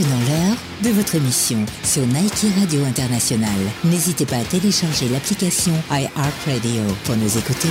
[0.00, 3.48] maintenant l'heure de votre émission sur Nike Radio International.
[3.84, 7.68] N'hésitez pas à télécharger l'application iHeartRadio pour nous écouter.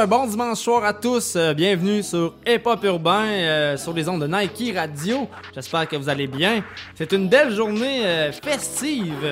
[0.00, 4.08] Sir, bon dimanche soir à tous, euh, bienvenue sur Hip Hop Urbain, euh, sur les
[4.08, 6.64] ondes de Nike Radio, j'espère que vous allez bien.
[6.94, 9.28] C'est une belle journée euh, festive,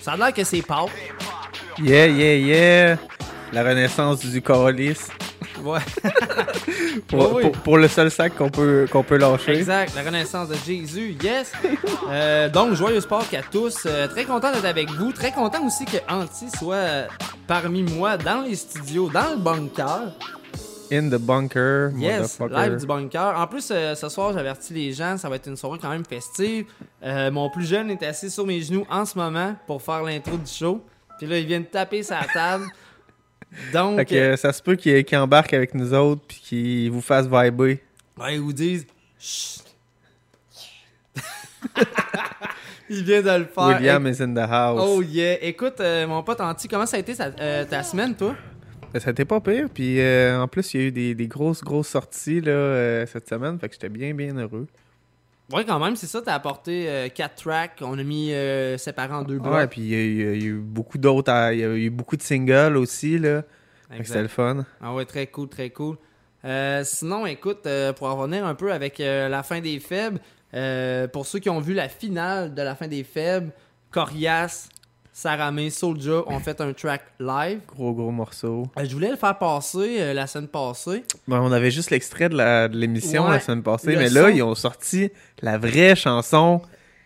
[0.00, 0.88] ça a l'air que c'est Pâques.
[1.78, 2.98] Yeah, yeah, yeah.
[3.52, 5.10] La renaissance du calice.
[5.64, 5.80] Ouais,
[7.08, 7.42] Pour, Oui, oui.
[7.50, 9.52] pour- pour le seul sac qu'on peut, qu'on peut lâcher.
[9.56, 11.52] exact, la renaissance de Jésus, yes.
[12.08, 15.84] Euh, donc, joyeuse Pâques à tous, Euh, très content d'être avec vous, très content aussi
[15.84, 17.06] que Anti soit euh,
[17.46, 20.12] parmi moi dans les studios, dans le bunker.
[20.92, 23.34] In the bunker, Yes, live du bunker.
[23.38, 26.04] En plus, euh, ce soir, j'avertis les gens, ça va être une soirée quand même
[26.04, 26.66] festive.
[27.02, 30.36] Euh, mon plus jeune est assis sur mes genoux en ce moment pour faire l'intro
[30.36, 30.82] du show.
[31.18, 32.64] Puis là, il vient de taper sa table.
[33.72, 36.90] Donc, Fait que euh, ça se peut qu'il qu'il embarque avec nous autres puis qu'il
[36.90, 37.82] vous fasse vibrer.
[38.18, 38.86] ouais, ils vous disent.
[42.90, 43.64] Il vient de le faire.
[43.78, 44.80] William is in the house.
[44.84, 45.42] Oh yeah.
[45.42, 48.36] Écoute, euh, mon pote Anti, comment ça a été sa- euh, ta semaine, toi?
[48.92, 49.68] Ben, Ça n'était pas pire.
[49.72, 53.28] Puis euh, en plus, il y a eu des, des grosses, grosses sorties là, cette
[53.28, 53.58] semaine.
[53.58, 54.66] Fait que j'étais bien, bien heureux.
[55.52, 56.22] Ouais, quand même, c'est ça.
[56.22, 57.78] T'as apporté 4 tracks.
[57.82, 59.52] On a mis euh, séparés en deux blocs.
[59.54, 61.30] Ouais, puis il y, a eu- il y a eu beaucoup d'autres.
[61.30, 63.18] à- Il y a eu beaucoup de singles aussi.
[63.18, 63.42] là.
[63.90, 64.06] Fait que Exact.
[64.06, 64.64] C'était le fun.
[64.80, 65.96] Ah ouais, très cool, très cool.
[66.46, 70.18] Euh, sinon, écoute, euh, pour en revenir un peu avec euh, la fin des faibles,
[70.54, 73.50] euh, pour ceux qui ont vu la finale de la fin des faibles,
[73.90, 74.68] Corias,
[75.16, 77.60] Saramé, Soulja ont fait un track live.
[77.68, 78.64] Gros, gros morceau.
[78.76, 81.04] Euh, je voulais le faire passer euh, la semaine passée.
[81.28, 84.42] Ben, on avait juste l'extrait de la- l'émission Ouais, la semaine passée, mais là, ils
[84.42, 85.10] ont sorti
[85.40, 86.60] la vraie chanson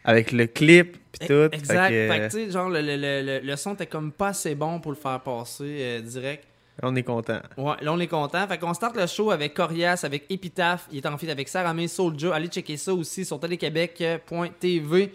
[0.04, 1.32] avec le clip pis tout.
[1.34, 1.88] E- Exact.
[1.88, 4.28] Fait que, Fait que, tu sais, genre, le, le- le- le- son était comme pas
[4.28, 6.44] assez bon pour le faire passer euh, direct.
[6.82, 7.40] on est content.
[7.58, 8.48] Ouais, là on est content.
[8.48, 10.86] Fait qu'on starte le show avec Corias, avec Epitaph.
[10.90, 12.34] Il est en feat avec Saramé, Soulja.
[12.34, 15.12] Allez checker ça aussi sur téléquébec.tv.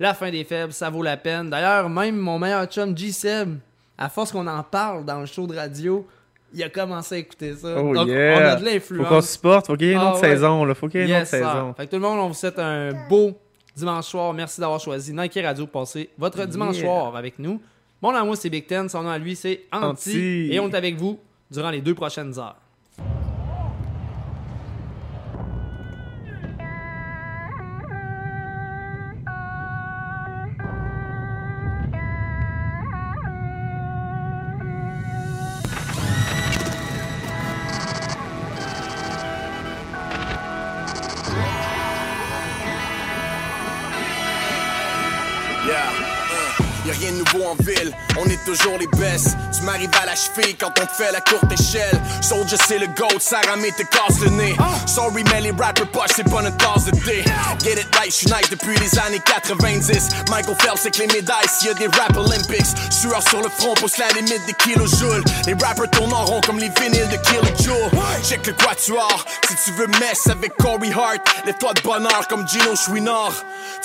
[0.00, 1.50] La fin des faibles, ça vaut la peine.
[1.50, 3.56] D'ailleurs, même mon meilleur chum G-Seb,
[3.96, 6.06] à force qu'on en parle dans le show de radio,
[6.54, 7.74] il a commencé à écouter ça.
[7.82, 8.36] Oh Donc, yeah.
[8.38, 9.26] on a de Faut qu'on l'influence.
[9.26, 10.28] se supporte, faut qu'il y ait une Ah autre ouais.
[10.30, 10.74] saison, là.
[10.74, 11.74] Faut qu'il y ait une Yes, autre saison.
[11.74, 13.32] Fait que tout le monde, on vous souhaite un beau
[13.76, 14.32] dimanche soir.
[14.32, 16.84] Merci d'avoir choisi Nike Radio pour passer votre dimanche Yeah.
[16.86, 17.60] soir avec nous.
[18.00, 18.88] Mon moi, c'est Big Ten.
[18.88, 19.84] Son nom à lui, c'est Anti.
[19.84, 20.48] Anti.
[20.52, 21.18] Et on est avec vous
[21.50, 22.56] durant les deux prochaines heures.
[47.18, 49.36] Nouveau en ville, on est toujours les best.
[49.54, 52.00] Tu m'arrives à la cheville quand on fait la courte échelle.
[52.20, 54.56] Soldier c'est le goat, Saramé te casse le nez.
[54.86, 57.24] Sorry, mais les rappers poches, c'est pas notre tasse de thé.
[57.62, 60.08] Get it right, j'suis nice depuis les années 90.
[60.30, 62.66] Michael Phelps, que les médailles, s'il y a des rap Olympics.
[62.90, 65.24] Sueur sur le front, pousse la limite des kilojoules.
[65.46, 67.90] Les rappers tournent en rond comme les vinyles de Kilojoule.
[68.22, 72.74] Check le quatuor, si tu veux mess avec Corey Hart, lève-toi de bonheur comme Gino
[72.76, 73.32] Chouinard.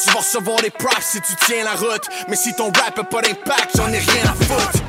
[0.01, 2.03] Tu vas recevoir des props si tu tiens la route.
[2.27, 3.21] Mais si ton rap a pas
[3.75, 4.83] j'en ai rien à foutre.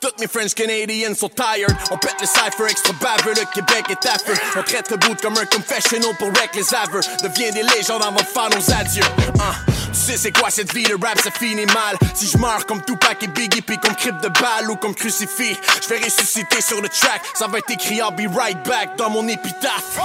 [0.00, 1.76] Toutes mes French Canadians sont tired.
[1.90, 4.32] On pète le cypher extra baveux, le Québec est feu.
[4.56, 7.00] On traite le bout comme un confessional pour wreck les aveux.
[7.22, 9.04] Deviens des légendes avant de faire nos adieux.
[9.40, 9.72] Hein?
[9.92, 11.98] Tu sais c'est quoi cette vie de rap, ça finit mal.
[12.14, 15.58] Si je meurs comme Tupac et Biggie, puis comme crypte de balle ou comme crucifix,
[15.82, 17.20] je vais ressusciter sur le track.
[17.34, 19.98] Ça va être écrit I'll be right back dans mon épitaphe.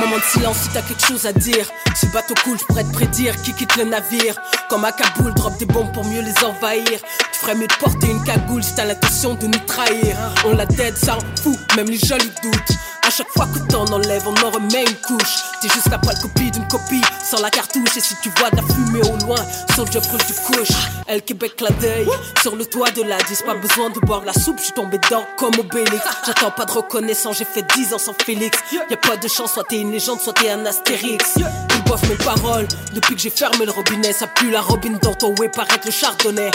[0.00, 1.66] Moment de silence si t'as quelque chose à dire.
[1.96, 4.36] Ce bateau coule, je pourrais te prédire qui quitte le navire.
[4.70, 7.00] Comme à Kaboul, drop des bombes pour mieux les envahir.
[7.32, 10.16] Tu ferais mieux de porter une cagoule si t'as l'intention de nous trahir.
[10.46, 12.78] On la tête, ça en fout, même les jolis doutent.
[13.18, 15.38] Chaque fois que t'en enlèves, on en remet une couche.
[15.60, 17.96] T'es juste la pâle copie d'une copie, sans la cartouche.
[17.96, 19.44] Et si tu vois de la fumée au loin,
[19.74, 20.76] Soldier brûle du couche.
[21.08, 22.06] Elle Québec la deuil,
[22.42, 24.98] sur le toit de la 10, pas besoin de boire la soupe, je suis tombé
[24.98, 26.00] dedans comme Obélix.
[26.26, 28.56] J'attends pas de reconnaissance, j'ai fait 10 ans sans Félix.
[28.72, 31.34] Y a pas de chance, soit t'es une légende, soit t'es un astérix.
[31.38, 35.14] Ils boivent mes paroles, depuis que j'ai fermé le robinet, ça pue la robine dans
[35.14, 36.52] ton way, paraît le chardonnay.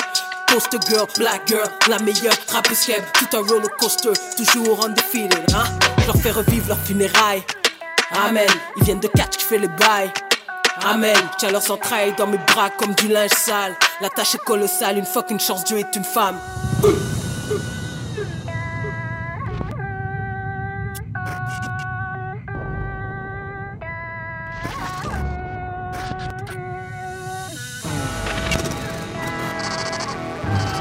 [0.54, 5.64] Poster girl, black girl, la meilleure, rappeuse tout un roller coaster, toujours undefeated, hein.
[5.98, 7.42] Je leur fais revivre leurs funérailles.
[8.12, 8.48] Amen,
[8.78, 10.14] ils viennent de catch qui fait les bails.
[10.86, 13.76] Amen, tiens leurs entrailles dans mes bras comme du linge sale.
[14.00, 16.38] La tâche est colossale, une fois qu'une chance Dieu est une femme.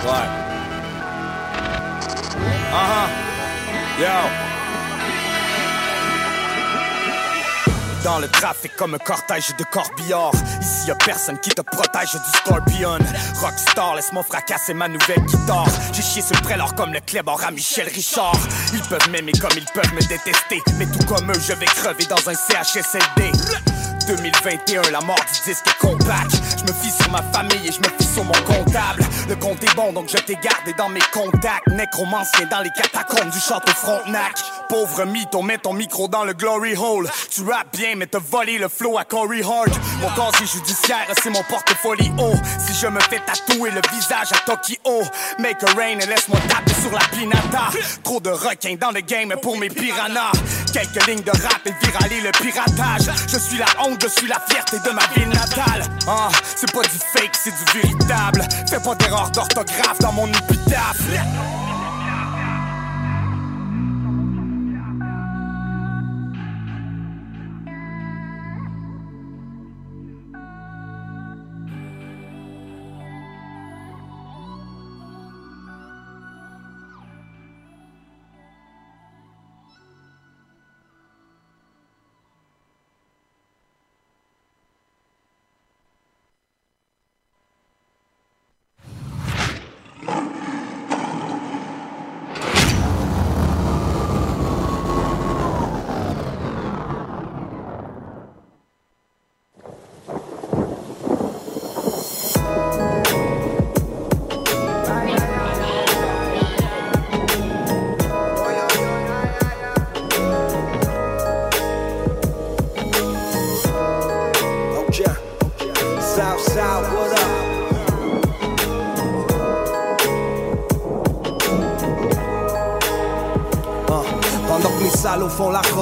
[0.05, 0.43] Uh-huh.
[4.01, 4.09] Yo.
[8.03, 10.33] Dans le trafic comme un cortège de corbillards.
[10.61, 12.99] Ici y'a personne qui te protège du scorpion.
[13.41, 15.69] Rockstar, laisse-moi fracasser ma nouvelle guitare.
[15.93, 18.37] J'ai chié sur le comme le clébard à Michel Richard.
[18.73, 20.61] Ils peuvent m'aimer comme ils peuvent me détester.
[20.79, 23.31] Mais tout comme eux, je vais crever dans un CHSLD
[24.07, 26.33] 2021, la mort du disque compact.
[26.59, 29.05] Je me fie sur ma famille et je me fie sur mon comptable.
[29.29, 31.67] Le compte est bon, donc je t'ai gardé dans mes contacts.
[31.69, 34.35] Nécromancien dans les catacombes du château Frontenac.
[34.69, 37.09] Pauvre mytho, mets ton micro dans le glory hole.
[37.31, 39.71] Tu rappes bien, mais te voler le flow à Corey Hart.
[40.01, 42.13] Mon casier judiciaire, c'est mon portfolio.
[42.59, 45.03] Si je me fais tatouer le visage à Tokyo,
[45.39, 47.71] make a rain et laisse-moi taper sur la pinata.
[48.03, 50.33] Trop de requins dans le game pour mes piranhas.
[50.73, 53.11] Quelques lignes de rap et viraler le piratage.
[53.29, 55.85] Je suis la honte, je suis la fierté de ma ville natale.
[56.09, 58.43] Ah, c'est pas du fake, c'est du véritable.
[58.71, 61.03] Fais pas d'erreur d'orthographe dans mon épitaphe.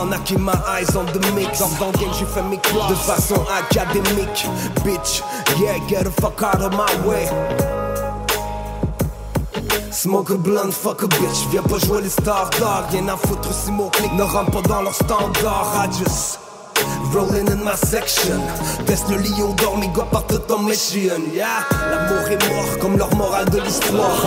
[0.08, 1.60] I keep my eyes on the mix.
[1.78, 4.46] Dans le game, j'ai fait mes de façon académique.
[4.84, 5.22] Bitch,
[5.60, 7.28] yeah, get the fuck out of my way.
[9.92, 13.52] Smoke a blunt, fuck a bitch, viens pas jouer les stars dog Rien à foutre
[13.52, 16.39] si mon clic ne rentre pas dans leur standard I just
[17.12, 18.40] Rolling in my section.
[18.86, 23.14] Teste le lion d'or, mes gars partent en mission Yeah, l'amour est mort comme leur
[23.16, 24.22] morale de l'histoire.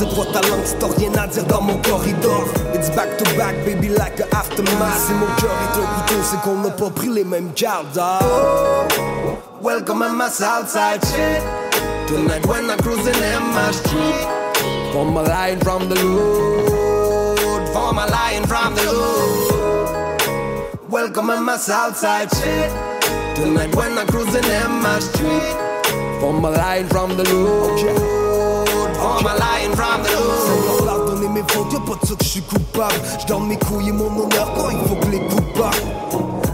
[0.00, 2.44] Droite à langue, c'est t'as rien à dire dans mon corridor.
[2.74, 5.06] It's back to back, baby, like a aftermath.
[5.06, 7.98] Si mon cœur est un couteau, c'est qu'on n'a pas pris les mêmes gardes.
[7.98, 8.20] Ah.
[9.60, 11.70] Welcome at my Southside shit.
[12.10, 14.26] Tonight when I'm cruising in my street
[14.92, 19.39] For my line from the Lord For my line from the Lord
[20.90, 22.70] Welcome at my Southside shit
[23.36, 25.54] Tonight when I'm cruising in my street.
[26.18, 27.78] For my line from the Lord
[28.98, 32.28] For my line from the Lord pardonner mes fautes, y'a pas de ça que je
[32.28, 32.94] suis coupable.
[33.20, 35.70] Je donne mes couilles et mon honneur quand il faut que les coupe pas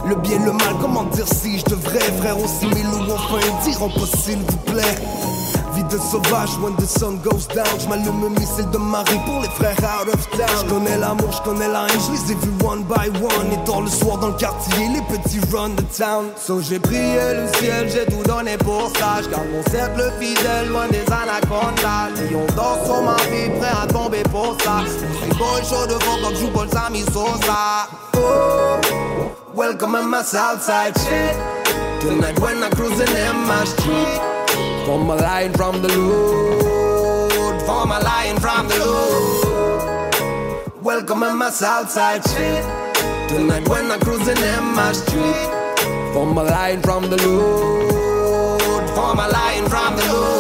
[0.07, 3.89] le bien, le mal, comment dire si je devrais Frère aussi mille ou enfin diront
[3.89, 4.95] pas s'il vous plaît
[5.77, 9.49] Vie de sauvage, when the sun goes down J'm'allume un missile de Marie pour les
[9.51, 10.49] frères out of town.
[10.65, 13.53] J'connais l'amour, j'connais la haine, j'les ai vus one by one.
[13.53, 16.31] Et tard le soir dans le quartier, les petits run the town.
[16.39, 19.21] So j'ai prié le ciel, j'ai tout donné pour ça.
[19.23, 22.09] J'garde mon cercle fidèle, loin des anacondas.
[22.31, 24.83] Lion d'or sur ma vie, prêt à tomber pour ça.
[24.87, 27.87] C'est boy chaud devant quand j'joue Paul Sami Sosa.
[28.17, 28.81] Oh,
[29.55, 31.37] welcome at my Southside shit.
[32.01, 34.36] Tonight when I'm cruising in my street
[34.87, 41.51] For my line from the Lord For my line from the Lord Welcome at my
[41.51, 42.65] Southside shit
[43.29, 45.51] Tonight when I'm cruising in my street.
[46.15, 50.36] For my line from the Lord For my line from the Lord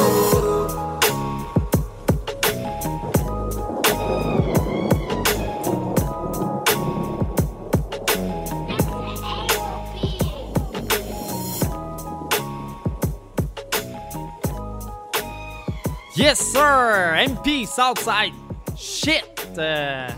[16.16, 17.14] Yes, sir!
[17.28, 18.32] MP Southside.
[18.76, 19.24] Shit!
[19.58, 20.08] Euh,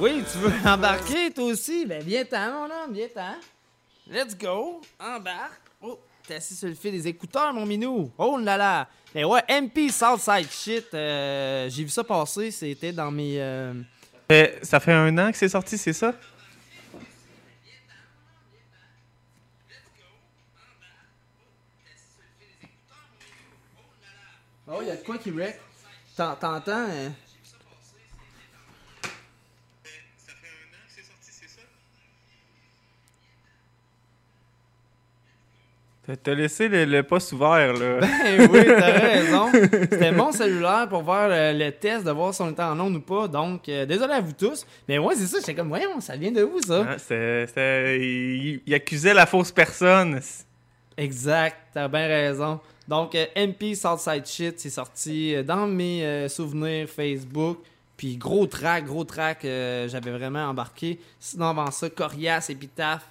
[0.00, 1.86] Oui, tu veux embarquer toi aussi?
[1.86, 3.34] Ben, viens-t'en, mon homme, viens-t'en.
[4.10, 4.80] Let's go.
[5.00, 5.60] Embarque.
[5.82, 8.10] Oh, t'es assis sur le fil des écouteurs, mon minou.
[8.18, 8.88] Oh là là.
[9.14, 10.86] Ben ouais, MP Southside Shit.
[10.94, 12.50] euh, J'ai vu ça passer.
[12.50, 13.36] C'était dans mes.
[13.40, 13.72] euh,
[14.62, 16.12] ça fait un an que c'est sorti, c'est ça?
[24.68, 25.60] Oh, il y a de quoi qui wreck.
[26.16, 26.72] T'en- T'entends?
[26.88, 27.12] hein?
[36.06, 38.00] T'as- T'as laissé le, le poste ouvert, là.
[38.00, 39.50] Ben oui, t'as raison.
[39.52, 42.96] C'était mon cellulaire pour faire le, le test de voir si on était en onde
[42.96, 43.26] ou pas.
[43.26, 44.66] Donc, euh, désolé à vous tous.
[44.86, 45.38] Mais ouais, c'est ça.
[45.40, 46.84] J'étais comme, voyons, ça vient de où ça?
[46.90, 50.20] Ah, c'était- c'était- il, il accusait la fausse personne.
[50.96, 52.60] Exact, t'as bien raison.
[52.86, 57.58] Donc, euh, MP Southside Shit, c'est sorti euh, dans mes euh, souvenirs Facebook.
[57.96, 61.00] Puis gros track, gros track, euh, j'avais vraiment embarqué.
[61.18, 63.02] Sinon, avant ça, Corias, Epitaph.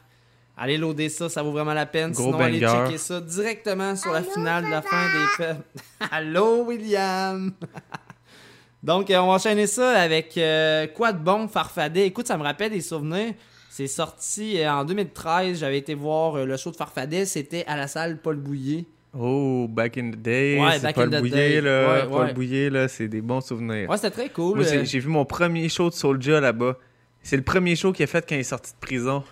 [0.56, 2.12] Allez loader ça, ça vaut vraiment la peine.
[2.12, 5.58] Gros Sinon, allez checker ça directement sur la finale de la fin des fêtes.
[6.12, 7.54] Allô, William!
[8.84, 12.06] Donc, euh, on va enchaîner ça avec euh, quoi de bon, Farfadet.
[12.06, 13.34] Écoute, ça me rappelle des souvenirs.
[13.76, 15.58] C'est sorti euh, en 2013.
[15.58, 17.26] J'avais été voir euh, le show de Farfadet.
[17.26, 18.86] C'était à la salle Paul Bouillet.
[19.18, 20.60] Oh, back in the day.
[20.62, 21.62] Ouais, c'est back Paul in the Bouillet, day.
[21.62, 21.88] là.
[21.88, 22.34] Ouais, Paul ouais.
[22.34, 23.90] Bouillet, là, c'est des bons souvenirs.
[23.90, 24.58] Ouais, c'était très cool.
[24.58, 26.78] Moi, euh, j'ai vu mon premier show de Soulja là-bas.
[27.24, 29.24] C'est le premier show qu'il a fait quand il est sorti de prison.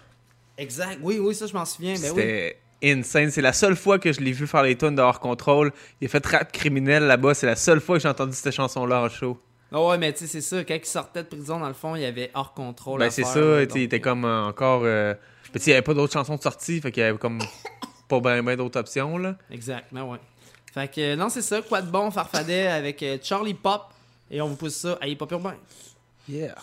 [0.57, 0.97] Exact.
[1.03, 1.93] Oui, oui, ça, je m'en souviens.
[1.93, 2.09] Ben oui.
[2.15, 3.29] C'était insane.
[3.29, 5.71] C'est la seule fois que je l'ai vu faire les tunes de hors contrôle.
[6.01, 7.35] Il a fait rap criminel là-bas.
[7.35, 9.37] C'est la seule fois que j'ai entendu cette chanson-là en show.
[9.71, 10.63] Ah ouais, mais tu sais, c'est ça.
[10.63, 12.99] Quand il sortait de prison, dans le fond, il y avait hors contrôle.
[12.99, 13.33] Ben, c'est ça.
[13.33, 14.81] sais, il donc, était comme euh, encore.
[14.83, 15.13] euh,
[15.53, 16.81] tu sais, il n'y avait pas d'autres chansons de sortie.
[16.81, 17.39] Fait qu'il y avait comme
[18.09, 19.17] pas bien ben, d'autres options.
[19.17, 19.35] là.
[19.49, 20.17] Exact, ben ouais.
[20.73, 21.61] Fait que, euh, non, c'est ça.
[21.61, 23.83] Quoi de bon, Farfadet avec euh, Charlie Pop.
[24.29, 25.55] Et on vous pousse ça à Hip Hop Urbain.
[26.29, 26.55] Yeah.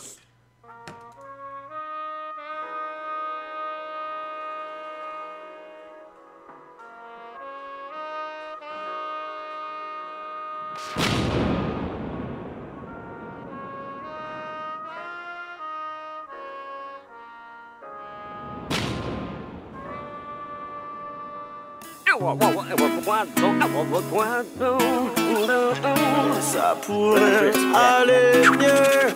[26.41, 29.07] Ça pourrait aller mieux.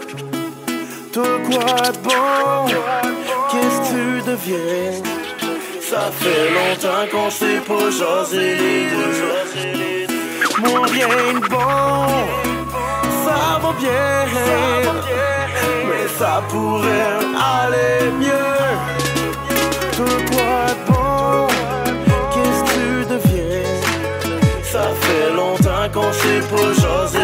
[1.12, 2.66] De quoi de bon?
[3.50, 5.02] Qu'est-ce que tu deviens?
[5.82, 9.32] Ça fait longtemps qu'on s'est pas jasé les deux.
[10.62, 12.06] Moi rien de bon,
[13.26, 14.26] ça va bien.
[15.86, 18.52] Mais ça pourrait aller mieux.
[19.98, 20.31] De
[26.40, 27.21] longtemps qu'on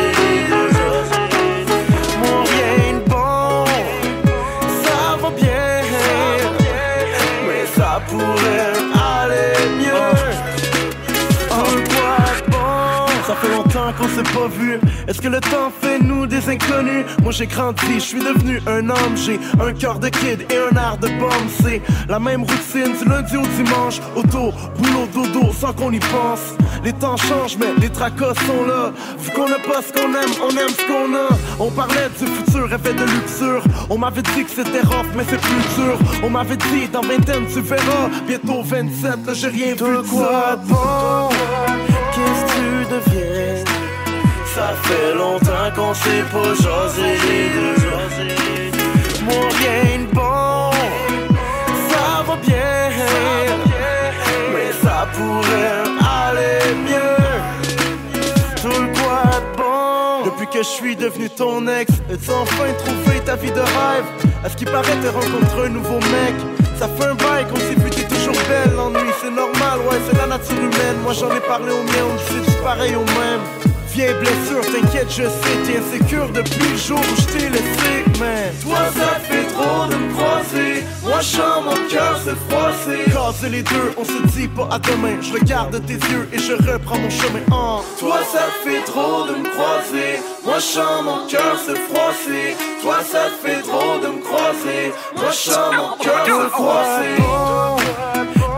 [13.89, 14.81] longtemps qu'on s'est pas vu.
[15.07, 17.05] Est-ce que le temps fait nous des inconnus?
[17.23, 20.77] Moi j'ai grandi, je suis devenu un homme, j'ai un cœur de kid et un
[20.77, 21.49] air de bombe.
[21.63, 26.55] C'est la même routine du lundi au dimanche, auto, boulot, dodo, sans qu'on y pense.
[26.85, 28.93] Les temps changent, mais les tracas sont là.
[29.19, 31.29] Vu qu'on n'a pas ce qu'on aime, on aime ce qu'on a.
[31.59, 33.63] On parlait du futur, effet de luxure.
[33.91, 35.99] On m'avait dit que c'était rough, mais c'est plus dur.
[36.23, 38.09] On m'avait dit dans vingtaine, tu verras.
[38.27, 41.29] Bientôt 27, là j'ai rien vu de quoi de bon.
[42.15, 43.28] Qu'est-ce que tu deviens?
[44.59, 47.49] Ça fait longtemps qu'on s'est pas jasé les.
[49.25, 50.73] Moi rien de bon,
[51.89, 52.91] ça va bien,
[54.53, 55.85] mais ça pourrait
[56.25, 57.23] aller mieux.
[58.61, 60.25] Tout le quoi de bon?
[60.25, 64.07] Depuis que je suis devenu ton ex, as-tu enfin trouvé ta vie de rêve?
[64.45, 66.35] À ce qui paraît, t'as rencontré un nouveau mec.
[66.81, 68.73] Ça fait un bail qu'on s'est vu, t'es toujours belle.
[68.75, 70.99] L'ennui, c'est normal, ouais, c'est la nature humaine.
[71.05, 73.68] Moi j'en ai parlé au mien, on dit c'est pareil au même.
[73.99, 78.05] T'inquiète, je sais, t'es insécure depuis le jour où je t'ai laissé.
[78.63, 80.85] Toi, ça fait trop de me croiser.
[81.03, 83.11] Moi, chante, mon cœur s'est froissé.
[83.13, 85.21] Casser les deux, on se dit pas à demain.
[85.21, 87.41] Je regarde tes yeux et je reprends mon chemin.
[87.51, 90.21] en toi, ça fait trop de me croiser.
[90.45, 92.57] Moi, chante, mon cœur s'est froissé.
[92.81, 94.93] Toi, ça fait trop de me croiser.
[95.17, 97.17] Moi, chante, mon cœur s'est froissé.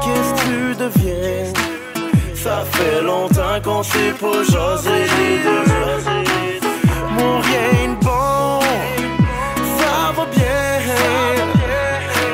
[0.02, 1.59] Qu'est-ce que tu deviens?
[2.42, 4.42] Ça fait longtemps qu'on s'est pas
[5.44, 5.70] deux.
[7.12, 8.60] Mon rien bon,
[9.78, 10.80] ça va bien,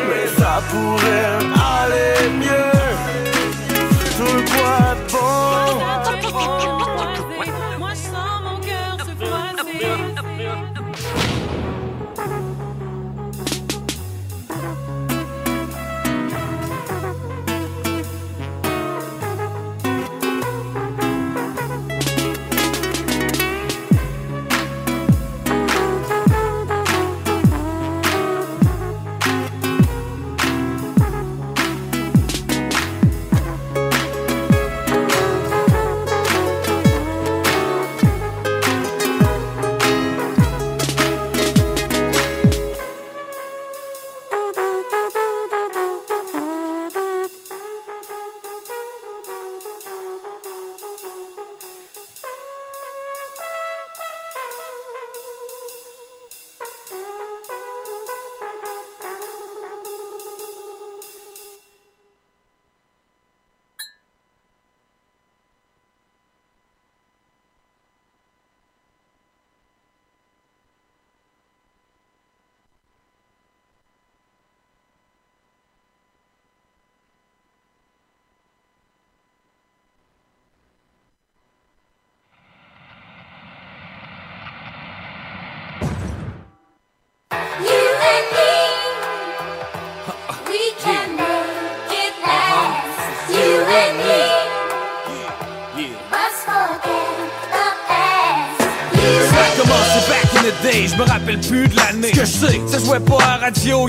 [0.09, 1.56] mais ça pourrait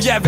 [0.06, 0.20] à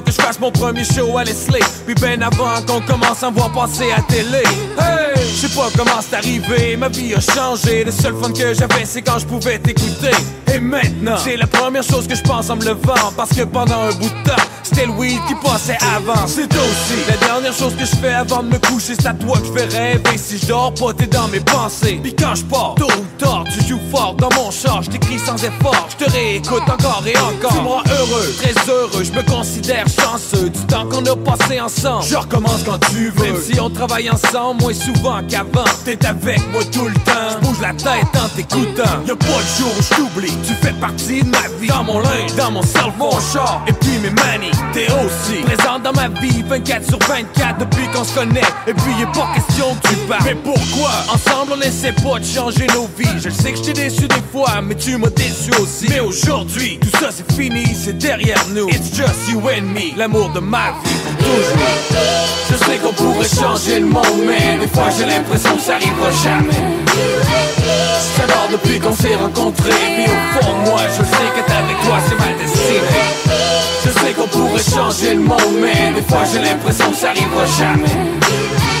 [0.00, 1.60] que je fasse mon premier show à Leslie.
[1.84, 4.42] Puis bien avant qu'on commence à me voir passer à télé.
[4.78, 7.84] Hey, je sais pas comment c'est arrivé, ma vie a changé.
[7.84, 10.16] Le seul fun que j'avais, c'est quand je pouvais t'écouter.
[10.52, 13.12] Et maintenant, c'est la première chose que je pense en me levant.
[13.16, 16.26] Parce que pendant un bout de temps, c'était le weed qui passait avant.
[16.26, 18.94] C'est aussi la dernière chose que je fais avant de me coucher.
[18.98, 20.16] C'est à toi que je fais rêver.
[20.16, 21.98] Si je dors pas, t'es dans mes pensées.
[22.02, 24.82] Puis quand je pars, tôt ou tard, tu joues fort dans mon char.
[24.82, 25.88] Je t'écris sans effort.
[25.98, 27.52] Je te réécoute encore et encore.
[27.52, 29.04] Rends heureux, très heureux.
[29.04, 32.04] Je me considère chanceux du temps qu'on a passé ensemble.
[32.04, 33.24] Je recommence quand tu veux.
[33.24, 35.64] Même si on travaille ensemble, moins souvent qu'avant.
[35.84, 37.40] T'es avec moi tout le temps.
[37.40, 39.02] Je bouge la tête en t'écoutant.
[39.06, 40.32] Y'a pas le jour où je t'oublie.
[40.46, 41.68] Tu fais partie de ma vie.
[41.68, 43.64] Dans mon linge, dans mon cerveau, mon char.
[43.66, 46.42] Et puis mes manies, t'es aussi présent dans ma vie.
[46.48, 48.40] 24 sur 24 depuis qu'on se connaît.
[48.66, 50.22] Et puis y'a pas question que tu parles.
[50.24, 50.90] Mais pourquoi?
[51.12, 53.20] Ensemble on essaie pas de changer nos vies.
[53.22, 55.86] Je sais que je t'ai déçu des fois, mais tu m'as déçu aussi.
[55.88, 58.68] Mais aujourd'hui, tout ça c'est fini, c'est derrière nous.
[58.68, 61.68] It's just you and me, l'amour de ma vie pour toujours.
[62.50, 66.10] Je sais qu'on pourrait changer le monde, mais des fois j'ai l'impression que ça arrivera
[66.22, 66.62] jamais.
[68.16, 72.18] J'adore depuis qu'on s'est rencontrés, puis au fond moi, je sais qu'être avec toi c'est
[72.18, 72.80] ma destinée.
[73.84, 77.46] Je sais qu'on pourrait changer le monde, mais des fois j'ai l'impression que ça arrivera
[77.58, 78.71] jamais.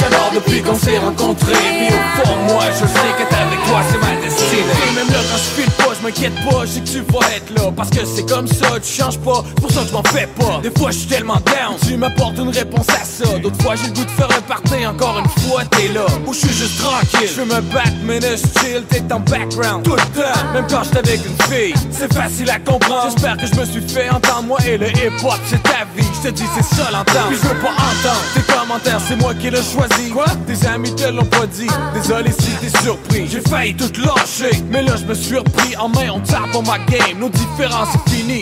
[0.00, 3.98] J'adore depuis qu'on s'est rencontrés, puis au fond moi, je sais qu'être avec toi c'est
[3.98, 4.64] ma destinée.
[4.88, 7.50] Et même là quand je file pas, je m'inquiète pas, je que tu vas être
[7.56, 10.60] là, parce que c'est comme ça, tu changes pas, pour ça je m'en fais pas.
[10.62, 13.38] Des fois je suis tellement down, tu m'apportes une réponse à ça.
[13.38, 16.06] D'autres fois j'ai le goût de faire un party, encore une fois t'es là.
[16.26, 19.96] Ou je suis juste tranquille, je me battre, mais je chill, t'es en background tout
[19.96, 20.52] le temps.
[20.54, 23.10] Même quand j'étais avec une fille, c'est facile à comprendre.
[23.10, 26.06] J'espère que je me suis fait entendre, moi et le hip-hop, c'est ta vie.
[26.22, 29.34] Je te dis c'est ça l'entendre, puis je veux pas entendre tes commentaires, c'est moi
[29.34, 30.10] qui l'ai choisi.
[30.10, 30.24] Quoi?
[30.46, 33.28] Tes amis te l'ont pas dit, désolé si t'es surpris.
[33.30, 36.64] J'ai failli tout lâcher, mais là je me suis repris en main, on tape pour
[36.64, 38.40] ma game, nos différences c'est fini.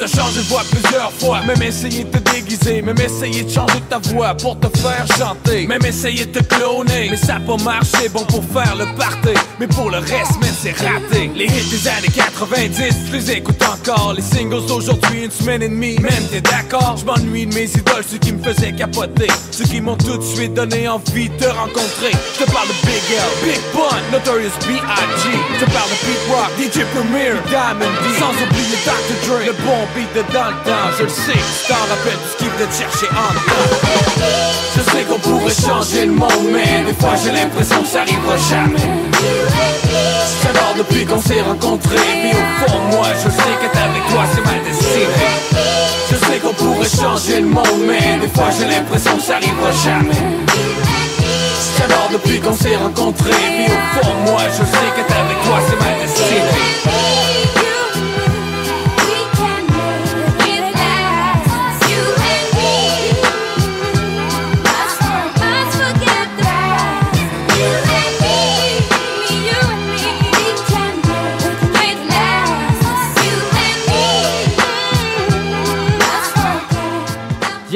[0.00, 3.82] T'as changé de voix plusieurs fois, même essayer de te déguiser, même essayer de changer
[3.90, 7.62] ta voix pour te faire chanter, même essayer de te cloner, mais ça a pas
[7.62, 11.30] marché, bon pour faire le party, mais pour le reste, mais c'est raté.
[11.36, 15.68] Les hits des années 90, je les écoute encore, les singles d'aujourd'hui, une semaine et
[15.68, 19.64] demie, même t'es d'accord, je m'ennuie de mes idoles, ceux qui me faisaient capoter, ceux
[19.64, 22.12] qui m'ont tout de suite donné envie de te rencontrer.
[22.38, 25.28] Je te parle de Big L, Big Pun, Notorious B.I.G.
[25.58, 29.28] Je te parle de Pete Rock, DJ Premier, Diamond D, sans oublier Dr.
[29.28, 30.52] Dre, le bon beat de temps.
[30.98, 33.90] Je le sais, t'en rappelles qu'il venait te chercher en dedans.
[34.76, 38.36] Je sais qu'on pourrait changer le monde, mais des fois j'ai l'impression que ça arrivera
[38.36, 38.88] jamais.
[40.42, 44.22] J'adore depuis qu'on s'est rencontrés, puis au fond de moi, je sais qu'être avec toi
[44.34, 45.06] c'est ma destinée.
[46.10, 49.70] Je sais qu'on pourrait changer le monde, mais des fois j'ai l'impression que ça arrivera
[49.84, 50.22] jamais.
[51.78, 55.58] J'adore depuis qu'on s'est rencontrés, puis au fond de moi, je sais qu'être avec toi
[55.68, 57.19] c'est ma destinée.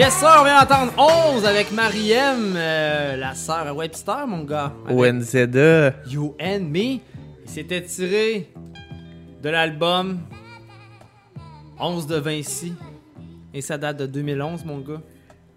[0.04, 0.92] Yes sir, on vient d'entendre
[1.34, 4.70] 11 avec Mariem, euh, la sœur à Webster, mon gars.
[4.86, 5.94] ONZA.
[6.06, 6.98] You and Me.
[6.98, 7.00] Il
[7.46, 8.50] s'était tiré
[9.42, 10.20] de l'album
[11.80, 12.74] 11 de Vinci.
[13.54, 15.00] Et ça date de 2011, mon gars.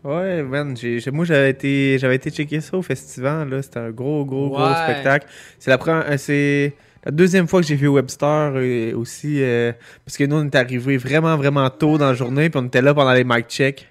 [0.06, 0.78] Ouais, man,
[1.12, 3.62] moi j'avais été, j'avais été checker ça au festival, là.
[3.62, 5.28] C'était un gros, gros, gros spectacle.
[5.60, 9.74] C'est la première, euh, c'est la deuxième fois que j'ai vu Webster euh, aussi, euh,
[10.06, 12.82] parce que nous on est arrivés vraiment, vraiment tôt dans la journée, puis on était
[12.82, 13.86] là pendant les mic checks.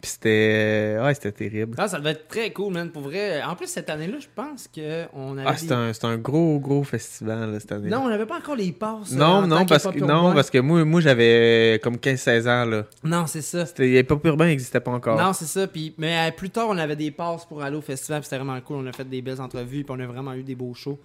[0.00, 1.76] Puis c'était, ouais, c'était terrible.
[1.78, 2.90] Ah, ça devait être très cool, man.
[2.90, 3.42] Pour vrai.
[3.42, 5.48] En plus, cette année-là, je pense qu'on avait.
[5.48, 7.90] Ah, c'était un, c'était un gros, gros festival là, cette année.
[7.90, 9.12] Non, on n'avait pas encore les passes.
[9.12, 12.64] euh, non, en non, parce que, non, parce que moi, moi j'avais comme 15-16 ans
[12.64, 12.86] là.
[13.04, 13.66] Non, c'est ça.
[13.66, 15.20] C'était, Pop Urbain n'existait pas encore.
[15.20, 15.66] Non, c'est ça.
[15.66, 18.24] Puis, mais euh, plus tard, on avait des passes pour aller au festival.
[18.24, 18.76] C'était vraiment cool.
[18.78, 19.84] On a fait des belles entrevues.
[19.84, 20.98] Puis on a vraiment eu des beaux shows.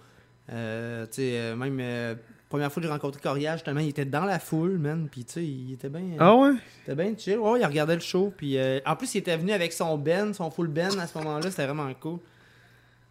[0.52, 2.14] Euh, tu sais, euh, même euh,
[2.48, 5.08] première fois que j'ai rencontré Corias, justement, il était dans la foule, man.
[5.10, 6.02] Puis tu sais, il était bien.
[6.18, 6.52] Ah ouais?
[6.84, 7.38] C'était bien chill.
[7.38, 8.32] Ouais, il regardait le show.
[8.36, 11.16] Puis euh, en plus, il était venu avec son Ben, son full Ben à ce
[11.18, 11.50] moment-là.
[11.50, 12.18] C'était vraiment cool.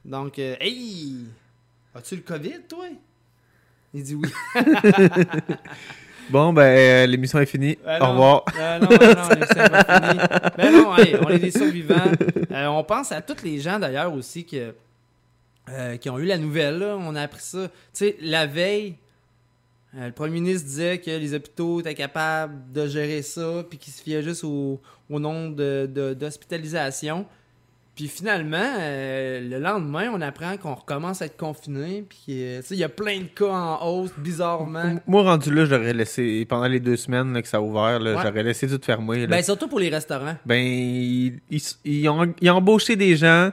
[0.03, 1.25] Donc, euh, hey!
[1.95, 2.85] As-tu le COVID, toi?
[3.93, 4.29] Il dit oui.
[6.29, 7.77] Bon, ben, euh, l'émission est finie.
[7.85, 8.11] Ah Au non.
[8.13, 8.45] revoir.
[8.59, 10.19] Ah non, ah non, les cinq pas finis.
[10.57, 12.11] Ben non, hey, on est des survivants.
[12.51, 14.73] Euh, on pense à tous les gens d'ailleurs aussi que,
[15.69, 16.79] euh, qui ont eu la nouvelle.
[16.79, 16.97] là.
[16.99, 17.67] On a appris ça.
[17.67, 18.95] Tu sais, la veille, euh,
[19.97, 24.01] le premier ministre disait que les hôpitaux étaient capables de gérer ça, puis qu'ils se
[24.01, 26.17] fiaient juste au, au nombre de- de-.
[27.95, 32.03] Puis finalement, euh, le lendemain, on apprend qu'on recommence à être confiné.
[32.09, 34.99] Puis euh, il y a plein de cas en hausse, bizarrement.
[35.07, 38.15] Moi, rendu là, j'aurais laissé, pendant les deux semaines là, que ça a ouvert, Ouais.
[38.21, 39.21] j'aurais laissé tout fermer.
[39.21, 39.27] là.
[39.27, 40.35] Ben, surtout pour les restaurants.
[40.45, 43.51] Ben, ils, ils- ils ont, ils ont embauché des gens,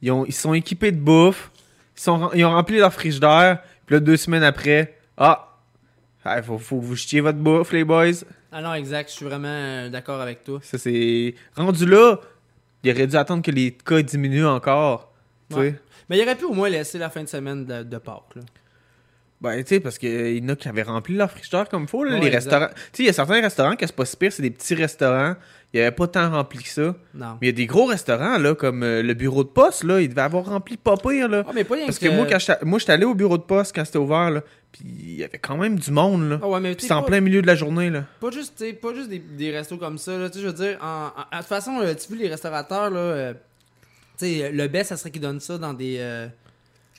[0.00, 1.50] ils, ont, ils sont équipés de bouffe,
[1.94, 5.51] ils, sont, ils ont rempli leur frigidaire, puis là, deux semaines après, ah,
[6.24, 8.12] il faut, faut que vous jetiez votre bouffe, les boys.
[8.52, 10.60] Ah non, exact, je suis vraiment euh, d'accord avec toi.
[10.62, 11.34] Ça, c'est.
[11.56, 12.16] Rendu là,
[12.84, 15.12] il aurait dû attendre que les cas diminuent encore.
[15.50, 15.70] Tu Ouais.
[15.70, 15.80] sais.
[16.08, 18.34] Mais il aurait pu au moins laisser la fin de semaine de, de Pâques.
[18.36, 18.42] Là.
[19.40, 22.04] Ben, tu sais, parce qu'il y en a qui avaient rempli leur frigidaire comme faut.
[22.04, 22.44] Là, Ouais, les exact.
[22.44, 22.68] restaurants.
[22.68, 24.74] Tu sais, il y a certains restaurants qui c'est pas si pire, c'est des petits
[24.76, 25.34] restaurants.
[25.74, 26.94] Il n'y avait pas tant rempli que ça.
[27.14, 27.38] Non.
[27.40, 30.02] Mais il y a des gros restaurants, là, comme euh, le bureau de poste, là,
[30.02, 31.44] il devait avoir rempli pas pire, là.
[31.48, 33.42] Ah, mais pas rien Parce que moi, quand j'étais- moi, j'étais allé au bureau de
[33.42, 36.40] poste quand c'était ouvert, là, puis il y avait quand même du monde, là.
[36.42, 38.04] Ah ouais, mais sais, c'est en plein milieu de la journée, là.
[38.20, 40.18] Pas juste, pas juste des, des restos comme ça.
[40.18, 42.28] Là, Tu sais, je veux dire, en, en- de toute façon, euh, tu vois, les
[42.28, 43.32] restaurateurs, là, euh,
[44.18, 46.26] tu sais, le best, ça serait qu'ils donnent ça dans des, euh,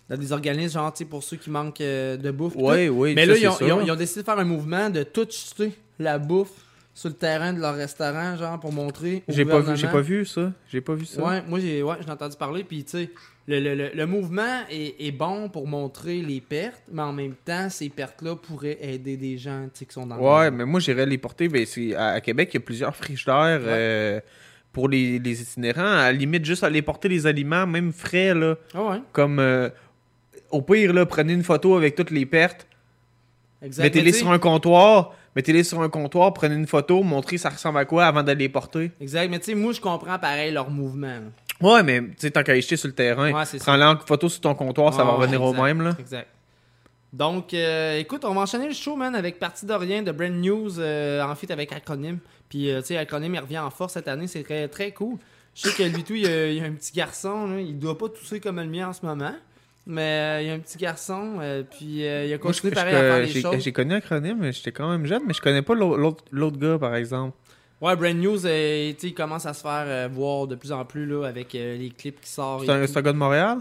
[0.09, 2.53] dans des organismes, genre, tu sais, pour ceux qui manquent de bouffe.
[2.53, 2.59] tout.
[2.65, 4.89] oui, Mais ça, là, ils ont, ils, ont, ils ont décidé de faire un mouvement
[4.89, 6.49] de tout jeter la bouffe
[6.93, 9.23] sur le terrain de leur restaurant, genre, pour montrer.
[9.27, 10.51] J'ai pas vu, pas vu ça.
[10.69, 11.23] J'ai pas vu ça.
[11.23, 13.09] Ouais, moi j'ai ouais, entendu parler puis tu sais
[13.47, 17.33] le, le, le, le mouvement est, est bon pour montrer les pertes, mais en même
[17.43, 20.79] temps ces pertes là pourraient aider des gens qui sont dans le Ouais, mais moi,
[20.79, 21.49] j'irais les porter.
[21.49, 21.65] Ben,
[21.97, 24.21] à, à Québec, il y a plusieurs frigidaires euh,
[24.71, 25.81] pour les, les itinérants.
[25.81, 28.55] À la limite, juste aller porter les aliments, même frais, là.
[28.73, 29.69] Ah ouais, Comme, euh,
[30.49, 32.65] au pire, là, prenez une photo avec toutes les pertes.
[33.61, 35.15] Mettez-les sur un comptoir.
[35.35, 38.49] Mettez-les sur un comptoir, prenez une photo, montrez ça ressemble à quoi avant d'aller les
[38.49, 38.91] porter.
[39.01, 41.07] Exact, mais tu sais moi je comprends pareil leur mouvement.
[41.07, 41.21] là.
[41.61, 44.27] Ouais, mais tu sais, tant qu'à jeter sur le terrain, Ouais, c'est prends-les en photo
[44.29, 45.95] sur ton comptoir, ça va Ouais, revenir au exact, même, là.
[45.99, 46.27] Exact.
[47.13, 50.31] Donc, euh, écoute, on va enchaîner le show, man, avec Partie de rien de Brand
[50.33, 52.17] News euh, en fait avec Acronym.
[52.49, 55.17] Puis, euh, tu sais, Acronym, il revient en force cette année, c'est très, très cool.
[55.55, 57.59] Je sais que lui, tout, il y a, il y a un petit garçon, là,
[57.61, 59.33] il doit pas tousser comme le mien en ce moment.
[59.85, 62.61] Mais euh, il y a un petit garçon, euh, puis euh, il a Moi, je-
[62.61, 63.59] continué je- pareil à faire les choses.
[63.63, 65.97] J'ai connu Acronym, mais j'étais quand même jeune, mais je connais pas l'au-
[66.31, 67.35] l'autre gars, par exemple.
[67.81, 71.25] Ouais, Brand News, euh, il commence à se faire voir de plus en plus là,
[71.27, 72.65] avec les clips qui sortent.
[72.65, 73.57] C'est un, un gars de Montréal?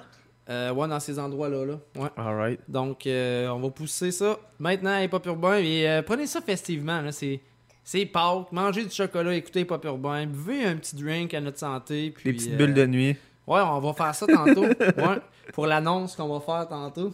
[0.49, 1.65] Ouais, dans ces endroits-là.
[1.65, 1.79] Là.
[1.97, 2.09] Ouais.
[2.17, 2.61] Alright.
[2.69, 5.57] Donc, on va pousser ça maintenant à Pop Urbain.
[5.59, 7.03] Et prenez ça festivement.
[7.11, 7.41] C'est,
[7.83, 8.53] c'est Pâques.
[8.53, 10.25] Mangez du chocolat, écoutez Pop Urbain.
[10.27, 12.13] Buvez un petit drink à notre santé.
[12.15, 13.17] Puis, Les petites bulles de nuit.
[13.47, 14.63] Ouais, on va faire ça tantôt.
[14.81, 15.19] ouais,
[15.53, 17.13] pour l'annonce qu'on va faire tantôt.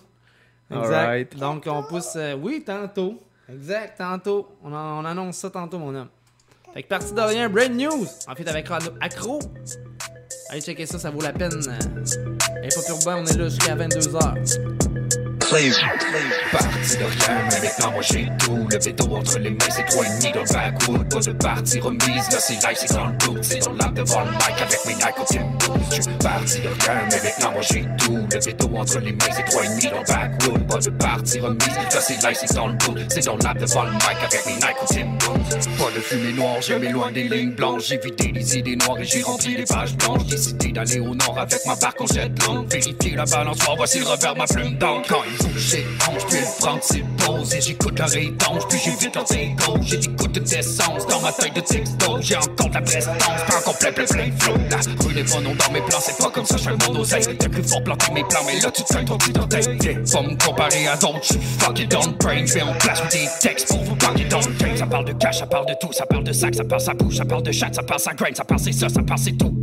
[0.71, 1.37] Exact.
[1.37, 2.15] Donc, on pousse.
[2.17, 3.19] euh, oui, tantôt.
[3.51, 4.49] Exact, tantôt.
[4.63, 6.09] On, en- on annonce ça tantôt, mon homme.
[6.75, 8.07] Fait que partie de rien, Brand News.
[8.29, 8.69] En fait, avec
[9.01, 9.39] Accro.
[10.51, 11.53] Allez checker ça, ça vaut la peine.
[12.63, 15.28] Et Pop Urbain, on est là jusqu'à 22h.
[15.51, 18.67] Parti de rien, mais maintenant moi j'ai tout.
[18.71, 21.81] Le béton entre les mains, c'est trois et demi dans le backwood Pas de partie
[21.81, 24.85] remise, là c'est live, c'est dans le boot C'est dans l'âme devant le mic avec
[24.87, 28.27] mes nicotine boots Je suis parti de rien, mais maintenant moi j'ai tout.
[28.31, 31.41] Le béton entre les mains, c'est trois et demi dans le backwood Pas de partie
[31.41, 34.47] remise, là c'est live, c'est dans le boot C'est dans l'âme devant le mic avec
[34.47, 37.85] mes nicotine boots Pas de fumée noire, je m'éloigne des lignes blanches.
[37.89, 40.27] J'ai vidé les idées noires et j'ai rempli les pages blanches.
[40.27, 42.31] Décidé d'aller au nord avec ma barque en jet
[42.71, 45.25] Vérifier la balançoire, voici le revers ma plume d'encre
[45.59, 49.79] Ses hanches, puis il prend ses poses Et j'écoute leur étanche, puis j'évite leurs égaux
[49.83, 53.59] J'ai des gouttes d'essence dans ma taille de texto J'ai encore de la prestance, pas
[53.59, 56.17] encore plein plein plein de flow La rue n'est pas non dans mes plans, c'est
[56.17, 58.61] pas comme ça, je fais le aux ailes T'as cru fort planter mes plans, mais
[58.61, 61.41] là tu te fais ton petit orteil Viens pas me comparer à d'autres, je suis
[61.59, 64.77] fucking on brain Fais en place des textes pour vous parler dans le game.
[64.77, 66.95] Ça parle de cash, ça parle de tout, ça parle de sac, ça parle sa
[66.95, 69.19] bouche, ça parle de chat, ça parle sa grain Ça parle c'est ça, ça parle
[69.19, 69.55] c'est tout.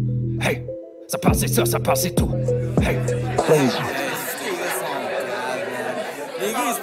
[0.41, 0.63] Hey,
[1.07, 2.31] ça parle c'est ça, ça parle c'est tout.
[2.81, 2.97] Hey,
[3.49, 4.04] Les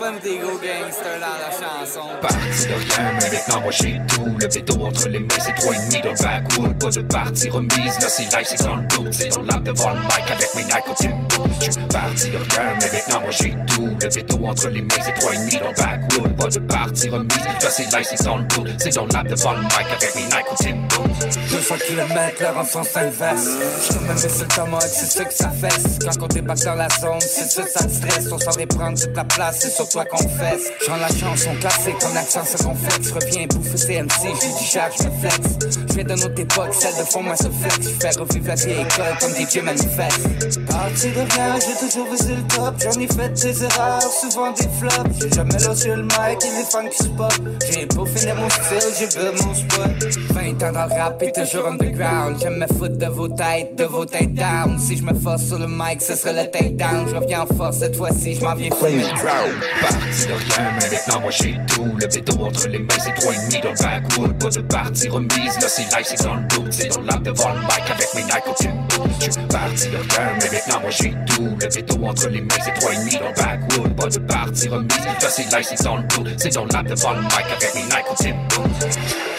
[0.01, 2.09] gars, ils se prennent des gros gangsters dans la chanson.
[2.21, 5.75] Parti de rien, mais maintenant moi j'ai tout Le béton entre les mains, c'est trois
[5.75, 8.83] et demi dans le backwood Pas de partie remise, là c'est live, c'est dans le
[8.83, 12.37] boot C'est dans l'âme devant le mic avec mes nicotine boots Je suis parti de
[12.37, 15.57] rien, mais maintenant moi j'ai tout Le béton entre les mains, c'est trois et demi
[15.59, 18.95] dans le backwood Pas de partie remise, là c'est live, c'est dans le boot C'est
[18.95, 21.13] dans l'âme devant le mic avec mes nicotine boots
[21.51, 23.49] 200 km leur en sens inverse.
[23.83, 25.99] J'suis même sur le tomahawk, c'est ça que ça fesse.
[26.01, 28.29] Quand on débarque dans la zone, c'est ça, ça te stresse.
[28.33, 30.71] On s'en prendre toute la place, c'est sur toi qu'on fesse.
[30.87, 33.11] J'en la chanson classique, en accent circonflexe.
[33.12, 35.87] Reviens bouffer CMC, j'ai du charge, je me flex.
[35.90, 37.88] J'viens d'un autre époque, celle de fond, moi se flex.
[37.99, 40.66] J'fais revivre la vieille école comme DJ manifeste.
[40.66, 42.75] Parti de rien, j'ai toujours visé le top.
[42.83, 45.21] J'en ai fait des erreurs, souvent des flops.
[45.21, 47.33] J'ai jamais lâché le mic et les fans qui se pop.
[47.71, 49.90] J'ai peaufiné mon style, j'ai bu mon spot.
[50.31, 52.37] 20 ans dans le rap et toujours underground.
[52.40, 54.79] J'aime me foutre de vos têtes, de vos têtes down.
[54.79, 57.07] Si je me force sur le mic, ce serait le take down.
[57.09, 58.71] Je reviens en force cette fois-ci, je m'en viens.
[59.81, 61.91] Parti de rien, mais maintenant moi j'ai tout.
[61.99, 64.39] Le béton entre les mains, c'est trois et demi dans le backwood.
[64.39, 66.73] Pas de partie remise, là c'est live, c'est dans le doute.
[66.73, 69.11] C'est dans lab devant le mic avec mes Nike au Timbo.
[69.21, 71.57] Je suis parti de rien, mais maintenant moi j'ai tout.
[71.61, 73.97] Le béton entre les mains, c'est trois et demi dans le backwood.
[73.97, 76.29] Pas de partie remise, là c'est live, c'est dans le doute.
[76.39, 79.32] C'est dans lab devant le mic avec mes Nike au Timbo.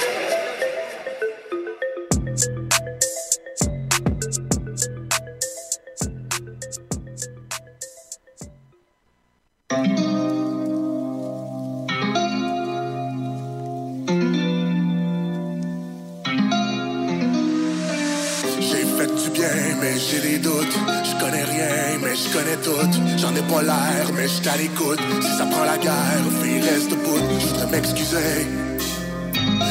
[22.34, 22.90] Connais tout.
[23.18, 25.00] J'en ai pas l'air, mais je à l'écoute.
[25.22, 27.22] Si ça prend la guerre, fille, reste debout.
[27.40, 28.48] Je voudrais m'excuser.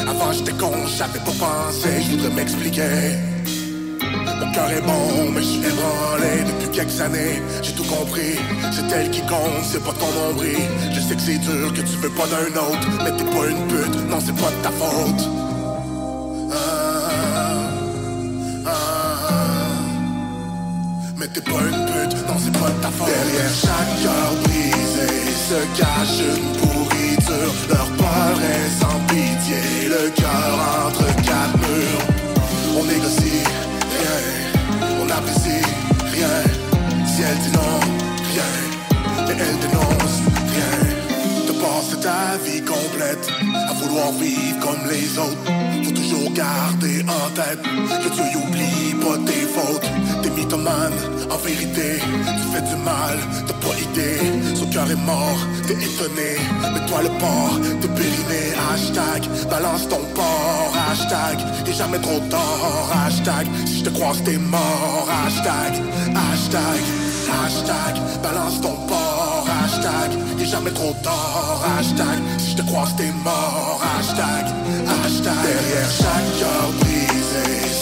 [0.07, 1.89] Avant j'étais con, j'avais pas pensé.
[2.03, 2.99] Je voudrais m'expliquer.
[4.39, 7.41] Mon cœur est bon, mais je suis ébranlé depuis quelques années.
[7.61, 8.35] J'ai tout compris.
[8.71, 10.63] C'est elle qui compte, c'est pas ton nombril.
[10.93, 12.87] Je sais que c'est dur, que tu veux pas d'un autre.
[13.03, 15.23] Mais t'es pas une pute, non, c'est pas de ta faute.
[21.17, 21.92] Mais t'es pas une pute,
[22.39, 25.07] c'est pas ta Derrière chaque cœur brisé
[25.49, 27.53] se cache une pourriture.
[27.69, 30.53] Leur peur est sans pitié, le cœur
[30.85, 32.05] entre quatre murs.
[32.77, 33.43] On négocie
[33.97, 34.19] rien,
[35.01, 35.63] on apprécie
[36.13, 36.37] rien.
[37.05, 37.79] Si elle dit non,
[38.31, 38.53] rien,
[39.27, 40.17] mais elle dénonce
[40.53, 40.73] rien.
[41.47, 43.27] De passer ta vie complète.
[43.69, 45.37] À vouloir vivre comme les autres.
[45.83, 49.92] Faut toujours garder en tête que Dieu y oublie pas tes fautes.
[50.35, 50.93] Mythomane,
[51.29, 53.17] en vérité, tu fais du mal,
[53.47, 54.55] t'as pas idée.
[54.55, 56.37] Son cœur est mort, t'es étonné,
[56.73, 58.41] mais toi le porc, t'es périmé.
[58.71, 60.73] Hashtag, balance ton porc.
[60.89, 62.89] Hashtag, t'es jamais trop tard.
[63.05, 65.07] Hashtag, si je te croise, t'es mort.
[65.25, 65.81] Hashtag,
[66.15, 66.81] hashtag,
[67.31, 69.45] hashtag, balance ton porc.
[69.63, 71.63] Hashtag, t'es jamais trop tard.
[71.77, 73.81] Hashtag, si je te croise, t'es mort.
[73.97, 74.45] Hashtag,
[74.87, 77.23] hashtag, derrière chaque cœur brisé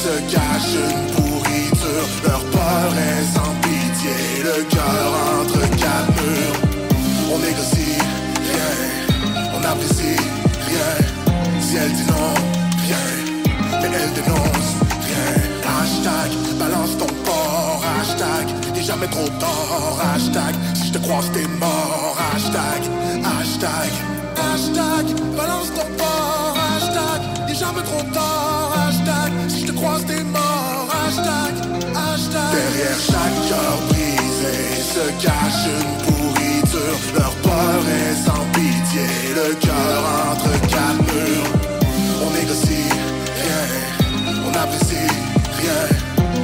[0.02, 1.31] se cache une
[2.24, 5.08] Leur peur est sans pitié, le cœur
[5.40, 6.24] entre quatre.
[7.34, 7.98] On négocie
[8.50, 8.74] rien,
[9.54, 10.16] on apprécie
[10.70, 10.94] rien.
[11.60, 12.34] Si elle dit non,
[12.86, 13.06] rien,
[13.82, 14.72] mais elle dénonce
[15.08, 15.32] rien.
[15.82, 17.84] Hashtag, balance ton corps.
[18.00, 19.98] Hashtag, t'es jamais trop tard.
[20.14, 22.18] Hashtag, si je te croise, t'es mort.
[22.34, 22.82] Hashtag,
[23.24, 23.92] hashtag,
[24.38, 26.56] hashtag, balance ton corps.
[26.76, 28.88] Hashtag, t'es jamais trop tard.
[28.88, 30.41] Hashtag, si je te croise, t'es mort.
[32.32, 34.56] Derrière chaque cœur brisé
[34.94, 36.98] se cache une pourriture.
[37.18, 40.00] Leur peur est sans pitié, le cœur
[40.32, 41.52] entre quatre murs.
[42.24, 42.90] On négocie
[43.44, 43.64] rien,
[44.48, 45.12] on apprécie
[45.60, 45.84] rien.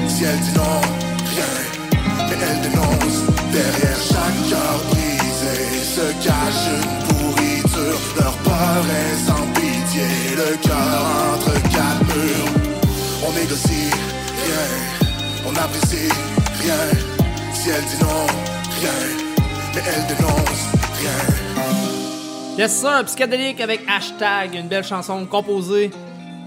[0.10, 0.82] Si elle dit non,
[1.34, 1.54] rien,
[2.28, 3.20] mais elle dénonce.
[3.52, 5.56] Derrière chaque cœur brisé
[5.96, 8.00] se cache une pourriture.
[8.20, 11.00] Leur peur est sans pitié, le cœur
[11.34, 12.52] entre quatre murs.
[13.26, 13.90] On négocie
[14.46, 14.97] rien,
[15.58, 16.10] on apprécie
[16.62, 16.76] rien.
[17.54, 18.28] Si elle dit non,
[18.80, 18.92] rien,
[19.76, 22.58] mais elle dénonce rien.
[22.58, 25.92] Yes, sir, psychédélique avec hashtag, une belle chanson composée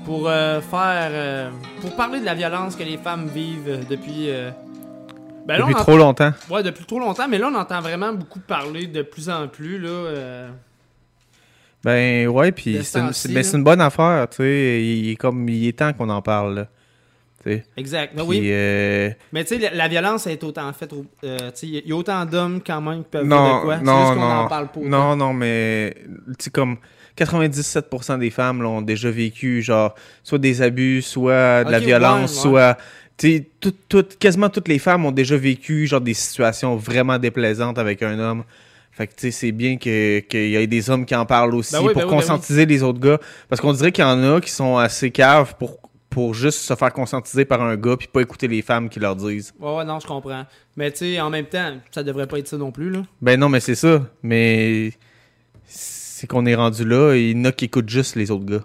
[0.05, 1.11] pour euh, faire.
[1.13, 4.31] euh, pour parler de la violence que les femmes vivent depuis.
[4.31, 4.51] euh,
[5.47, 6.33] ben là, Depuis trop longtemps.
[6.51, 9.79] Ouais, depuis trop longtemps, mais là, on entend vraiment beaucoup parler de plus en plus,
[9.79, 9.89] là.
[9.89, 10.49] euh,
[11.85, 14.81] Ben ouais, puis c'est une, ben, c'est une bonne affaire, tu sais.
[14.83, 16.67] Il, il est comme il est temps qu'on en parle, là.
[17.77, 18.15] Exact.
[18.15, 18.49] Ben Puis, oui.
[18.51, 20.93] euh, Mais tu sais, la, la violence est autant faite.
[21.25, 23.79] euh, il y a autant d'hommes quand même qui peuvent non, de quoi.
[23.79, 24.81] Non, juste qu'on non, en parle pas.
[24.81, 24.89] autant.
[24.89, 25.95] non, non, mais
[26.39, 26.77] tu sais comme
[27.25, 32.41] 97% des femmes l'ont déjà vécu, genre soit des abus, soit de la violence, ouais,
[32.43, 32.77] soit
[33.17, 37.19] tu sais tout- tout- quasiment toutes les femmes ont déjà vécu genre des situations vraiment
[37.19, 38.45] déplaisantes avec un homme.
[38.93, 41.55] Fait que tu sais c'est bien que- qu'il y ait des hommes qui en parlent
[41.55, 42.21] aussi Ben oui, pour ben oui, ben oui.
[42.21, 45.55] conscientiser les autres gars parce qu'on dirait qu'il y en a qui sont assez caves
[45.59, 45.80] pour
[46.11, 49.15] pour juste se faire conscientiser par un gars puis pas écouter les femmes qui leur
[49.17, 49.55] disent.
[49.61, 50.45] Ouais, ouais, non, je comprends.
[50.77, 53.03] Mais tu sais, en même temps, ça devrait pas être ça non plus, là.
[53.23, 54.03] Ben non, mais c'est ça.
[54.23, 54.93] Mais
[55.67, 58.45] c'est qu'on est rendu là et il y en a qui écoutent juste les autres
[58.45, 58.65] gars.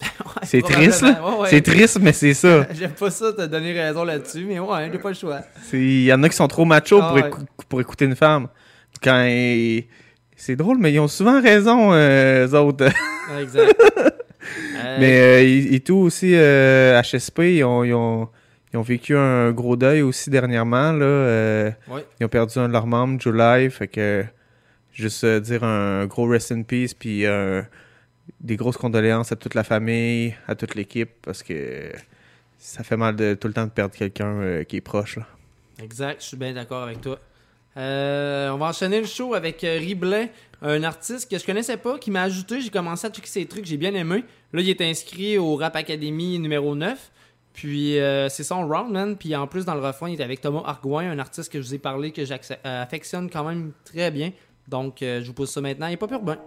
[0.44, 1.02] c'est triste.
[1.02, 1.48] Ouais, ouais.
[1.50, 2.66] C'est triste, mais c'est ça.
[2.72, 5.40] J'aime pas ça te donner raison là-dessus, mais ouais, j'ai pas le choix.
[5.72, 7.28] Il y en a qui sont trop machos Ah pour, ouais.
[7.28, 8.48] écou- pour écouter une femme.
[9.02, 9.26] Quand
[10.36, 12.86] C'est drôle, mais ils ont souvent raison, euh, eux autres.
[13.34, 13.74] Ouais, exact.
[14.76, 18.28] Euh, mais euh, et, et tout aussi, euh, HSP, ils ont, ils, ont,
[18.72, 20.92] ils ont vécu un gros deuil aussi dernièrement.
[20.92, 22.04] Là, euh, Ouais.
[22.20, 23.70] Ils ont perdu un de leurs membres, July.
[23.70, 24.24] Fait que
[24.92, 27.62] juste euh, dire un gros rest in peace, puis euh,
[28.40, 31.90] des grosses condoléances à toute la famille, à toute l'équipe, parce que
[32.58, 35.16] ça fait mal de tout le temps de perdre quelqu'un euh, qui est proche.
[35.16, 35.26] Là.
[35.82, 37.18] Exact, je suis bien d'accord avec toi.
[37.76, 41.98] Euh, on va enchaîner le show avec euh, Riblet, un artiste que je connaissais pas,
[41.98, 42.60] qui m'a ajouté.
[42.60, 44.24] J'ai commencé à checker ses trucs, j'ai bien aimé.
[44.52, 47.10] Là, il est inscrit au Rap Academy numéro 9.
[47.52, 49.16] Puis euh, c'est son round, man.
[49.16, 51.66] Puis en plus, dans le refrain, il est avec Thomas Argouin, un artiste que je
[51.66, 54.32] vous ai parlé, que j'affectionne quand même très bien.
[54.68, 55.88] Donc, euh, je vous pose ça maintenant.
[55.88, 56.38] Il est pas urbain.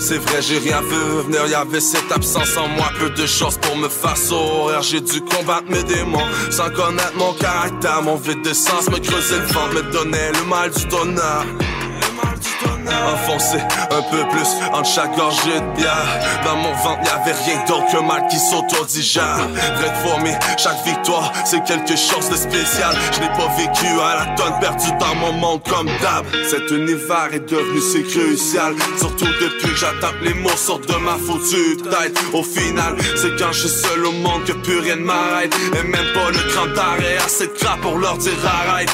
[0.00, 3.76] C'est vrai, j'ai rien vu venir, y'avait cette absence en moi, peu de chance pour
[3.76, 4.80] me faire sourire.
[4.82, 9.38] J'ai dû combattre mes démons, sans connaître mon caractère, mon vide de sens, me creuser
[9.38, 11.44] le ventre, me donner le mal du donneur.
[13.12, 13.58] Enfoncé
[13.90, 16.06] un peu plus entre chaque gorgée de bière.
[16.44, 19.48] Dans mon ventre y'avait rien d'autre qu'un mal qui s'auto-digère.
[19.76, 22.94] Vrai de fourmi, chaque victoire c'est quelque chose de spécial.
[23.12, 26.24] Je n'ai pas vécu à la tonne perdu dans mon monde comme d'hab.
[26.48, 28.74] Cet univers est devenu si crucial.
[28.98, 32.18] Surtout depuis que j'attaque les mots sortent de ma foutue tête.
[32.32, 35.54] Au final c'est quand je suis seul au monde que plus rien ne m'arrête.
[35.74, 38.90] Et même pas le cran d'arrêt assez de crap pour leur dire arrête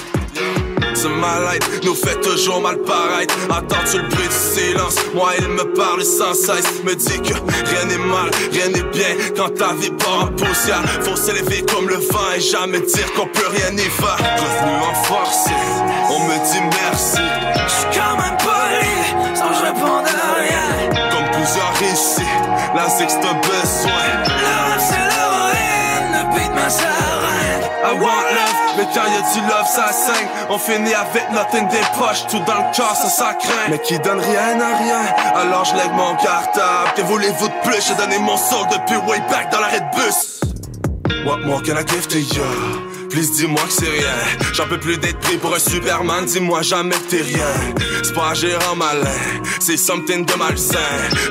[1.85, 3.35] nous fait toujours mal paraître.
[3.51, 4.97] Attends-tu le bruit du silence?
[5.15, 6.83] Moi, il me parle sans cesse.
[6.85, 10.83] Me dit que rien n'est mal, rien n'est bien quand ta vie part en poussière.
[11.03, 14.17] Faut s'élever comme le vent et jamais dire qu'on peut rien y faire.
[14.17, 15.49] Revenu en force,
[16.11, 17.23] on me dit merci.
[17.67, 21.11] J'suis quand même poli, sans je répondre à rien.
[21.11, 22.29] Comme plusieurs ici,
[22.75, 24.07] la sexe t'as besoin.
[24.27, 27.34] Le rap, c'est l'héroïne, le beat ma seringue.
[27.85, 30.27] I want love, mais quand y'a du love, ça saigne.
[30.49, 33.69] On finit avec nothing des poches, tout dans le cœur, ça, ça craint.
[33.69, 35.01] Mais qui donne rien à rien,
[35.37, 36.93] alors je lègue mon cartable.
[36.97, 37.87] Que voulez-vous de plus?
[37.87, 40.41] J'ai donné mon soul depuis way back dans l'arrêt de bus.
[41.27, 42.84] What more can I give to you?
[43.15, 44.17] Please dis-moi que c'est rien.
[44.55, 46.25] J'en peux plus d'être pris pour un Superman.
[46.25, 47.47] Dis-moi jamais que t'es rien.
[48.03, 49.21] C'est pas un gérant malin,
[49.61, 50.79] c'est something de malsain.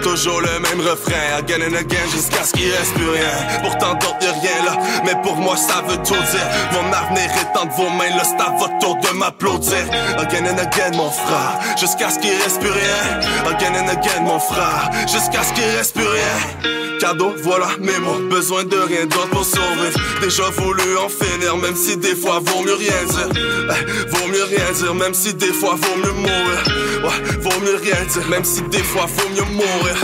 [0.02, 3.60] Toujours le même refrain, again and again jusqu'à ce qu'il reste plus rien.
[3.64, 6.48] Pourtant d'autres y'a rien là, mais pour moi ça veut tout dire.
[6.72, 9.86] Mon avenir est entre vos mains, là c'est à votre tour de m'applaudir.
[10.20, 13.52] Again and again mon frère, jusqu'à ce qu'il reste plus rien.
[13.52, 16.72] Again and again mon frère, jusqu'à ce qu'il reste plus rien.
[17.00, 20.00] Cadeau, voilà mes mots, besoin de rien d'autre pour survivre.
[20.22, 23.30] Déjà voulu en finir, même si des fois vaut mieux rien dire.
[23.36, 26.64] Eh, vaut mieux rien dire, même si des fois vaut mieux mourir.
[27.04, 30.04] Ouais, vaut mieux rien dire, même si des fois vaut mieux mourir.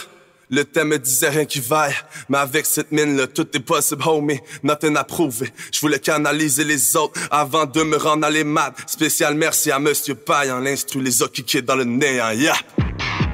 [0.51, 1.93] Le thème me disait rien qui vaille,
[2.27, 4.39] mais avec cette mine là, tout est possible, homie.
[4.63, 5.51] Nothing à prouver.
[5.71, 8.73] Je voulais canaliser les autres avant de me rendre à les maths.
[8.87, 12.55] Spécial merci à Monsieur Payan, l'instru les a kickés dans le néant, yeah.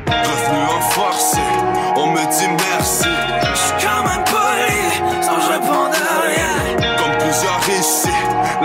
[0.07, 1.35] Revenu en force,
[1.95, 3.05] on me dit merci.
[3.55, 6.97] J'suis quand même poli, sans je répondre à rien.
[6.97, 7.64] Comme plusieurs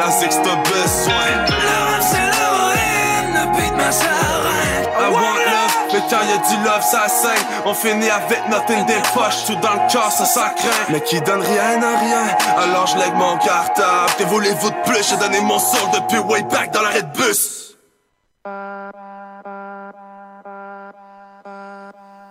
[0.01, 1.27] la sexe t'as besoin.
[1.47, 4.87] Le rap, c'est l'héroïne, le beat ma seringue.
[4.99, 7.47] I want love, mais quand y'a du love, ça saigne.
[7.67, 10.87] On finit avec nothing des poches, tout dans le cœur, ça, ça craint.
[10.91, 12.25] Mais qui donne rien à rien,
[12.59, 14.13] alors je lègue mon cartable.
[14.19, 15.09] Que voulez-vous de plus?
[15.09, 17.77] J'ai donné mon soul depuis way back dans l'arrêt de bus.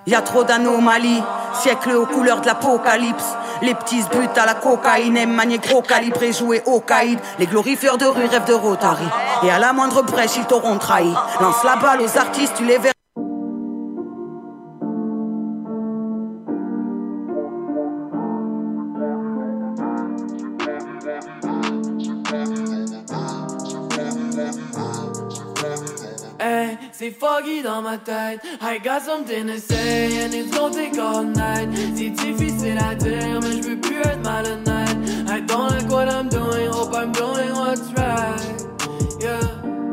[0.10, 1.22] Y a trop d'anomalies,
[1.54, 3.38] siècle aux couleurs de l'apocalypse.
[3.62, 7.20] Les petits butent à la cocaïne, aiment manier gros calibre et jouer au caïd.
[7.38, 9.06] Les glorifieurs de rue rêvent de Rotary.
[9.44, 11.14] Et à la moindre brèche, ils t'auront trahi.
[11.40, 12.99] Lance la balle aux artistes, tu les verras.
[27.00, 28.42] C'est foggy dans ma tête.
[28.62, 31.70] I got something to say and it's gonna take all night.
[31.96, 34.98] C'est difficile à dire, mais je veux plus être malhonnête.
[35.30, 38.68] I don't like what I'm doing, hope I'm doing what's right.
[39.22, 39.40] Yeah.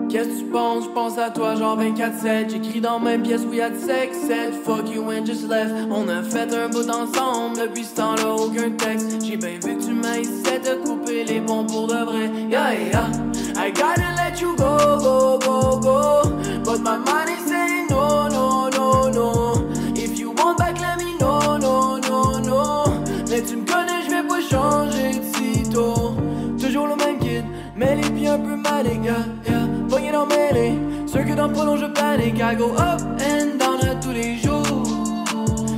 [0.08, 0.84] Qu'est-ce que tu penses?
[0.84, 2.50] Je pense à toi, genre 24-7.
[2.50, 4.54] J'écris dans même pièce où y'a de sex, 7.
[4.64, 5.72] Fuck you and just left.
[5.90, 9.24] On a fait un bout ensemble, depuis ce temps-là, aucun texte.
[9.24, 12.30] J'ai bien vu que tu m'as essayé de couper les ponts pour de vrai.
[12.50, 13.25] Yeah, yeah.
[13.58, 16.62] I gotta let you go, go, go, go.
[16.64, 19.70] But my mind is saying no, no, no, no.
[19.94, 22.84] If you want back, let me know, no, no, no.
[23.30, 26.14] Mais tu me connais, je vais pas changer de sitôt.
[26.60, 27.44] Toujours le même kid,
[27.74, 29.26] mais les pieds un peu mal, les gars.
[29.48, 30.78] Yeah, pogné dans mêlée.
[31.06, 32.38] Sûr que dans le prolonge, je panique.
[32.38, 34.62] I go up and down à tous les jours.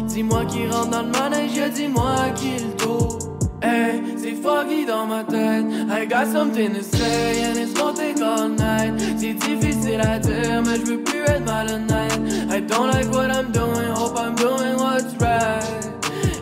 [0.06, 3.17] Dis-moi qui rentre dans le manège, dis-moi qui le tour.
[3.60, 5.64] Hey, c'est foggy dans ma tête.
[5.90, 8.94] I got something to say and it's gonna take all night.
[9.16, 12.20] C'est difficile à dire, mais je veux plus être malhonnête.
[12.50, 15.64] I don't like what I'm doing, hope I'm doing what's right.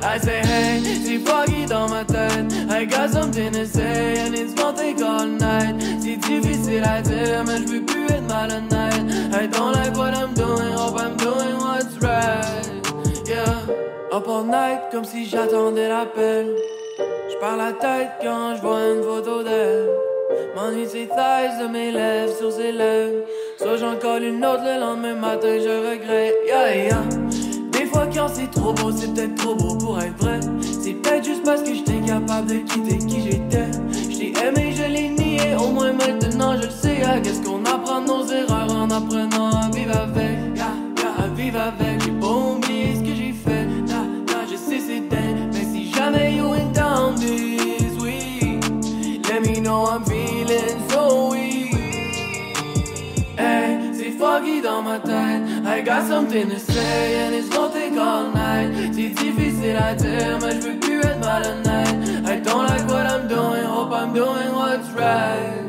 [0.03, 2.53] I say hey, c'est foggy dans ma tête.
[2.71, 5.83] I got something to say and it's gonna take all night.
[6.01, 8.93] C'est difficile à dire, mais je veux plus être malhonnête.
[9.33, 12.67] I don't like what I'm doing, hope I'm doing what's right.
[13.27, 13.57] Yeah,
[14.13, 16.49] up all night comme si j'attendais l'appel.
[17.39, 19.91] J'parle la tête quand j'vois une photo d'elle.
[20.55, 23.25] M'ennuie ses de mes lèvres sur ses lèvres.
[23.59, 26.35] Soit j'en colle une autre le lendemain matin, je regrette.
[26.47, 27.03] Yeah, yeah.
[27.73, 30.41] Des fois quand c'est trop beau, c'est peut-être trop beau pour être vrai.
[30.63, 33.71] C'est peut-être juste parce que j'étais capable de quitter qui j'étais.
[34.11, 37.03] J't'ai aimé, je l'ai nié, au moins maintenant je le sais.
[37.05, 40.39] Ah, Qu'est-ce qu'on apprend nos erreurs en apprenant à vivre avec?
[40.59, 42.06] À vivre avec.
[54.19, 55.43] Foggy dans ma tête.
[55.65, 58.71] I got something to say and it's gonna take all night.
[58.93, 61.97] C'est difficile à dire, mais je veux plus être malhonnête.
[62.27, 65.65] I don't like what I'm doing, hope I'm doing what's right.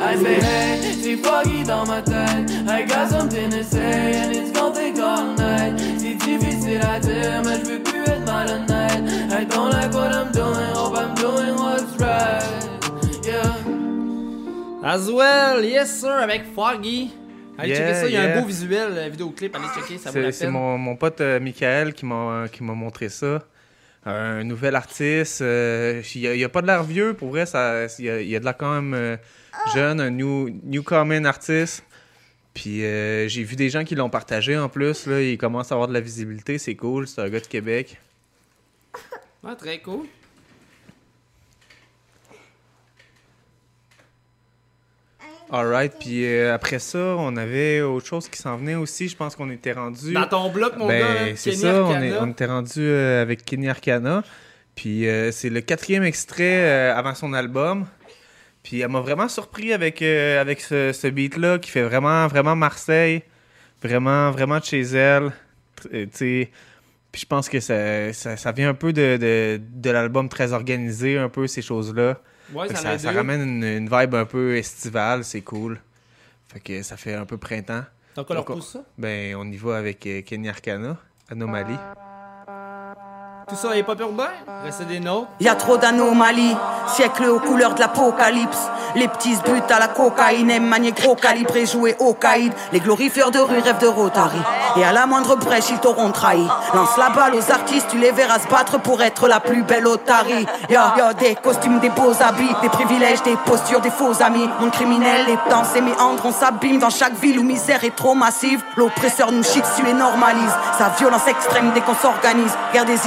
[0.00, 2.50] I say hey, c'est foggy dans ma tête.
[2.68, 5.74] I got something to say and it's gonna take all night.
[5.96, 9.02] C'est difficile à dire, mais je veux plus être malhonnête.
[9.30, 12.66] I don't like what I'm doing, hope I'm doing what's right.
[14.84, 17.12] As well, yes sir, avec Foggy.
[17.58, 18.36] Allez Yeah, checker ça, il y a yeah.
[18.36, 21.40] un beau visuel, euh, vidéoclip, allez checker, ça vaut la C'est mon, mon pote euh,
[21.40, 23.42] Michael qui m'a qui m'a montré ça.
[24.08, 25.40] Un nouvel artiste.
[25.40, 27.42] euh, il n'y a, pas de l'air vieux, pour vrai.
[27.98, 29.16] Il y, a, il y a de l'air quand même euh,
[29.74, 31.84] jeune, un new, newcomer artiste.
[32.54, 35.06] Puis euh, j'ai vu des gens qui l'ont partagé en plus.
[35.06, 37.08] Là, il commence à avoir de la visibilité, c'est cool.
[37.08, 38.00] C'est un gars de Québec.
[39.58, 40.06] Très cool.
[45.50, 49.08] Alright, puis euh, après ça, on avait autre chose qui s'en venait aussi.
[49.08, 50.12] Je pense qu'on était rendu.
[50.12, 52.06] Dans ton bloc, mon Ben, gars, hein, c'est ça, on, Arcana.
[52.06, 54.24] est- on était rendu euh, avec Kenny Arcana.
[54.74, 57.86] Puis euh, c'est le quatrième extrait avant son album.
[58.64, 63.22] Puis elle m'a vraiment surpris avec, avec ce, ce beat-là qui fait vraiment, vraiment Marseille.
[63.82, 65.30] Vraiment, vraiment de chez elle.
[65.90, 66.50] Puis
[67.14, 71.16] je pense que ça, ça, ça vient un peu de, de, de l'album très organisé,
[71.16, 72.20] un peu ces choses-là.
[72.52, 75.80] Ouais, ça ramène une, une vibe un peu estivale, c'est cool.
[76.48, 77.84] Fait que ça fait un peu printemps.
[78.14, 78.84] Donc on leur pousse ça?
[78.96, 80.96] Ben, on y va avec euh, Kenny Arcana,
[81.28, 81.76] Anomalie.
[83.48, 84.26] Tout ça est pas urbain?
[84.64, 85.28] Restez des nôtres.
[85.38, 86.56] Y a trop d'anomalies,
[86.88, 88.58] siècle aux couleurs de l'apocalypse.
[88.96, 92.52] Les petits butent à la cocaïne, manier gros calibre et jouer au caïd.
[92.72, 94.40] Les glorifieurs de rue rêvent de Rotary.
[94.76, 96.44] Et à la moindre brèche, ils t'auront trahi.
[96.74, 99.86] Lance la balle aux artistes, tu les verras se battre pour être la plus belle
[99.86, 100.46] otarie.
[100.68, 104.48] Y'a y a des costumes, des beaux habits, des privilèges, des postures, des faux amis.
[104.60, 108.14] Monde criminel, les danses et méandres, on s'abîme dans chaque ville où misère est trop
[108.14, 108.62] massive.
[108.76, 112.52] L'oppresseur nous chie dessus et normalise sa violence extrême dès qu'on s'organise.
[112.72, 113.06] Guerre des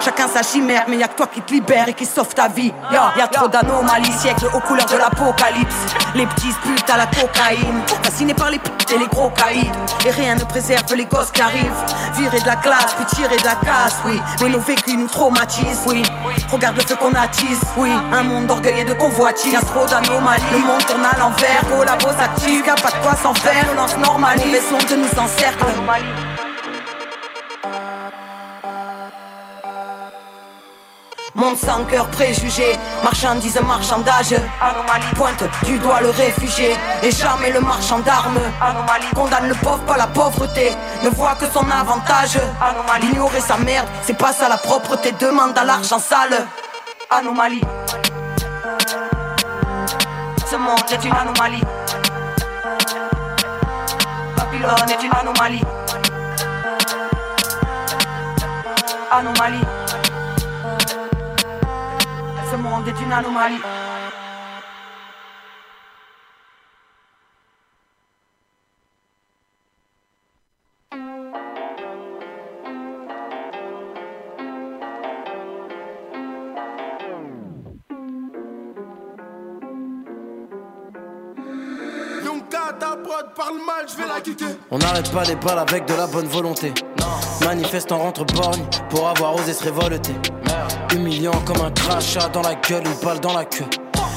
[0.00, 2.72] chacun sa chimère, mais y'a que toi qui te libère et qui sauve ta vie.
[2.90, 5.74] Y'a y a trop d'anomalies, siècles aux couleurs de l'apocalypse.
[6.14, 9.70] Les petits butent à la cocaïne, fascinés par les putes et les gros caïds.
[10.06, 11.84] Et rien ne préserve les gosses qui arrivent.
[12.14, 14.20] Virer de la classe, puis tirer de la casse, oui.
[14.40, 16.02] Mais nos vécus nous traumatisent, oui.
[16.50, 17.90] Regarde le feu qu'on attise, oui.
[18.12, 19.52] Un monde d'orgueil et de convoitise.
[19.52, 21.62] Y'a trop d'anomalies, le monde tourne à l'envers.
[21.68, 23.64] Collabo s'active, y'a pas de quoi s'en faire.
[23.64, 26.31] Violence normalise, mauvaise onde nous encercle.
[31.34, 34.34] Monde sans cœur préjugé, marchandise, marchandage.
[34.60, 38.38] Anomalie pointe du doigt le réfugié et jamais le marchand d'armes.
[38.60, 40.72] Anomalie condamne le pauvre, pas la pauvreté,
[41.02, 42.38] ne voit que son avantage.
[42.60, 46.46] Anomalie ignorer sa merde, c'est pas ça la propreté, demande à l'argent sale.
[47.08, 47.62] Anomalie.
[50.50, 51.62] Ce monde est une anomalie.
[54.36, 55.64] Babylone est une anomalie.
[59.10, 59.64] Anomalie.
[62.52, 63.54] Ce monde est une anomalie.
[82.22, 84.44] Yonka, ta prod parle mal, je vais la quitter.
[84.70, 86.74] On n'arrête pas les balles avec de la bonne volonté.
[87.54, 90.14] Manifestant rentre borgne pour avoir osé se révolter.
[90.94, 93.66] Humiliant comme un crachat dans la gueule, une balle dans la queue.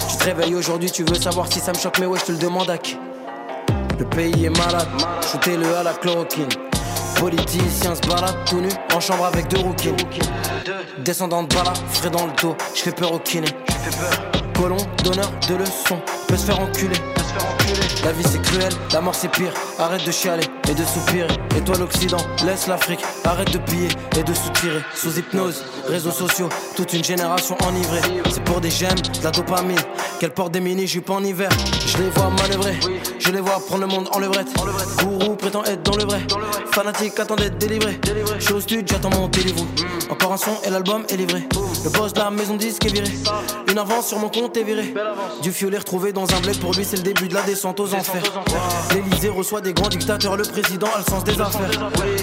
[0.09, 2.31] Tu te réveilles aujourd'hui, tu veux savoir si ça me choque, mais ouais, je te
[2.31, 2.97] le demande à qui.
[3.99, 4.87] Le pays est malade,
[5.29, 6.47] shootez-le à la chloroquine.
[7.19, 9.97] Politicien se balade tout nu en chambre avec deux rouquines.
[10.99, 13.49] Descendant de bala, frais dans le dos, je fais peur au kiné.
[14.53, 16.97] Colon, donneur de leçons, peut se faire enculer.
[18.03, 19.51] La vie c'est cruel, la mort c'est pire.
[19.79, 21.27] Arrête de chialer et de soupirer.
[21.57, 22.99] Et toi l'Occident, laisse l'Afrique.
[23.23, 24.81] Arrête de piller et de soutirer.
[24.93, 28.01] Sous hypnose, réseaux sociaux, toute une génération enivrée.
[28.31, 29.79] C'est pour des gemmes, de la dopamine.
[30.19, 31.49] Qu'elle porte des mini jupes en hiver.
[31.85, 32.75] Je les vois manœuvrer,
[33.19, 34.47] Je les vois prendre le monde en levrette.
[34.99, 36.19] Gourou prétend être dans le vrai.
[36.71, 37.99] Fanatique attend d'être délivré.
[38.39, 39.65] Je suis j'attends mon télévou.
[40.09, 41.47] Encore un son et l'album est livré.
[41.83, 43.09] Le boss de la maison disque est viré.
[43.69, 44.93] Une avance sur mon compte est viré.
[45.41, 47.93] Du fiolet retrouvé dans un bled, pour lui c'est le début de la descente aux
[47.93, 48.23] enfers.
[48.93, 51.69] L'Elysée reçoit des grands dictateurs, le président a le sens des affaires.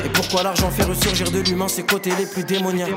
[0.04, 2.90] Et pourquoi l'argent fait ressurgir de l'humain ses côtés les plus démoniaques?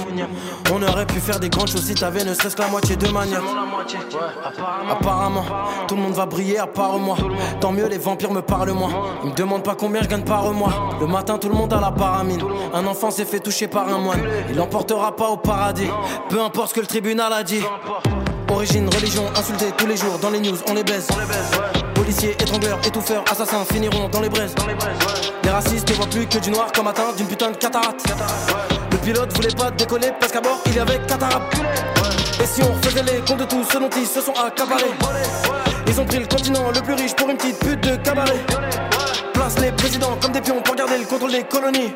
[0.73, 3.07] On aurait pu faire des grandes choses si t'avais ne serait-ce que la moitié de
[3.09, 3.43] maniaque.
[4.89, 5.45] Apparemment,
[5.87, 7.17] tout le monde va briller à part moi.
[7.59, 8.91] Tant mieux, les vampires me parlent moins.
[9.23, 10.95] Ils me demandent pas combien je gagne par mois.
[10.99, 12.41] Le matin, tout le monde a la paramine.
[12.73, 14.21] Un enfant s'est fait toucher par un moine.
[14.49, 15.89] Il l'emportera pas au paradis.
[16.29, 17.61] Peu importe ce que le tribunal a dit.
[18.49, 21.07] Origine, religion, insulté tous les jours dans les news, on les baise.
[21.93, 24.53] Policiers, étrangleurs, étouffeurs, assassins finiront dans les braises.
[25.43, 28.05] Les racistes ne voient plus que du noir comme atteint d'une putain de cataracte.
[28.91, 31.57] Le pilote voulait pas décoller parce qu'à bord il y avait cataracte.
[32.41, 34.93] Et si on refaisait les comptes de tous ceux dont ils se sont accaparés?
[35.87, 38.39] Ils ont pris le continent le plus riche pour une petite pute de cabaret.
[39.33, 41.93] Place les présidents comme des pions pour garder le contrôle des colonies.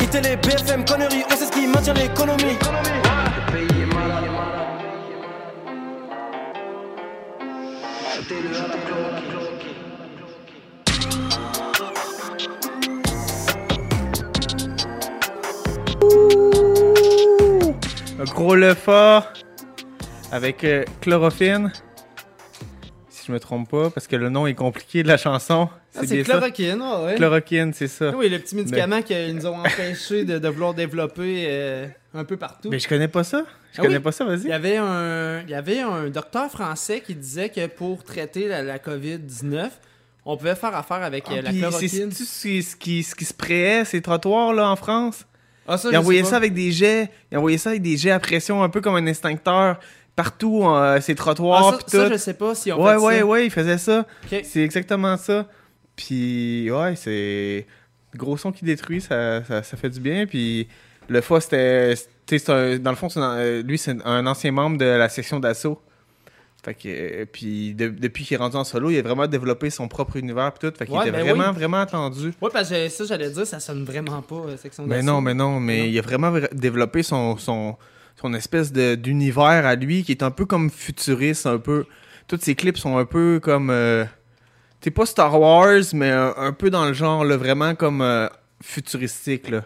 [0.00, 2.58] IT les BFM conneries, on sait ce qui maintient l'économie.
[18.20, 19.32] Un gros le fort
[20.30, 21.72] avec euh, chlorophyne.
[23.08, 25.68] Si je me trompe pas, parce que le nom est compliqué de la chanson.
[25.94, 26.32] Ah, c'est ça?
[26.32, 27.14] chloroquine, ouais, ouais.
[27.16, 28.10] Chloroquine, c'est ça.
[28.16, 32.36] Oui, le petit médicament qu'ils nous ont empêché de, de vouloir développer euh, un peu
[32.36, 32.68] partout.
[32.70, 33.44] Mais je connais pas ça.
[33.72, 34.02] Je Ah connais oui.
[34.02, 34.52] pas ça, Il y vas-y.
[34.52, 38.78] avait un, il y avait un docteur français qui disait que pour traiter la, la
[38.78, 39.68] COVID-19,
[40.24, 42.10] on pouvait faire affaire avec euh, la Ah, Puis chloroquine.
[42.12, 45.26] C'est ce qui, ce qui se prayait, ces trottoirs là en France?
[45.68, 46.30] Ah, ça, il je envoyait sais pas.
[46.30, 47.10] ça avec des jets.
[47.30, 49.78] Il envoyait ça avec des jets à pression, un peu comme un extincteur.
[50.16, 51.68] Partout, euh, ces trottoirs.
[51.68, 53.26] Ah, ça- pis ça, je sais pas si on Ouais, fait ouais, ça.
[53.26, 54.06] ouais, il faisait ça.
[54.42, 55.46] C'est exactement ça.
[56.06, 57.66] Puis, ouais, c'est.
[58.14, 60.26] Gros son qui détruit, ça, ça, ça fait du bien.
[60.26, 60.68] Puis,
[61.08, 61.94] le FA, c'était.
[61.94, 65.08] tu sais, c'est un- Dans le fond, un- lui, c'est un ancien membre de la
[65.08, 65.80] section d'assaut.
[66.64, 69.68] Fait que, euh, puis de- depuis qu'il est rendu en solo, il a vraiment développé
[69.70, 70.72] son propre univers pis tout.
[70.76, 71.54] Fait qu'il Ouais, était ben vraiment, oui.
[71.56, 72.32] vraiment attendu.
[72.40, 75.06] Ouais, parce que ça, j'allais dire, ça sonne vraiment pas euh, section Mais d'assaut.
[75.06, 77.76] non, mais non, mais il a vraiment vra- développé son, son,
[78.20, 81.84] son espèce de- d'univers à lui qui est un peu comme futuriste, un peu.
[82.28, 83.70] Tous ses clips sont un peu comme.
[83.70, 84.04] Euh,
[84.82, 88.28] T'es pas Star Wars, mais un, un peu dans le genre, là, vraiment comme euh,
[88.62, 89.48] futuristique.
[89.48, 89.62] Là.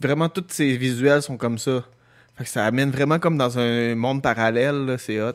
[0.00, 1.84] Vraiment, tous ses visuels sont comme ça.
[2.36, 5.32] Fait que ça amène vraiment comme dans un monde parallèle, là, c'est hot.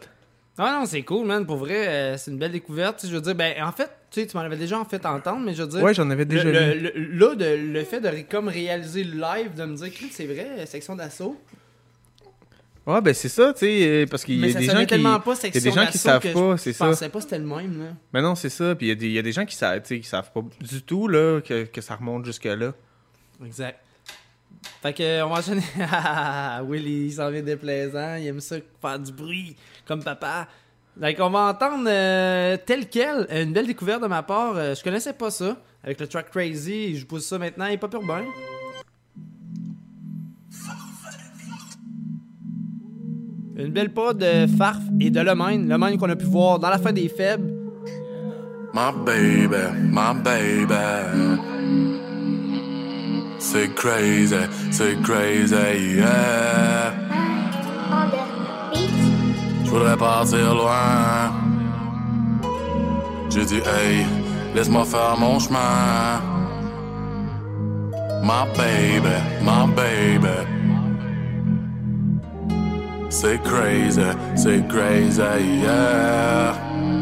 [0.57, 1.45] Ah non, c'est cool, man.
[1.45, 3.05] Pour vrai, euh, c'est une belle découverte.
[3.05, 5.41] Je veux dire, ben, en fait, tu sais, tu m'en avais déjà en fait entendre,
[5.45, 5.83] mais je veux dire.
[5.83, 6.79] Ouais, j'en avais déjà le, lu.
[6.79, 10.07] le- le- Là, de- le fait de comme réaliser le live, de me dire, Chris,
[10.11, 11.37] c'est vrai, euh, section d'assaut.
[12.87, 14.93] Ouais, ben c'est ça, tu sais, euh, parce qu'il y a des gens qui.
[14.95, 16.85] Il y a section des gens qui savent pas, je c'est ça.
[16.85, 17.85] pensais pas c'était le même, là.
[18.13, 18.75] Mais non, c'est ça.
[18.75, 20.41] Puis il y a des- il y, a des gens qui savent, qui savent pas
[20.61, 22.73] du tout là, que, que ça remonte jusque-là.
[23.43, 23.79] Exact.
[24.83, 25.63] Fait que, on va enchaîner.
[25.91, 28.15] Ah, Willy, il s'en vient déplaisant.
[28.17, 29.55] Il aime ça faire du bruit,
[29.87, 30.47] comme papa.
[30.95, 33.27] Donc, on va entendre euh, tel quel.
[33.31, 34.55] Une belle découverte de ma part.
[34.55, 35.57] Euh, je connaissais pas ça.
[35.83, 37.65] Avec le track Crazy, je pousse ça maintenant.
[37.65, 38.23] Il est pas urbain.
[43.57, 45.69] Une belle pas de Farf et de Lemaine.
[45.69, 47.53] Lemaine qu'on a pu voir dans la fin des faibles.
[48.73, 49.55] My baby,
[49.91, 51.39] my baby.
[53.39, 54.35] C'est crazy,
[54.71, 55.55] c'est crazy,
[55.95, 56.93] yeah.
[59.63, 61.31] Je voudrais partir loin.
[63.29, 64.05] J'ai dit, hey,
[64.53, 66.19] laisse-moi faire mon chemin.
[68.21, 70.64] My baby, my baby.
[73.17, 74.01] C'est crazy,
[74.35, 75.21] c'est crazy,
[75.63, 76.94] yeah.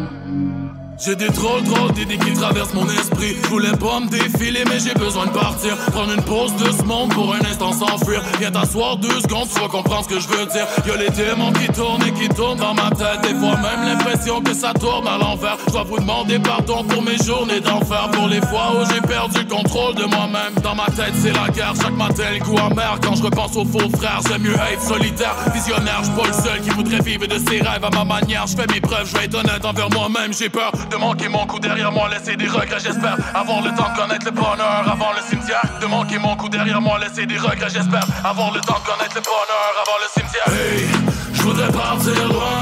[1.00, 3.36] J'ai des drôles, drôles d'idées qui traversent mon esprit.
[3.44, 5.76] Je voulais pas me défiler, mais j'ai besoin de partir.
[5.92, 8.22] Prendre une pause de ce monde pour un instant s'enfuir.
[8.40, 10.68] Viens t'asseoir deux secondes, tu vas comprendre ce que je veux dire.
[10.86, 13.22] Y'a les démons qui tournent et qui tournent dans ma tête.
[13.24, 15.58] Des fois même l'impression que ça tourne à l'envers.
[15.68, 18.10] Je dois vous demander pardon pour mes journées d'enfer.
[18.12, 20.54] Pour les fois où j'ai perdu le contrôle de moi-même.
[20.62, 21.74] Dans ma tête, c'est la guerre.
[21.82, 23.00] Chaque matin, le goût amer.
[23.02, 25.36] Quand je repense aux faux frères, j'aime mieux être solitaire.
[25.54, 28.46] Visionnaire, je pas le seul qui voudrait vivre de ses rêves à ma manière.
[28.48, 30.34] Je fais mes preuves, je vais être honnête envers moi-même.
[30.34, 32.80] J'ai peur de manquer mon coup derrière moi, laisser des regrets.
[32.80, 35.62] J'espère avoir le temps de connaître le bonheur avant le cimetière.
[35.82, 37.70] De manquer mon coup derrière moi, laisser des regrets.
[37.70, 40.48] J'espère avoir le temps de connaître le bonheur avant le cimetière.
[40.48, 40.88] Hey,
[41.34, 42.60] je voudrais partir loin,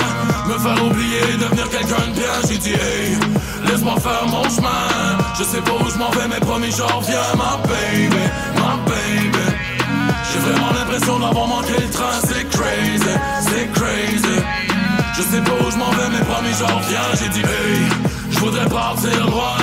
[0.48, 2.34] me faire oublier, devenir quelqu'un de bien.
[2.48, 3.18] J'ai dit hey,
[3.66, 5.18] laisse-moi faire mon chemin.
[5.38, 8.24] Je sais pas où je m'en vais, mais promis j'en reviens, ma baby,
[8.56, 9.38] ma baby.
[10.32, 14.21] J'ai vraiment l'impression d'avoir manqué le train, c'est crazy, c'est crazy.
[15.16, 17.08] Je sais pas où je m'en vais, mais promis j'en reviens.
[17.20, 19.58] J'ai dit hey, je voudrais partir loin,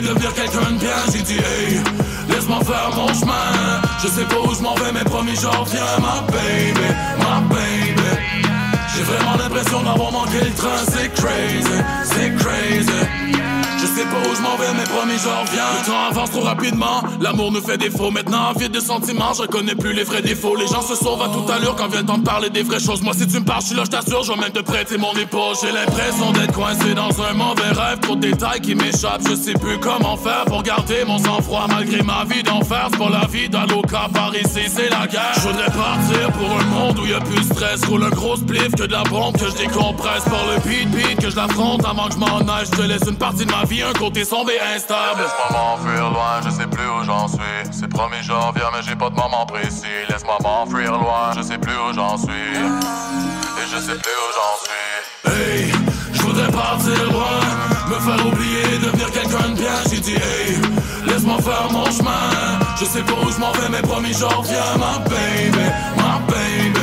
[0.00, 0.96] devenir quelqu'un de bien.
[1.12, 1.80] J'ai dit, hey,
[2.28, 3.82] laisse-moi faire mon chemin.
[4.02, 6.88] Je sais pas où je m'en vais, mais promis, j'en reviens, ma baby,
[7.18, 8.46] ma baby.
[8.94, 13.55] J'ai vraiment l'impression d'avoir manqué le train, c'est crazy, c'est crazy.
[13.78, 15.64] Je sais pas où je m'en vais, mais promis, j'en reviens.
[15.78, 18.10] Le temps avance trop rapidement, l'amour nous fait défaut.
[18.10, 20.56] Maintenant, vide de sentiments, je reconnais plus les vrais défauts.
[20.56, 22.80] Les gens se sauvent à toute allure quand vient le temps de parler des vraies
[22.80, 23.02] choses.
[23.02, 24.96] Moi, si tu me parles, je suis là, je t'assure, je vais même te prêter
[24.96, 25.54] mon épaule.
[25.60, 28.00] J'ai l'impression d'être coincé dans un mauvais rêve.
[28.00, 32.02] Trop de détails qui m'échappent, je sais plus comment faire pour garder mon sang-froid malgré
[32.02, 32.88] ma vie d'enfer.
[32.98, 35.34] Pas la vie d'Aloca par ici, c'est la guerre.
[35.36, 37.84] Je voudrais partir pour un monde où y a plus de stress.
[37.84, 40.24] Roule un gros spliff que de la bombe que je décompresse.
[40.24, 42.64] Par le beat beat que je l'affronte avant que je m'en aille.
[42.64, 45.22] Je te laisse une partie de ma vie, un côté sombre et instable.
[45.22, 47.38] Laisse-moi m'enfuir loin, je sais plus où j'en suis.
[47.72, 49.86] C'est promis, j'en reviens, mais j'ai pas de moment précis.
[50.08, 52.32] Laisse-moi m'enfuir loin, je sais plus où j'en suis.
[52.32, 55.32] Et je sais plus où j'en suis.
[55.32, 55.72] Hey,
[56.12, 57.40] je voudrais partir loin,
[57.88, 59.76] me faire oublier, devenir quelqu'un de bien.
[59.90, 60.60] J'ai dit, hey,
[61.06, 62.30] laisse-moi faire mon chemin.
[62.78, 66.80] Je sais pas où je m'en vais, mais promis, j'en reviens, ma baby, ma baby.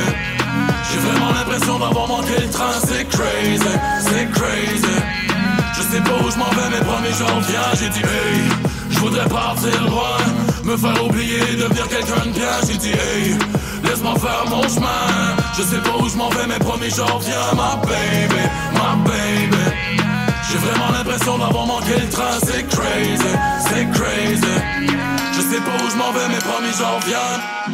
[0.90, 3.64] J'ai vraiment l'impression d'avoir manqué le train, c'est crazy,
[4.00, 5.13] c'est crazy.
[5.94, 7.70] Je sais pas où je m'en vais, mais promis, j'en reviens.
[7.78, 8.42] J'ai dit, hey,
[8.90, 10.16] je voudrais partir loin,
[10.64, 12.50] me faire oublier, devenir quelqu'un de bien.
[12.66, 13.38] J'ai dit, hey,
[13.84, 15.36] laisse-moi faire mon chemin.
[15.56, 18.42] Je sais pas où je m'en vais, mais promis, j'en reviens, ma baby,
[18.72, 20.02] ma baby.
[20.50, 24.54] J'ai vraiment l'impression d'avoir manqué le train, c'est crazy, c'est crazy.
[25.32, 27.73] Je sais pas où je m'en vais, mais promis, j'en reviens.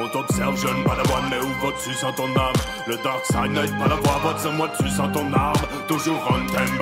[0.00, 2.54] On t'observe, jeune padawan, mais où vas-tu sans ton âme?
[2.86, 5.56] Le dark side n'aide pas la voix, va de moi tu sans ton arme.
[5.88, 6.78] Toujours on time,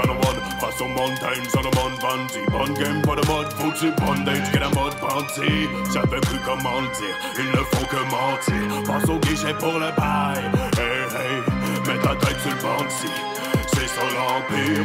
[0.97, 2.45] montagne, sur le monde bandit.
[2.51, 6.89] Bonne game, pas de mode, foutu bondage Get un mode bandit, j'avais plus comment le
[6.99, 8.83] dire Ils ne font que mentir.
[8.87, 13.56] Passe au guichet pour le bail Hey, hey, mets ta tête sur le bandit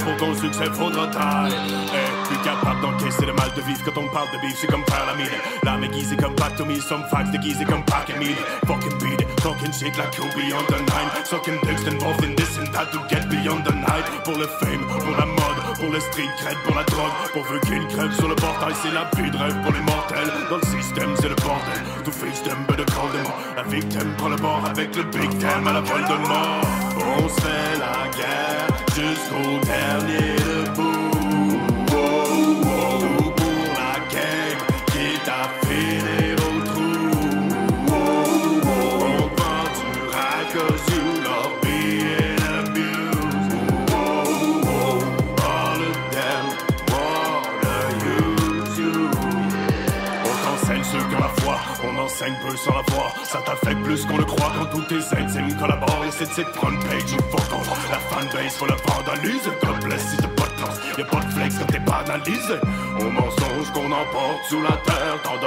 [0.03, 1.51] pour ton succès faudra taille.
[1.93, 4.83] Hey, Plus capable d'encaisser le mal de vivre quand on parle de vivre, c'est comme
[4.85, 5.31] faire la mine.
[5.63, 8.37] L'âme aiguisée comme back to me, some facts déguisés comme and meat
[8.67, 11.09] Fucking beat it, talking shit like you beyond the nine.
[11.25, 14.05] Sucking dicks involved in this and that to get beyond the night.
[14.23, 17.15] Pour le fame, pour la mode, pour le street cred, pour la drogue.
[17.33, 20.31] Pour vu qu'il crève sur le portail, c'est la de rêve pour les mortels.
[20.49, 24.29] Dans le système, c'est le bordel, to face them but call them La victime prend
[24.29, 26.61] le bord avec le big time à la vol de mort.
[27.17, 28.70] On se fait la guerre
[29.11, 30.50] jusqu'au dernier debout.
[52.29, 53.11] Peu sans la foi.
[53.23, 56.05] Ça t'affecte plus qu'on le croit quand tous tes êtes collaborent.
[56.05, 57.89] Et c'est de cette front page ou off.
[57.89, 59.49] La fanbase faut la vandalise.
[59.63, 60.79] God bless si t'as pas de classe.
[60.97, 62.59] Y'a pas de flex quand t'es banalisé.
[62.99, 65.17] Au mensonge qu'on emporte sous la terre.
[65.23, 65.39] Tant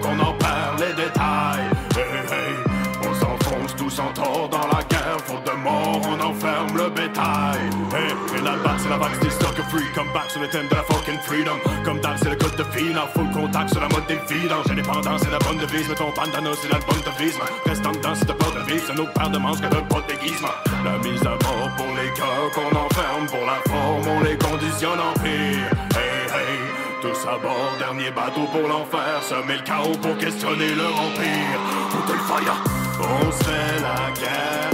[0.00, 1.68] qu'on en perd les détails.
[1.96, 2.54] Hey, hey,
[3.02, 4.93] on s'enfonce tous en tort dans la guerre.
[5.18, 7.58] Faute de mort, on enferme le bétail.
[7.94, 9.84] Hey, et la balle, c'est la vague, c'est stock free.
[9.94, 11.58] Come back sur le thème de la fucking freedom.
[11.84, 12.92] Comme d'hab, c'est le code de vie.
[12.96, 14.70] En full contact sur la mode des vidanges.
[14.70, 15.88] Indépendance, c'est la bonne devise.
[15.88, 17.38] Mais ton bandana, c'est l'album de vise.
[17.64, 18.78] Reste en dedans, c'est de pas de.
[18.86, 20.56] C'est nos paires de manches que de pas de déguisement.
[20.84, 23.26] La mise à mort pour les cœurs qu'on enferme.
[23.26, 25.70] Pour la forme, on les conditionne en pire.
[25.94, 26.58] Hey, hey.
[27.00, 29.22] Tous à bord, dernier bateau pour l'enfer.
[29.22, 31.60] Semer le chaos pour questionner leur empire.
[31.90, 32.56] Foutez le fire.
[33.00, 34.73] On fait la guerre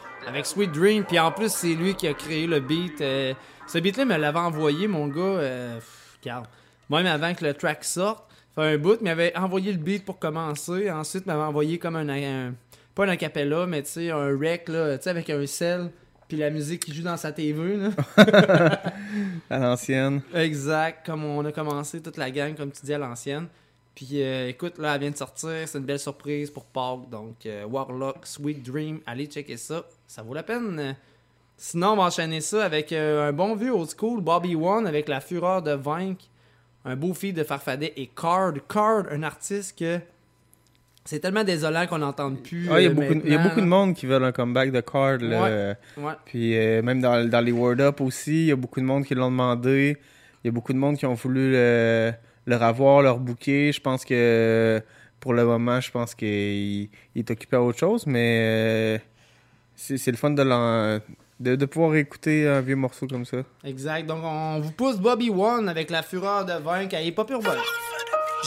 [0.31, 1.03] avec Sweet Dream.
[1.03, 3.01] Puis en plus, c'est lui qui a créé le beat.
[3.01, 3.33] euh,
[3.67, 5.21] ce beat-là, il me l'avait envoyé, mon gars.
[5.21, 6.45] Euh, pff, regarde.
[6.89, 8.25] Même avant que le track sorte,
[8.55, 10.89] fait un bout, il m'avait envoyé le beat pour commencer.
[10.91, 12.53] Ensuite, il m'avait envoyé comme un, un-
[12.95, 15.89] Pas un acapella, mais tu sais, un rec, là, tu sais, avec un sel.
[16.27, 17.89] Puis la musique qui joue dans sa TV, là.
[19.49, 20.21] À l'ancienne.
[20.33, 23.47] Exact, comme on a commencé toute la gang, comme tu dis à l'ancienne.
[23.93, 25.51] Puis euh, écoute, là, elle vient de sortir.
[25.65, 27.09] C'est une belle surprise pour Pâques.
[27.09, 29.83] Donc, euh, Warlock, Sweet Dream, allez checker ça.
[30.11, 30.97] Ça vaut la peine.
[31.55, 35.07] Sinon, on va enchaîner ça avec euh, un bon vieux old school, Bobby One, avec
[35.07, 36.25] La Fureur de Vaincre.
[36.83, 38.55] Un beau feed de Farfadet et Card.
[38.67, 39.99] Card, un artiste que.
[41.05, 42.67] C'est tellement désolant qu'on n'entende plus.
[42.69, 44.25] Ah, il y, a euh, beaucoup, il y a maintenant, beaucoup de monde qui veulent
[44.25, 45.19] un comeback de Card.
[45.19, 45.43] là.
[45.43, 46.13] Ouais, ouais.
[46.25, 49.05] Puis euh, même dans, dans les Word Up aussi, il y a beaucoup de monde
[49.05, 49.95] qui l'ont demandé.
[50.43, 52.11] Il y a beaucoup de monde qui ont voulu le,
[52.47, 53.71] leur avoir, leur bouquet.
[53.71, 54.81] Je pense que
[55.21, 59.01] pour le moment, je pense qu'il il est occupé à autre chose, mais
[59.81, 60.43] c'est c'est le fun de,
[61.39, 63.37] de, de pouvoir écouter un vieux morceau comme ça.
[63.63, 64.05] Exact.
[64.05, 66.95] Donc, on vous pousse Bobby One avec La Fureur de Vaincre.
[66.95, 67.57] Est pas pure bonne.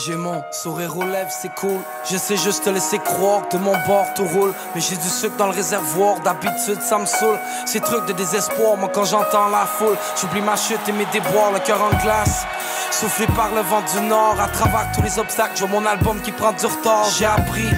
[0.05, 1.78] J'ai mon sourire aux lèvres, c'est cool.
[2.11, 4.53] J'essaie juste de laisser croire que de mon bord tout roule.
[4.74, 7.39] Mais j'ai du sucre dans le réservoir, d'habitude ça me saoule.
[7.64, 11.53] Ces trucs de désespoir, moi quand j'entends la foule, j'oublie ma chute et mes déboires,
[11.53, 12.45] le cœur en glace.
[12.91, 16.20] Soufflé par le vent du nord, à travers tous les obstacles, je vois mon album
[16.22, 17.07] qui prend du retard.
[17.16, 17.68] J'ai appris.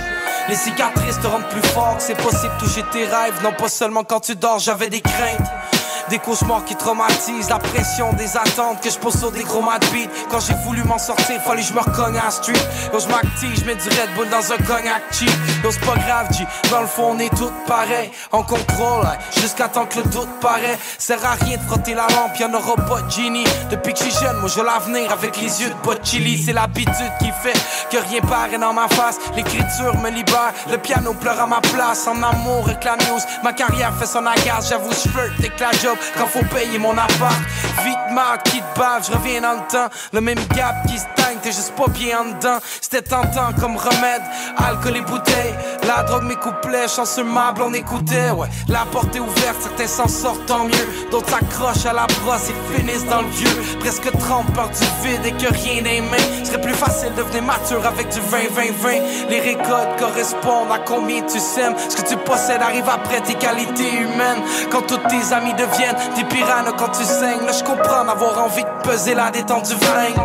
[0.48, 4.20] Les cicatrices te rendent plus fort, c'est possible toucher tes rêves, non pas seulement quand
[4.20, 5.75] tu dors, j'avais des craintes.
[6.08, 10.08] Des cauchemars qui traumatisent, la pression des attentes que je pose sur des gros beats.
[10.30, 12.52] Quand j'ai voulu m'en sortir, fallait que je me recogne à street.
[12.92, 15.28] Quand je m'active, je mets du Red Bull dans un cognac cheap.
[15.64, 16.46] Yo, c'est pas grave, G.
[16.70, 18.12] Dans le fond, on est tous pareils.
[18.30, 19.06] En contrôle,
[19.40, 20.78] jusqu'à temps que le doute paraît.
[20.98, 23.46] Sert à rien de frotter la lampe, y'en aura pas de génie.
[23.70, 26.40] Depuis que je suis jeune, moi je l'avenir avec les yeux de chili.
[26.40, 27.58] C'est l'habitude qui fait
[27.90, 29.18] que rien paraît dans ma face.
[29.34, 32.06] L'écriture me libère, le piano pleure à ma place.
[32.06, 34.68] En amour avec la news, ma carrière fait son agace.
[34.68, 37.40] J'avoue, je flirt avec la job quand faut payer mon appart.
[37.84, 39.88] Vite marque qui te bave, je reviens dans le temps.
[40.12, 42.58] Le même gap qui se teigne, t'es juste pas bien en dedans.
[42.80, 44.22] C'était tentant comme remède,
[44.56, 45.54] alcool et bouteilles.
[45.86, 48.30] La drogue, mes couplets, chanceux mable, on écoutait.
[48.30, 50.88] Ouais, la porte est ouverte, certains s'en sortent tant mieux.
[51.10, 53.78] D'autres s'accrochent à la brosse et finissent dans le vieux.
[53.80, 56.44] Presque trempent par du vide et que rien n'est main.
[56.44, 59.28] Serait plus facile de devenir mature avec du 20-20-20.
[59.28, 61.74] Les récoltes correspondent à combien tu sèmes.
[61.88, 64.42] Ce que tu possèdes arrive après tes qualités humaines.
[64.70, 65.85] Quand tous tes amis deviennent
[66.16, 67.44] des piranhas quand tu saignes.
[67.46, 70.16] Là, je comprends d'avoir envie de peser la détente du flingue.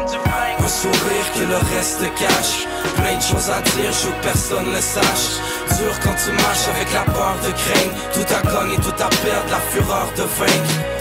[0.59, 2.67] Un sourire que le reste cache.
[2.95, 5.39] Plein de choses à dire, je veux que personne le sache.
[5.77, 7.93] Dur quand tu marches avec la peur de craindre.
[8.13, 11.00] Tout à gagner, tout à perdre, la fureur de vaincre.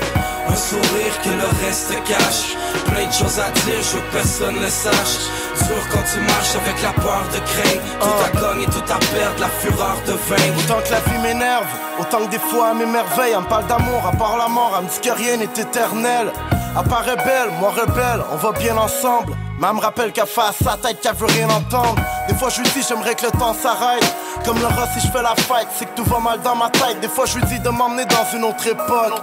[0.50, 2.56] Un sourire que le reste cache.
[2.86, 5.30] Plein de choses à dire, je veux que personne le sache.
[5.66, 7.82] Dur quand tu marches avec la peur de craindre.
[8.00, 10.58] Tout à gagner, tout à perdre, la fureur de vaincre.
[10.58, 11.66] Autant que la vie m'énerve,
[12.00, 13.32] autant que des fois elle m'émerveille.
[13.32, 16.32] Elle me parle d'amour, à part la mort, elle me dit que rien n'est éternel.
[16.76, 19.36] Elle paraît belle, moi rebelle, on va bien ensemble.
[19.60, 22.02] Mais elle me rappelle qu'elle fait à sa tête qu'elle veut rien entendre.
[22.30, 24.04] Des fois je lui dis j'aimerais que le temps s'arrête.
[24.44, 26.70] Comme le rat si je fais la fête, c'est que tout va mal dans ma
[26.70, 27.00] tête.
[27.00, 29.20] Des fois je lui dis de m'emmener dans une autre époque.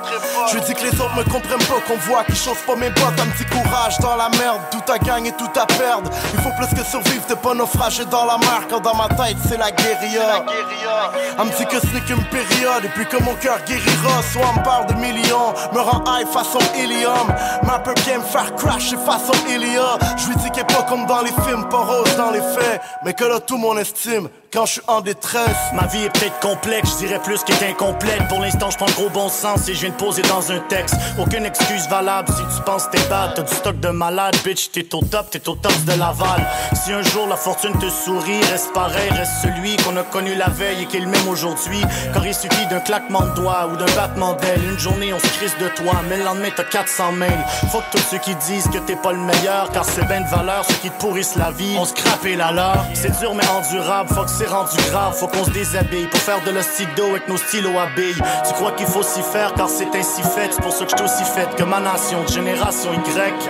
[0.50, 2.90] Je lui dis que les autres me comprennent pas, qu'on voit qu'ils chauffent pas mes
[2.90, 3.18] bottes.
[3.18, 6.12] Un petit courage dans la merde, tout à gagner, tout à perdre.
[6.34, 8.68] Il faut plus que survivre, t'es pas naufragé dans la mer.
[8.70, 10.44] Quand dans ma tête c'est la guérilla.
[11.40, 14.22] Elle me dit que ce n'est qu'une période et puis que mon cœur guérira.
[14.34, 17.34] Soit on me parle de millions, me rend high façon hélium.
[17.64, 19.98] Mais elle peut bien me faire crasher façon Elia.
[20.18, 22.82] Je lui dis qu'elle est pas comme dans les films, pas rose dans les faits.
[23.04, 25.58] Mais que là tout mon estime quand je suis en détresse.
[25.74, 28.28] Ma vie est peut-être complexe, je dirais plus qu'elle est incomplète.
[28.30, 30.60] Pour l'instant, je prends le gros bon sens et je viens de poser dans un
[30.60, 30.96] texte.
[31.20, 33.34] Aucune excuse valable si tu penses t'es bad.
[33.36, 36.46] T'as du stock de malade, bitch, t'es au top, t'es au top de Laval.
[36.74, 40.50] Si un jour la fortune te sourit, reste pareil, reste celui qu'on a connu la
[40.50, 41.82] veille et qui est le même aujourd'hui.
[42.14, 44.64] Car il suffit d'un claquement de doigts ou d'un battement d'aile.
[44.64, 47.46] Une journée, on se crisse de toi, mais le lendemain, t'as 400 mails.
[47.72, 50.30] Faut que tous ceux qui disent que t'es pas le meilleur, car c'est ben de
[50.30, 51.76] valeur, ceux qui te pourrissent la vie.
[51.78, 52.86] On se crape et la leur.
[52.94, 56.52] C'est dur mais endurable, faut que rendu grave, faut qu'on se déshabille pour faire de
[56.52, 58.22] l'ostido avec nos stylos à billes.
[58.48, 61.04] Tu crois qu'il faut s'y faire car c'est ainsi fait, c'est pour ça que je
[61.04, 63.50] aussi fait que ma nation, de génération Y.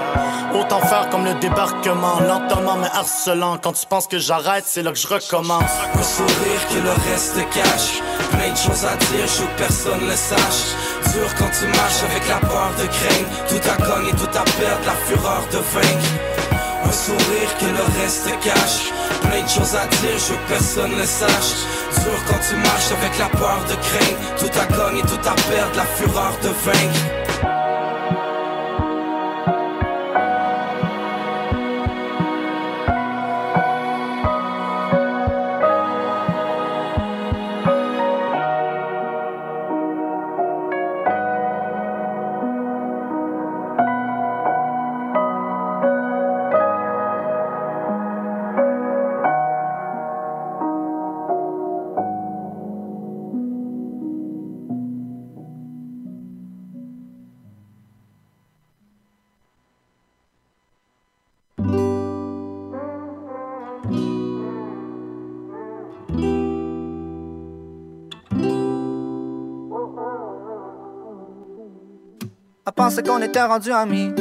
[0.54, 3.58] Autant faire comme le débarquement, lentement mais harcelant.
[3.58, 5.72] Quand tu penses que j'arrête, c'est là que je recommence.
[5.94, 8.02] Un sourire que le reste cache.
[8.32, 10.76] Plein de choses à dire, je veux que personne le sache.
[11.14, 13.30] Dur quand tu marches avec la peur de craindre.
[13.48, 16.47] Tout à gagner, tout à perdre, la fureur de vaincre.
[16.92, 18.92] Sourire que le reste cache.
[19.22, 21.66] Plein de choses à dire, je veux que personne le sache.
[22.04, 24.36] Dur quand tu marches avec la peur de craindre.
[24.38, 27.27] Tout à gagner, tout à perdre, la fureur de vaincre.
[72.88, 74.14] Elle pensait qu'on était rendu amis.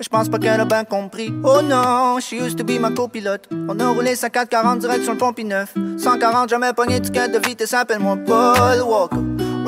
[0.00, 1.34] Je pense pas qu'elle a bien compris.
[1.44, 3.46] Oh non, she used to be ma copilote.
[3.68, 7.38] On a roulé sa 440 direct sur le pont 9 140, jamais pogné ticket de
[7.46, 9.18] vitesse, appelle-moi Paul Walker.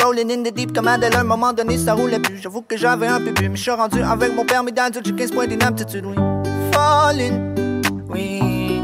[0.02, 2.38] Rolling in the deep comme Adèle, à un moment donné ça roulait plus.
[2.38, 5.14] J'avoue que j'avais un peu bu, mais je suis rendu avec mon permis d'adulte, j'ai
[5.14, 6.14] 15 points d'inaptitude, oui.
[6.72, 8.80] Falling, oui.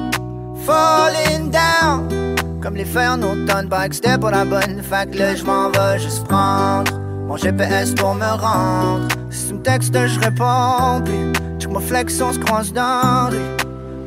[0.66, 2.36] Falling down.
[2.61, 4.82] Comme les feux en automne, que c'était pour la bonne.
[4.82, 9.07] Fait que là, je m'en vais juste prendre mon GPS pour me rendre.
[9.31, 11.03] Si tu me textes, je réponds.
[11.05, 13.31] Puis, check ma flex, on se croise dans.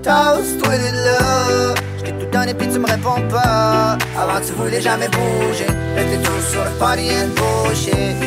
[0.03, 1.75] Toast, toi là.
[1.99, 3.97] J't'ai tout donné, puis tu me réponds pas.
[4.17, 5.67] Avant, tu voulais jamais bouger.
[5.67, 8.17] Là, t'es tout sur le party and bullshit.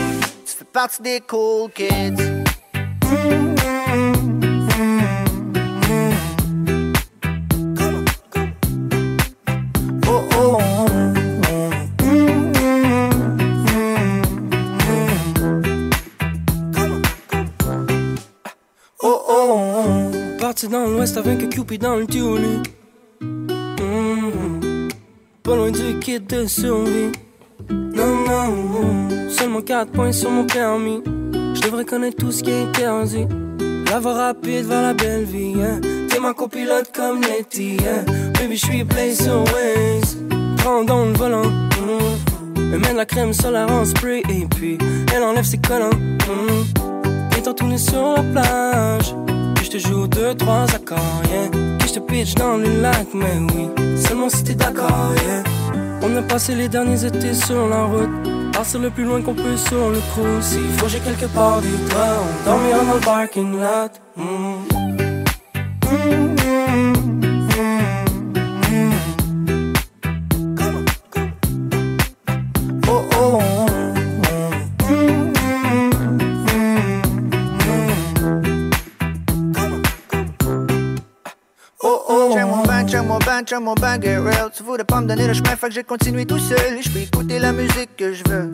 [0.47, 2.45] Tu fais partie des cool kids.
[3.05, 3.74] Oh,
[21.05, 22.63] l'ouest avec Cupid dans le tulu.
[23.21, 24.89] Mhm.
[25.43, 27.13] Pas loin du kit de survie.
[27.69, 29.29] Non, non, non.
[29.29, 31.03] seulement 4 points sur mon permis.
[31.55, 33.27] Je devrais connaître tout ce qui est interdit.
[33.91, 35.53] La voie rapide vers la belle vie.
[35.63, 35.83] Hein.
[36.09, 37.77] T'es ma copilote comme Letty.
[37.81, 38.11] Hein.
[38.39, 40.17] Baby, je suis play sur Waze.
[40.57, 41.45] Prends dans le volant.
[41.45, 42.73] mhm.
[42.73, 44.23] Elle met de la crème solaire en spray.
[44.31, 44.79] Et puis,
[45.15, 45.91] elle enlève ses collants.
[45.91, 47.37] mhm.
[47.37, 49.15] Et t'en tourner sur la plage.
[49.75, 51.49] Te joue deux, trois accords, yeah.
[51.49, 53.69] Que je te pitch dans le lac, mais oui.
[53.97, 55.11] Seulement si t'es d'accord.
[56.01, 58.09] On a passé les derniers étés sur la route.
[58.53, 60.45] Partir le plus loin qu'on peut sur le cruise.
[60.45, 62.23] S'il faut, j'ai quelque part du toit.
[62.47, 63.91] On dans le parking lot.
[64.17, 64.23] Mm.
[65.87, 66.54] oh,
[83.47, 86.81] Tu voulais pas me donner le chemin, fait que j'ai continué tout seul.
[86.81, 88.51] Je peux écouter la musique que je veux.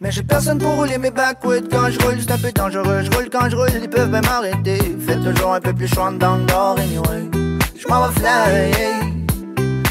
[0.00, 3.02] Mais j'ai personne pour rouler mes backwoods quand je roule, c'est un peu dangereux.
[3.02, 4.78] Je roule quand je roule, ils peuvent même m'arrêter.
[5.04, 7.28] Fais toujours un peu plus chaud dans le nord, anyway.
[7.76, 8.72] Je m'en vais fly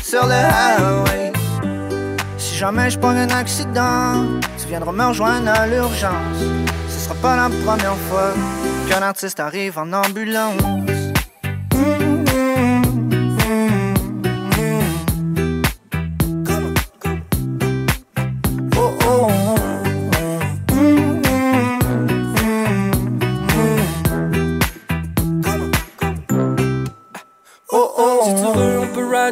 [0.02, 1.34] sur le highway.
[2.38, 4.24] Si jamais je prends un accident,
[4.58, 6.40] tu viendras me rejoindre à l'urgence.
[6.88, 8.32] Ce sera pas la première fois
[8.88, 10.97] qu'un artiste arrive en ambulance.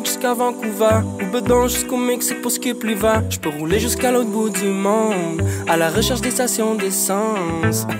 [0.03, 1.01] Jusqu'à Vancouver.
[1.21, 5.41] Ou bedon jusqu'au Mexique pour skip l'hiver Je peux rouler jusqu'à l'autre bout du monde
[5.67, 7.87] À la recherche des stations d'essence.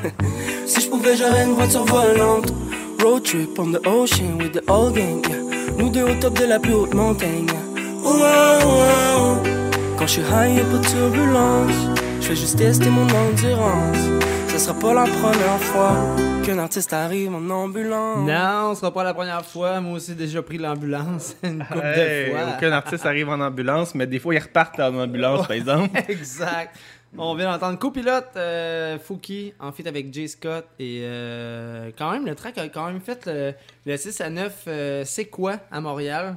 [0.65, 2.51] Si je pouvais, j'aurais une voiture volante.
[3.01, 5.21] Road trip on the ocean with the whole gang.
[5.77, 7.45] Nous deux au top de la plus haute montagne.
[9.97, 11.75] Quand je suis high, y'a pas de turbulence
[12.19, 13.97] Je fais juste tester mon endurance.
[14.47, 15.95] Ce sera pas la première fois
[16.45, 19.79] Qu'un artiste arrive en ambulance Non, ce sera pas la première fois.
[19.81, 22.45] Moi aussi, déjà pris l'ambulance une couple Hey, de fois.
[22.55, 25.89] aucun artiste arrive en ambulance, mais des fois ils repartent en ambulance, par exemple.
[26.07, 26.75] exact.
[27.17, 32.25] On vient d'entendre copilote euh, Fouki en feat avec Jay Scott et euh, quand même
[32.25, 33.53] le track a quand même fait le,
[33.85, 36.35] le 6 à 9 euh, c'est quoi à Montréal?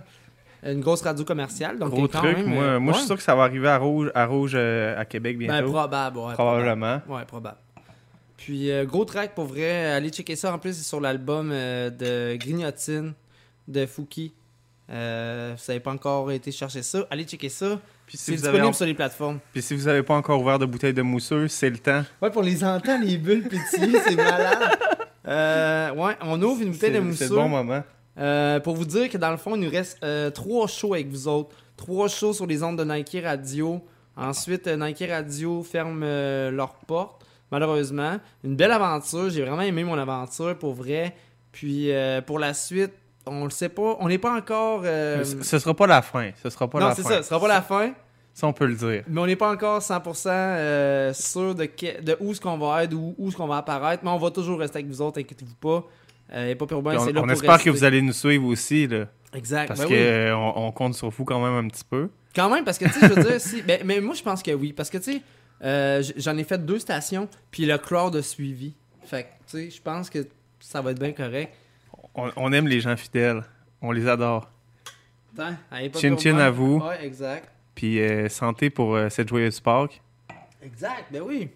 [0.65, 3.17] Une grosse radio commerciale donc Gros quand truc, même, moi, euh, moi je suis sûr
[3.17, 5.71] que ça va arriver à Rouge, à, Rouge, euh, à Québec Ben, bientôt.
[5.73, 6.99] probable, ouais, Probablement.
[7.01, 7.13] probable.
[7.21, 7.57] Ouais, probable.
[8.39, 11.91] Puis euh, gros track pour vrai, allez checker ça en plus c'est sur l'album euh,
[11.91, 13.13] de Grignotine
[13.69, 14.33] de Fouki.
[14.91, 17.79] Euh, vous n'avez pas encore été chercher ça, allez checker ça.
[18.07, 19.39] Puis si c'est vous disponible avez en- sur les plateformes.
[19.53, 22.03] Puis si vous n'avez pas encore ouvert de bouteille de mousseux, c'est le temps.
[22.23, 24.79] Ouais, pour les entendre, les bulles pétiller, c'est malade.
[25.27, 27.25] Euh, ouais, on ouvre une bouteille de mousseux.
[27.27, 27.83] c'est le bon moment.
[28.19, 31.09] Euh, pour vous dire que dans le fond, il nous reste euh, trois shows avec
[31.09, 31.55] vous autres.
[31.77, 33.85] Trois shows sur les ondes de Nike Radio.
[34.17, 38.19] Ensuite, Nike Radio ferme euh, leurs portes, malheureusement.
[38.45, 39.31] Une belle aventure.
[39.31, 41.15] J'ai vraiment aimé mon aventure, pour vrai.
[41.53, 42.93] Puis euh, pour la suite,
[43.27, 43.97] on le sait pas.
[44.01, 44.83] On n'est pas encore...
[44.85, 46.31] euh, Ce sera pas la fin.
[46.43, 47.09] Ce sera pas non, la c'est fin.
[47.11, 47.23] ça.
[47.23, 47.93] Ce sera pas la fin.
[48.35, 49.03] Ça, on peut le dire.
[49.09, 52.85] Mais on n'est pas encore 100% euh, sûr de, que- de où ce qu'on va
[52.85, 54.05] être, où, où ce qu'on va apparaître.
[54.05, 55.85] Mais on va toujours rester avec vous autres, inquiétez-vous pas.
[56.33, 57.71] Euh, y a pas pour Puis c'est on là on pour espère rester.
[57.71, 58.87] que vous allez nous suivre aussi.
[58.87, 59.07] Là.
[59.35, 60.53] Exact, Parce ben qu'on oui.
[60.57, 62.11] on compte sur vous quand même un petit peu.
[62.37, 63.63] Quand même, parce que, tu sais, je veux dire, si.
[63.63, 64.73] Ben, mais moi, je pense que oui.
[64.73, 65.23] Parce que, tu sais,
[65.63, 68.75] euh, j'en ai fait deux stations, puis le crowd a suivi.
[69.05, 70.27] Fait que, tu sais, je pense que
[70.61, 71.55] ça va être bien correct.
[72.15, 73.43] On, on aime les gens fidèles.
[73.81, 74.51] On les adore.
[75.95, 76.79] Chin chin à vous.
[76.81, 77.49] Ouais, exact.
[77.75, 80.03] Puis euh, santé pour euh, cette joyeuse Pâques.
[80.63, 81.49] Exact, ben oui.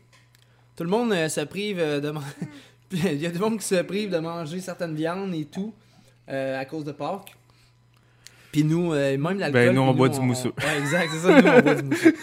[0.77, 2.23] tout le monde euh, se prive de man-
[2.93, 5.75] Il y a du monde qui se prive de manger certaines viandes et tout
[6.29, 7.35] euh, à cause de Pâques.
[8.53, 9.67] Puis nous, euh, même l'alcool.
[9.69, 10.49] Ben, nous, on boit du moussou.
[10.59, 12.09] Ouais, exact, c'est ça, nous, on boit du moussou.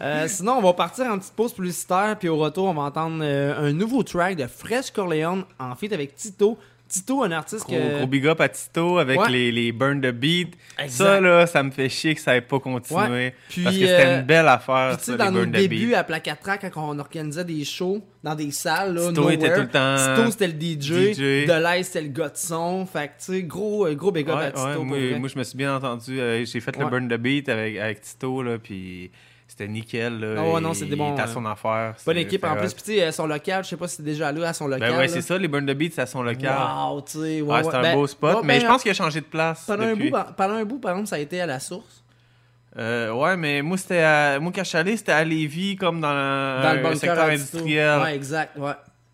[0.00, 3.20] Euh, sinon, on va partir en petite pause publicitaire, puis au retour, on va entendre
[3.22, 6.56] euh, un nouveau track de Fresh Corleone en feat avec Tito.
[6.88, 7.98] Tito, un artiste Gros, que.
[7.98, 9.28] gros big up à Tito avec Ouais.
[9.30, 10.54] les, les burn the beat.
[10.78, 11.04] Exact.
[11.04, 13.00] Ça, là, ça me fait chier que ça n'ait pas continué.
[13.08, 13.34] Ouais.
[13.48, 15.94] Puis, parce que c'était euh, une belle affaire, Puis tu sais, ça, dans nos débuts
[15.94, 19.60] à Placatrac, quand on organisait des shows dans des salles, là, Tito était nowhere, tout
[19.62, 21.12] le temps Tito, c'était le DJ.
[21.14, 21.46] DJ.
[21.46, 22.86] De l'Est, c'était le gars de son.
[22.86, 24.84] Fait que, tu sais, gros, euh, gros big up Ouais, à Tito.
[24.84, 26.20] moi, moi, je me suis bien entendu.
[26.20, 29.10] euh, J'ai fait le burn the beat avec, avec Tito, là, puis
[29.56, 30.20] c'était nickel.
[30.20, 31.94] Là, Ah ouais, non, c'est des bons, Il était à euh, son affaire.
[32.04, 32.74] Bonne équipe en plus.
[32.74, 34.66] Puis, tu sais, euh, son local, je sais pas si c'est déjà allé à son
[34.66, 34.90] local.
[34.90, 35.12] Ben ouais, là.
[35.12, 36.54] c'est ça, les burn the beat, c'est à son local.
[36.58, 37.62] Wow, tu sais, ouais, Ouais, ouais.
[37.64, 39.64] c'est un Ben, beau spot, ouais, mais ben, je pense qu'il a changé de place.
[39.66, 42.02] Pendant un, bout, par- pendant un bout, par exemple, ça a été à la source.
[42.78, 44.38] Euh, ouais, mais moi, c'était à...
[44.38, 46.08] moi, quand je c'était à Lévis, comme dans,
[46.62, 48.00] dans le bunker secteur industriel.
[48.02, 48.72] Ouais, exact, ouais.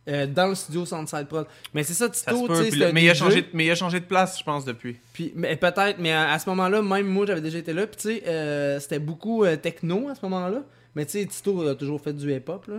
[0.09, 1.47] Euh, dans le studio Soundside Prod.
[1.75, 3.71] Mais c'est ça, Ça Tito, peut, puis un mais, il a changé de, mais il
[3.71, 4.97] a changé de place, je pense, depuis.
[5.13, 7.87] Puis, mais peut-être, mais à, à ce moment-là, même moi, j'avais déjà été là.
[7.87, 10.63] Puis, tu sais, euh, c'était beaucoup euh, techno à ce moment-là.
[10.97, 12.79] Mais, tu sais, Tito a toujours fait du hip-hop, là.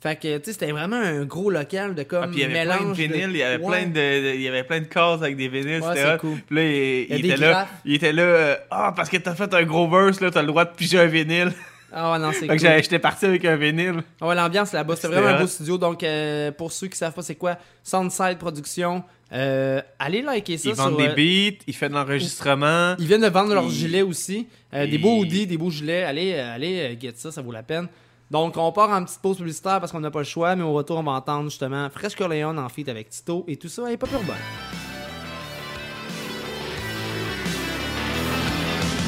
[0.00, 2.44] Fait que, tu sais, c'était vraiment un gros local de comme Ah, puis il y
[2.44, 3.70] avait plein de vinyles, il y avait Ouais.
[3.70, 3.92] plein de,
[4.30, 6.38] de- il y avait plein de cases avec des vinyles, Ouais, c'était cool.
[6.46, 7.70] Puis là, il, était là, graphes.
[7.84, 10.64] il était là, ah, parce que t'as fait un gros verse, là, t'as le droit
[10.64, 11.52] de piger un vinyle.
[11.94, 12.58] Ah ouais, non, c'est cool.
[12.58, 14.02] j'étais parti avec un vinyle.
[14.20, 15.76] Ah ouais, l'ambiance là-bas, c'était C'était vraiment un beau studio.
[15.76, 20.70] Donc, euh, pour ceux qui savent pas c'est quoi, Soundside Production, euh, allez liker ça.
[20.70, 22.94] Ils vendent sur, des euh, beats, ils font de l'enregistrement.
[22.98, 24.46] Ils viennent de vendre leurs gilets aussi.
[24.74, 26.04] Euh, Des beaux hoodies, des beaux gilets.
[26.04, 27.88] Allez, allez, get ça, ça vaut la peine.
[28.30, 30.72] Donc, on part en petite pause publicitaire parce qu'on n'a pas le choix, mais au
[30.72, 33.92] retour, on va entendre justement Fresh Corleone en feat avec Tito et tout ça.
[33.92, 34.32] Et pas urbain.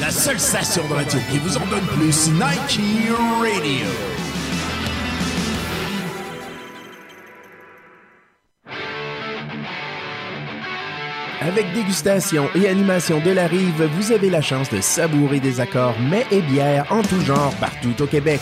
[0.01, 2.81] La seule station de radio qui vous en donne plus, Nike
[3.39, 3.87] Radio.
[11.39, 15.97] Avec dégustation et animation de la rive, vous avez la chance de savourer des accords
[15.99, 18.41] mets et bières en tout genre partout au Québec.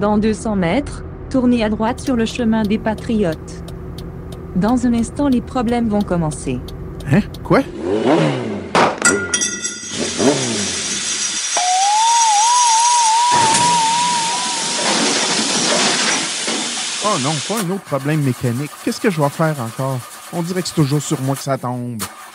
[0.00, 3.64] Dans 200 mètres, tournez à droite sur le chemin des Patriotes.
[4.56, 6.58] Dans un instant, les problèmes vont commencer.
[7.10, 7.20] Hein?
[7.44, 7.60] Quoi?
[17.04, 18.70] Oh non, pas un autre problème mécanique.
[18.84, 19.98] Qu'est-ce que je vais faire encore?
[20.32, 22.02] On dirait que c'est toujours sur moi que ça tombe.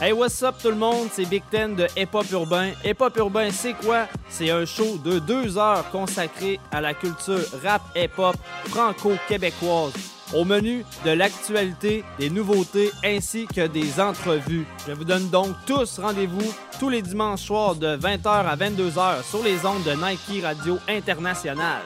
[0.00, 1.08] Hey, what's up tout le monde?
[1.12, 2.72] C'est Big Ten de Hip Hop Urbain.
[2.84, 4.08] Hip Hop Urbain, c'est quoi?
[4.28, 8.34] C'est un show de deux heures consacré à la culture rap hip hop
[8.66, 9.92] franco-québécoise.
[10.34, 14.66] Au menu, de l'actualité, des nouveautés ainsi que des entrevues.
[14.88, 19.44] Je vous donne donc tous rendez-vous tous les dimanches soirs de 20h à 22h sur
[19.44, 21.82] les ondes de Nike Radio International.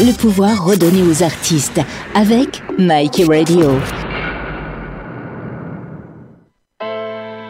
[0.00, 1.80] Le pouvoir redonné aux artistes
[2.14, 3.78] avec Mikey Radio.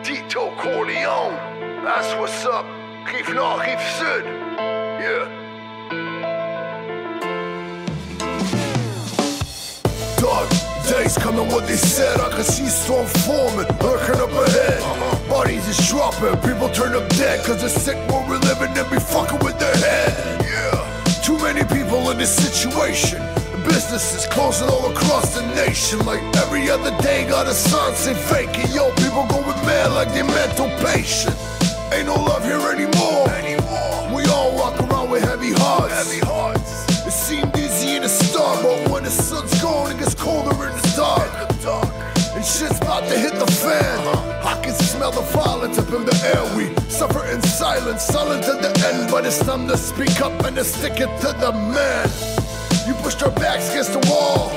[0.02, 1.36] Tito Corleone,
[1.84, 2.64] that's what's up.
[3.06, 4.24] Rive Nord, Rive Sud.
[4.98, 5.28] Yeah.
[10.18, 10.48] Dog,
[10.88, 12.18] days coming what they said.
[12.18, 15.28] I can see storm forming, lurking up ahead.
[15.28, 17.44] Bodies is dropping, people turn up dead.
[17.44, 20.37] Cause the sick world we're living in be fucking with their head.
[21.58, 23.20] Many people in this situation.
[23.64, 25.98] Businesses closing all across the nation.
[26.06, 28.48] Like every other day, got a sign saying.
[28.54, 31.34] And yo, people going mad like they're mental patient.
[31.92, 33.26] Ain't no love here anymore.
[34.14, 35.94] We all walk around with heavy hearts.
[35.94, 36.86] Heavy hearts.
[37.04, 40.76] It seemed easy in the start, but when the sun's gone, it gets colder in
[40.76, 42.17] the dark.
[42.38, 43.98] And shit's about to hit the fan.
[44.46, 46.56] I can smell the violence up in the air.
[46.56, 49.10] We suffer in silence, silent to the end.
[49.10, 52.08] But it's time to speak up and to stick it to the man.
[52.86, 54.52] You pushed our backs against the wall.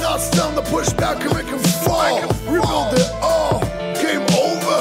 [0.00, 2.22] Now it's time to push back and make him fall.
[2.48, 3.60] Rebuild it all.
[4.00, 4.80] Game over.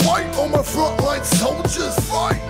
[0.00, 1.94] Fight on my frontline soldiers.
[2.08, 2.40] Fight.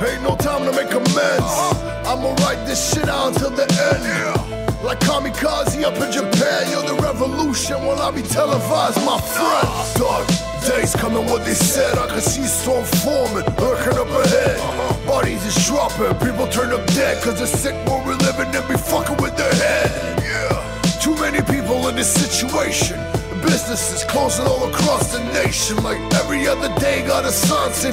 [0.00, 1.42] Ain't no time to make amends.
[1.42, 2.14] Uh-huh.
[2.14, 4.65] I'ma write this shit out until the end.
[4.86, 9.66] Like kamikaze up in Japan, you're the revolution will I be televised, my friend.
[9.98, 10.28] Dog,
[10.62, 11.98] days coming what they said.
[11.98, 15.04] I can see storm forming, lurking up ahead.
[15.04, 17.20] Bodies is dropping, people turn up dead.
[17.20, 20.22] Cause the sick world we're living in be fucking with their head.
[20.22, 23.00] Yeah, too many people in this situation.
[23.46, 25.76] Businesses closing all across the nation.
[25.82, 27.92] Like every other day, got a sign say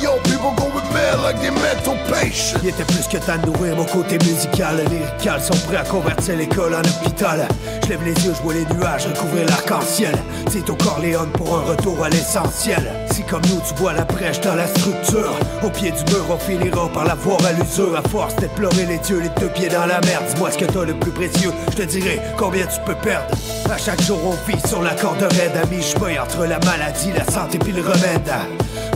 [0.00, 2.58] yo, people going mad like they mental patients.
[2.62, 4.76] Il était plus que temps de nourrir mon côté musical.
[4.76, 7.46] Les lyricales sont prêts à convertir l'école en hôpital.
[7.84, 10.16] Je lève les yeux, je vois les nuages recouvrir l'arc-en-ciel.
[10.50, 12.90] C'est au Corléone pour un retour à l'essentiel.
[13.12, 16.38] Si comme nous tu vois la brèche dans la structure, au pied du mur on
[16.38, 17.96] finira par la voir à l'usure.
[17.96, 20.24] À force d'éplorer les dieux, les deux pieds dans la merde.
[20.32, 23.34] Dis-moi ce que t'as le plus précieux, je te dirai combien tu peux perdre.
[23.72, 27.24] À chaque jour on vit sur la corde raide à mi-chemin entre la maladie, la
[27.24, 28.30] santé puis le remède.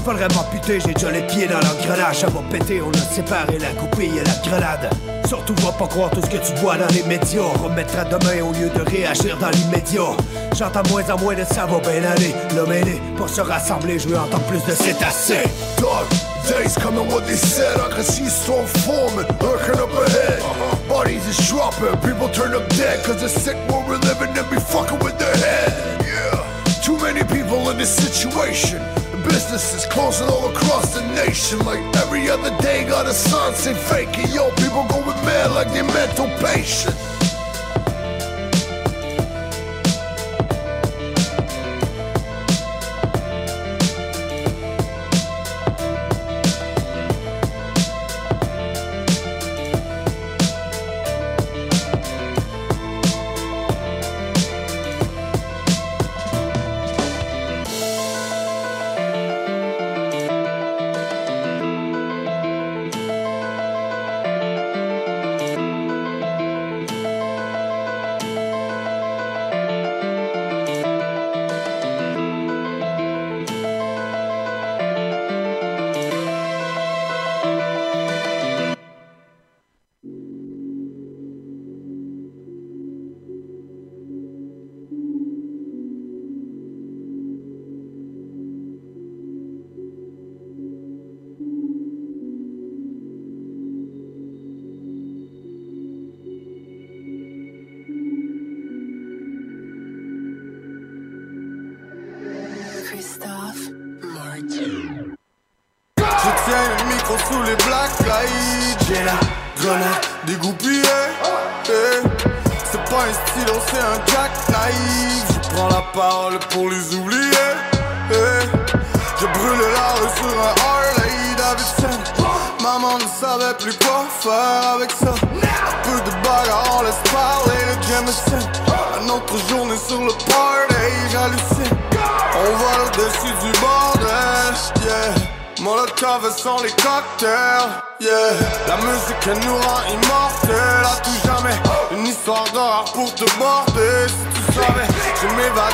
[0.05, 2.21] Faudrait m'amputer, j'ai déjà les pieds dans l'engrenage.
[2.21, 4.91] Ça va péter, on a séparé la coupille et la grenade.
[5.27, 7.43] Surtout, va pas croire tout ce que tu vois dans les médias.
[7.63, 10.17] Remettra demain au lieu de réagir dans l'immédiat.
[10.57, 12.35] J'entends moins en moins de ça va bien aller.
[12.57, 15.49] L'homme est né pour se rassembler, je veux entendre plus de cétacés.
[15.79, 16.09] Dog,
[16.49, 17.77] days coming what they said.
[17.77, 18.03] I can
[19.41, 20.90] lurking up ahead.
[21.01, 23.03] Bodies is dropping, people turn up dead.
[23.07, 26.05] Cause the sick world we're living and be fucking with their head.
[26.05, 28.83] Yeah, too many people in this situation.
[29.25, 31.59] Businesses closing all across the nation.
[31.61, 34.19] Like every other day, got a sign say fake.
[34.19, 37.10] And yo, people going mad like they're mental patients.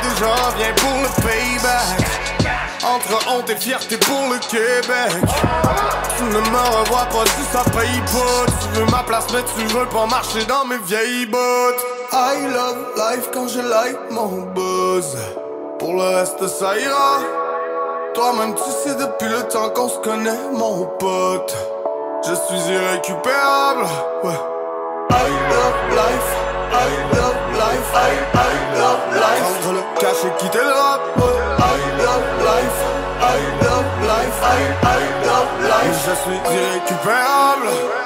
[0.03, 2.07] M'évade et je reviens pour le payback.
[2.85, 5.23] Entre honte et fierté pour le Québec.
[6.17, 8.53] Tu ne me revois pas si ça paye pas.
[8.63, 11.85] Tu veux ma place mais tu veux pas marcher dans mes vieilles bottes.
[12.13, 15.17] I love life quand je like mon buzz.
[15.79, 17.21] Pour le reste ça ira.
[18.15, 21.55] Toi-même tu sais depuis le temps qu'on se connaît mon pote.
[22.27, 23.87] Je suis irrécupérable,
[24.25, 24.41] ouais.
[25.11, 29.61] I love life, I love life, I, I love life.
[29.61, 31.01] Prendre le cash et quitter le rap.
[31.17, 32.81] I love life,
[33.21, 35.99] I love life, I, I love life.
[36.07, 38.06] Je suis irrécupérable.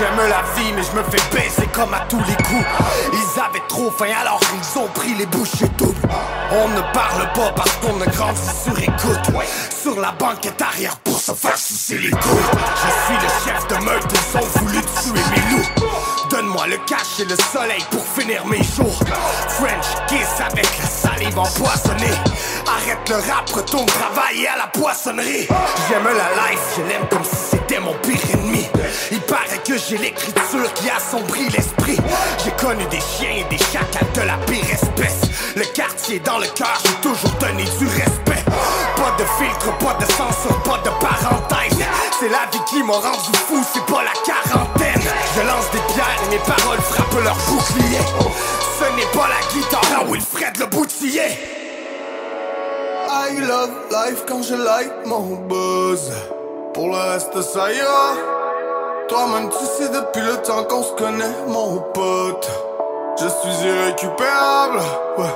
[0.00, 2.64] J'aime la vie, mais je me fais baiser comme à tous les coups.
[3.12, 6.08] Ils avaient trop faim, alors ils ont pris les bouchées doubles.
[6.52, 9.44] On ne parle pas parce qu'on a grandi sur écoute.
[9.82, 12.50] Sur la banquette arrière pour se faire sucer les couilles.
[12.76, 15.79] Je suis le chef de meute, ils ont voulu tuer mes loups.
[16.30, 19.00] Donne-moi le cash et le soleil pour finir mes jours.
[19.48, 22.14] French kiss avec la salive empoisonnée.
[22.66, 25.48] Arrête le rap, retourne travailler à la poissonnerie.
[25.88, 28.64] J'aime la life, je l'aime comme si c'était mon pire ennemi.
[29.10, 31.98] Il paraît que j'ai l'écriture qui assombrit l'esprit.
[32.44, 35.54] J'ai connu des chiens et des chacals de la pire espèce.
[35.56, 38.44] Le quartier dans le cœur, j'ai toujours donné du respect.
[38.96, 41.78] Pas de filtre, pas de censure, pas de parenthèse.
[42.20, 45.00] C'est la vie qui m'a rendu fou, c'est pas la quarantaine.
[45.34, 45.79] Je lance des
[46.24, 48.00] et mes paroles frappent leur bouclier.
[48.78, 51.38] Ce n'est pas la guitare à Wilfred le boutillier.
[53.08, 56.12] I love life quand je like mon buzz.
[56.72, 58.14] Pour le reste, ça ira.
[59.08, 62.48] Toi-même, tu sais depuis le temps qu'on se connaît, mon pote.
[63.20, 64.80] Je suis irrécupérable.
[65.18, 65.34] Ouais.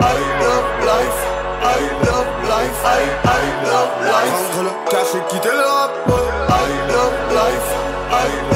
[0.00, 1.22] I love life.
[1.62, 2.82] I love life.
[2.84, 4.50] I, I love life.
[4.50, 5.90] Prendre le cash et quitter le rap.
[6.08, 6.14] Ouais.
[6.48, 7.68] I love life.
[8.10, 8.55] I love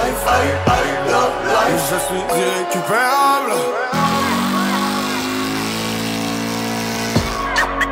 [0.00, 0.24] life.
[0.26, 1.82] I, I love life.
[1.90, 3.54] Je suis irrécupérable.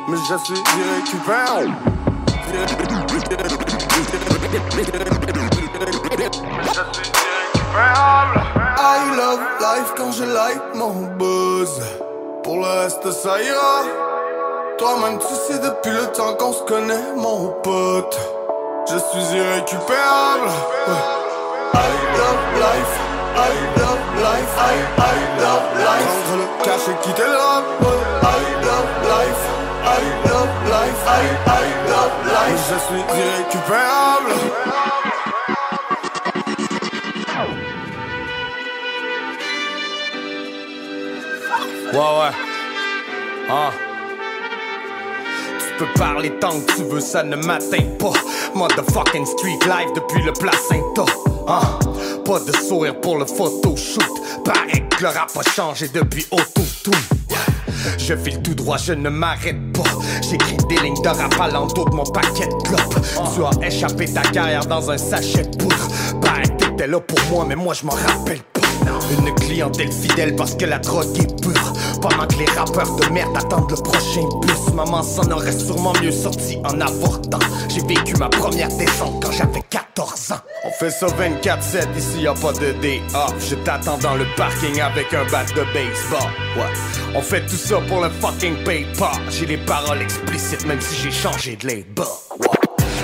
[0.09, 1.73] Mais je suis irrécupérable.
[6.27, 6.31] I
[9.17, 11.81] love life quand je like mon buzz.
[12.43, 13.85] Pour le reste, ça ira.
[14.77, 18.19] Toi-même, tu sais depuis le temps qu'on se connaît, mon pote.
[18.91, 20.51] Je suis irrécupérable.
[21.75, 22.95] I love life.
[23.37, 24.53] I love life.
[24.59, 26.11] I, I love life.
[26.27, 27.65] Prendre le cash et quitter le rap.
[27.81, 29.45] I love life.
[29.85, 31.03] I love life.
[31.07, 32.61] I, I love life.
[32.69, 34.33] Je suis irrécupérable.
[41.97, 42.31] Ouais, ouais.
[43.49, 43.71] Ah.
[45.59, 48.13] Tu peux parler tant que tu veux, ça ne m'atteint pas.
[48.55, 51.07] Motherfucking street life depuis le placenta.
[51.49, 51.79] Ah.
[52.23, 54.45] Pas de sourire pour le photoshoot.
[54.45, 56.93] Paraît que le rap a changé depuis Autotune.
[57.97, 59.89] Je file tout droit, je ne m'arrête pas.
[60.29, 63.01] J'écris des lignes de rap à l'endos de mon paquet de clopes.
[63.35, 65.89] Tu as échappé ta carrière dans un sachet de poudre.
[66.21, 68.66] Que t'étais là pour moi, mais moi je m'en rappelle pas.
[69.19, 71.73] Une clientèle fidèle parce que la drogue est pure.
[72.01, 74.75] Pendant que les rappeurs de merde attendent le prochain bus.
[74.75, 77.39] Maman s'en aurait sûrement mieux sorti en avortant.
[77.69, 80.41] J'ai vécu ma première descente quand j'avais 14 ans.
[80.65, 83.01] On fait ça 24-7, ici y pas de day.
[83.39, 86.67] Je t'attends dans le parking avec un bat de baseball.
[87.15, 89.13] On fait tout ça pour le fucking paper.
[89.31, 92.05] J'ai les paroles explicites même si j'ai changé de label.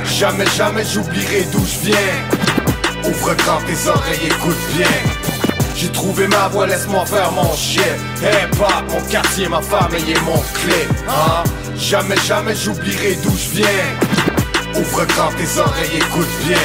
[0.04, 3.08] Jamais, jamais j'oublierai d'où je viens.
[3.08, 5.51] Ouvre grand tes oreilles, écoute bien.
[5.82, 7.82] J'ai trouvé ma voix, laisse-moi faire mon shit.
[8.22, 10.86] Hey pop, mon quartier, ma famille et mon clé.
[11.08, 11.42] Hein?
[11.74, 14.80] Jamais, jamais j'oublierai d'où je viens.
[14.80, 16.56] Ouvre grand tes oreilles, écoute bien.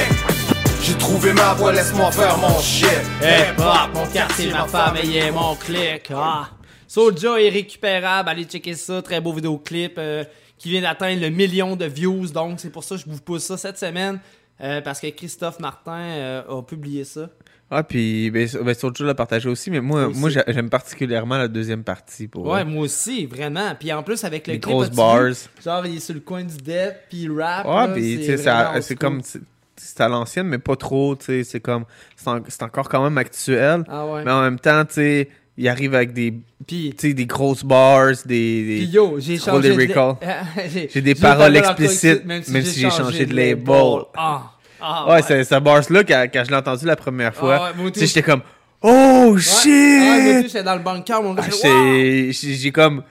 [0.84, 2.86] J'ai trouvé ma voix, laisse-moi faire mon shit.
[3.20, 6.12] Hey pop, mon quartier, ma famille et mon clic.
[6.14, 6.50] Ah.
[6.88, 10.26] Soulja est récupérable, allez checker ça, très beau vidéoclip euh,
[10.60, 13.46] qui vient d'atteindre le million de views, donc c'est pour ça que je vous pousse
[13.46, 14.20] ça cette semaine,
[14.62, 17.30] euh, parce que Christophe Martin euh, a publié ça.
[17.70, 21.50] Ah, puis ben, ben, Soulja l'a partagé aussi, mais moi, moi j'a- j'aime particulièrement la
[21.50, 22.28] deuxième partie.
[22.28, 23.74] Pour Ouais, moi aussi, vraiment.
[23.78, 25.34] Puis en plus, avec le Les clip, grosses bars.
[25.64, 27.66] Genre, il est sur le coin du deck, puis il rap.
[27.66, 28.38] Ouais, là, puis tu
[28.82, 29.22] c'est comme.
[29.24, 29.42] c'est-
[30.00, 31.44] à l'ancienne, mais pas trop, tu sais.
[31.44, 31.84] C'est comme.
[32.16, 33.84] C'est en- c'est encore quand même actuel.
[33.90, 34.24] Ah ouais.
[34.24, 36.34] Mais en même temps, tu sais, il arrive avec des.
[36.66, 38.64] Puis- Tu sais, des grosses bars, des.
[38.66, 40.16] des Puis yo, j'ai changé de- lyrical.
[40.94, 44.02] J'ai- des paroles explicites, même si, j'ai changé de label.
[44.16, 44.52] Ah,
[44.82, 45.22] ah, ouais, ouais.
[45.22, 48.08] c'est cette bars-là, quand, quand je l'ai entendu la première fois, Ah ouais, tu sais,
[48.08, 48.42] j'étais comme.
[48.82, 49.40] Oh Ouais.
[49.42, 49.72] shit!
[49.72, 51.44] Ah, moi aussi, j'étais dans le bunker, mon gars.
[51.48, 53.04] Ah, j'ai comme.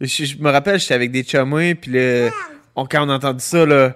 [0.00, 2.30] Je, me rappelle, j'étais avec des chumés, puis là,
[2.76, 3.94] on, quand on a entendu ça, là,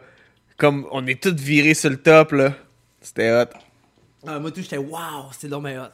[0.57, 2.53] comme on est tous virés sur le top, là.
[3.01, 3.51] C'était hot.
[4.27, 5.89] Ah, moi, tout, j'étais wow, c'était dans hot.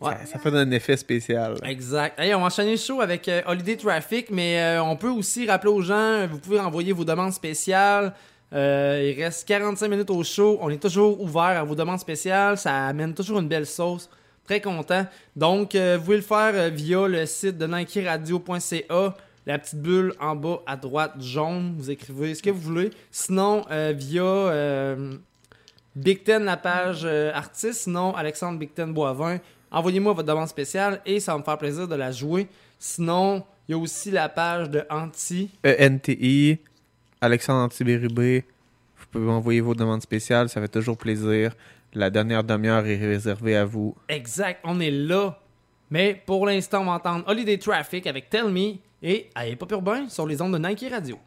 [0.00, 0.12] Ouais.
[0.24, 1.56] Ça, ça fait un effet spécial.
[1.62, 1.70] là.
[1.70, 2.18] Exact.
[2.18, 5.46] Hey, on va enchaîner le show avec euh, Holiday Traffic, mais euh, on peut aussi
[5.46, 8.12] rappeler aux gens, vous pouvez envoyer vos demandes spéciales
[8.54, 10.58] euh, il reste 45 minutes au show.
[10.60, 12.56] On est toujours ouvert à vos demandes spéciales.
[12.56, 14.08] Ça amène toujours une belle sauce.
[14.44, 15.06] Très content.
[15.34, 19.16] Donc, euh, vous pouvez le faire euh, via le site de nikeradio.ca.
[19.46, 21.74] La petite bulle en bas à droite jaune.
[21.76, 22.90] Vous écrivez ce que vous voulez.
[23.10, 24.96] Sinon, via
[25.94, 27.82] Big Ten, la page artiste.
[27.82, 29.38] Sinon, Alexandre Big Ten Boivin.
[29.70, 32.48] Envoyez-moi votre demande spéciale et ça va me faire plaisir de la jouer.
[32.78, 35.50] Sinon, il y a aussi la page de Anti.
[35.66, 36.58] E-N-T-I.
[37.24, 38.44] Alexandre Antibérubé,
[38.98, 41.54] vous pouvez envoyer vos demandes spéciales, ça fait toujours plaisir.
[41.94, 43.96] La dernière demi-heure est réservée à vous.
[44.10, 45.40] Exact, on est là.
[45.90, 50.06] Mais pour l'instant, on va entendre Holiday Traffic avec Tell Me et Allez Pop Urbain
[50.10, 51.18] sur les ondes de Nike Radio.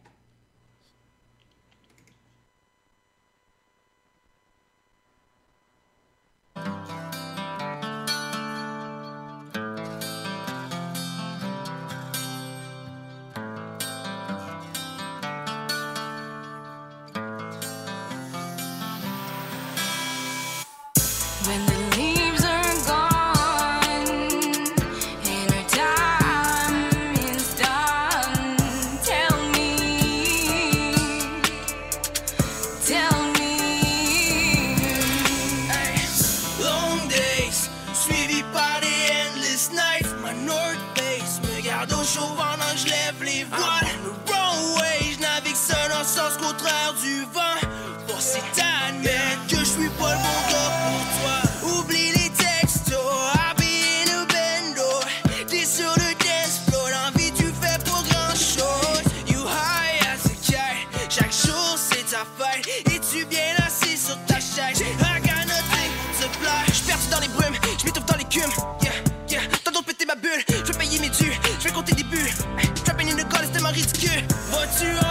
[74.68, 75.07] what you are.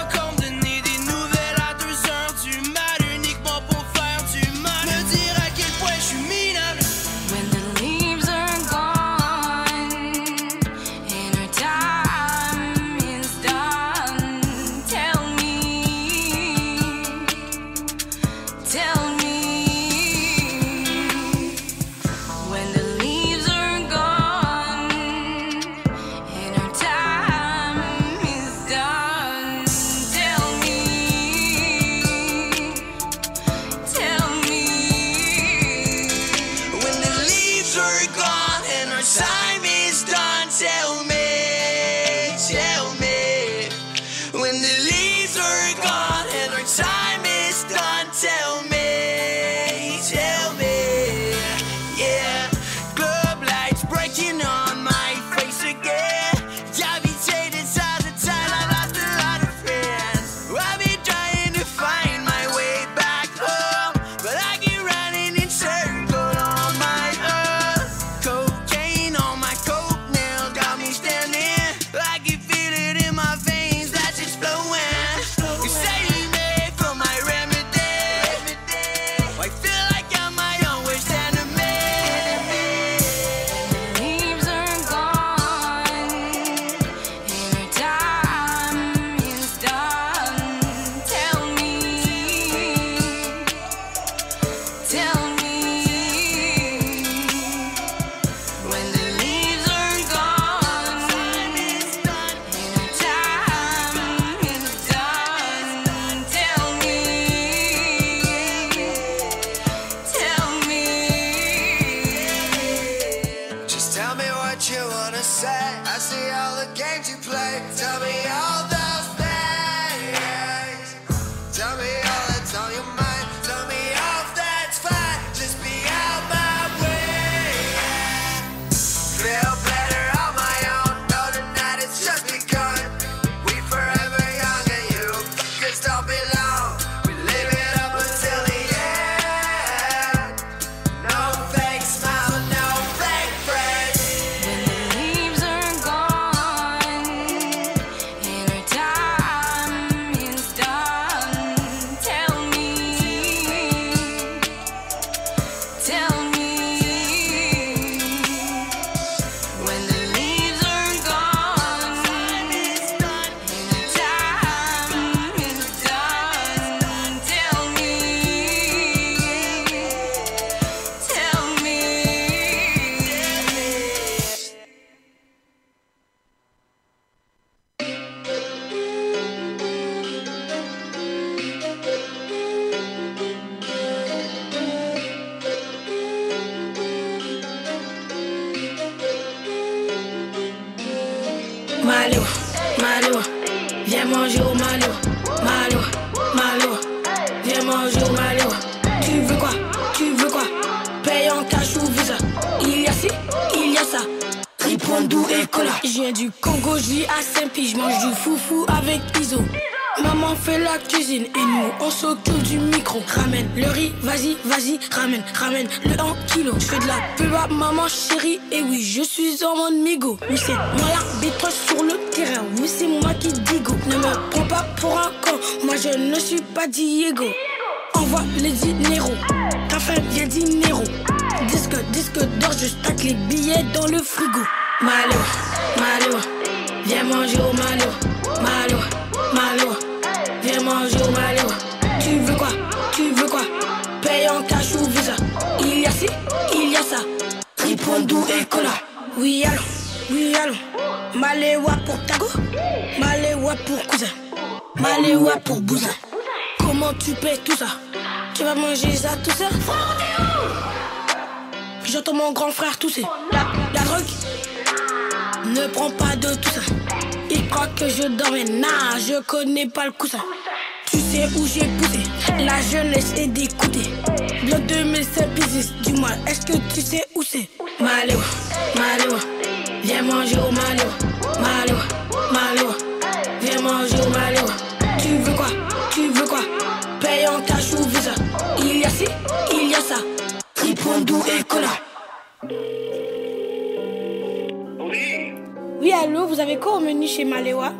[296.37, 297.73] Vous avez quoi au menu chez Maléwa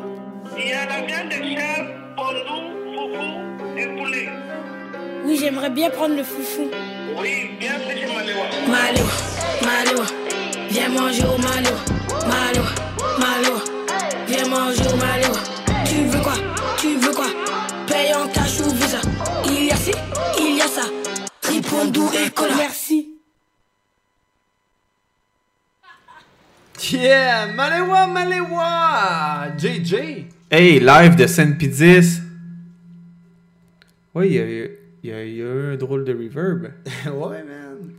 [0.57, 4.29] Il y a la viande de chèvre, pondou, foufou et poulet.
[5.25, 6.67] Oui, j'aimerais bien prendre le foufou.
[7.21, 8.45] Oui, bien fait chez Maléwa.
[8.67, 9.05] Malo,
[9.61, 10.03] Malo,
[10.71, 11.75] viens manger au Malo,
[12.25, 12.63] Malo,
[13.19, 13.61] Malo,
[14.27, 15.33] viens manger au Malo.
[15.85, 16.33] Tu veux quoi?
[16.79, 17.27] Tu veux quoi?
[17.85, 19.01] Paye en cash ou visa.
[19.45, 19.91] Il y a ci,
[20.39, 20.81] il y a ça.
[21.43, 22.55] Ripondou et cola.
[22.57, 22.76] Merci.
[26.91, 29.57] Yeah, Malewa, Malewa!
[29.57, 30.25] JJ!
[30.49, 32.21] Hey, live de Saint-Pédis.
[34.13, 34.71] Ouais, il y a, eu-
[35.03, 36.71] il y a eu un drôle de reverb.
[37.05, 37.93] ouais, man.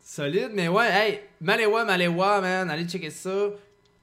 [0.00, 3.50] Solide, mais ouais, hey, Malewa, Malewa, man, allez checker ça.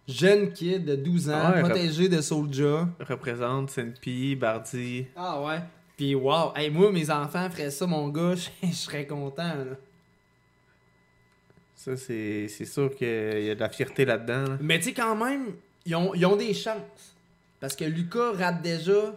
[0.08, 2.88] Jeune kid de 12 ans, Ouais, protégé de Soulja.
[3.00, 5.06] Représente Saint-Pie, Bardi.
[5.16, 5.60] Ah ouais.
[5.98, 9.76] Puis wow, hey, moi, mes enfants feraient ça, mon gars, je je serais content, là.
[11.96, 13.08] Ça, c'est sûr qu'il
[13.46, 14.44] y a de la fierté là-dedans.
[14.50, 14.58] là.
[14.62, 15.54] Mais tu sais, quand même,
[15.86, 17.16] ils ont, ils ont des chances.
[17.60, 19.16] Parce que Lucas rappe déjà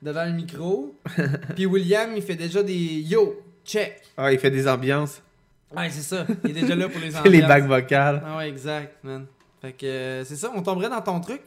[0.00, 0.94] devant le micro.
[1.56, 4.00] Puis William, il fait déjà des yo, check.
[4.16, 5.20] Ah, il fait des ambiances.
[5.76, 6.24] Ouais, c'est ça.
[6.44, 7.48] Il est déjà là pour les C'est les ambiances.
[7.48, 8.22] bacs vocales.
[8.24, 9.26] Ah ouais, exact, man.
[9.60, 11.40] Fait que euh, c'est ça, on tomberait dans ton truc?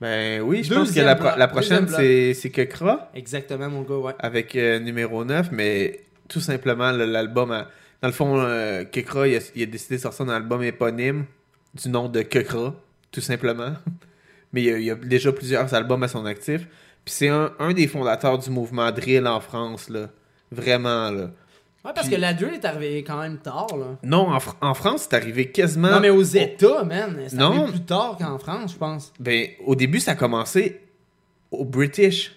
[0.00, 3.10] Ben oui, je pense que la, pro- bloc, la prochaine, c'est Kekra.
[3.14, 4.14] Exactement, mon gars, ouais.
[4.20, 7.64] Avec euh, numéro 9, mais tout simplement, le- l'album.
[8.06, 11.24] Dans le fond, euh, Kekra, il a, il a décidé de sortir un album éponyme
[11.74, 12.72] du nom de Kekra,
[13.10, 13.72] tout simplement.
[14.52, 16.68] Mais il y, a, il a déjà plusieurs albums à son actif.
[17.04, 20.08] Puis c'est un, un des fondateurs du mouvement drill en France, là.
[20.52, 21.22] Vraiment, là.
[21.84, 23.98] Ouais, parce Puis- que la drill est arrivée quand même tard, là.
[24.04, 25.90] Non, en, Fr- en France, c'est arrivé quasiment.
[25.90, 27.18] Non, mais aux États, man.
[27.26, 29.12] C'est arrivé plus tard qu'en France, je pense.
[29.18, 30.80] Ben, au début, ça a commencé
[31.50, 32.36] au British.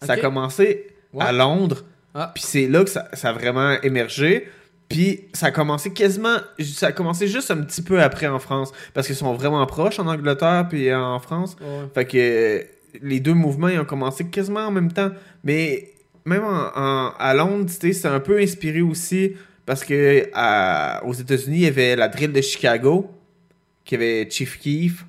[0.00, 0.86] Ça a commencé
[1.20, 1.30] à.
[1.30, 1.84] Londres.
[2.14, 2.30] Ah.
[2.34, 4.48] Puis c'est là que ça, ça a vraiment émergé.
[4.88, 6.36] Puis ça a commencé quasiment.
[6.62, 8.70] Ça a commencé juste un petit peu après en France.
[8.92, 11.56] Parce qu'ils sont vraiment proches en Angleterre puis en France.
[11.60, 11.88] Ouais.
[11.94, 12.62] Fait que euh,
[13.02, 15.10] les deux mouvements ils ont commencé quasiment en même temps.
[15.42, 15.90] Mais
[16.24, 19.32] même en, en- à Londres, tu sais, c'est un peu inspiré aussi.
[19.66, 23.10] Parce que à- aux États-Unis, il y avait la drill de Chicago.
[23.84, 25.04] Qui avait Chief Keef.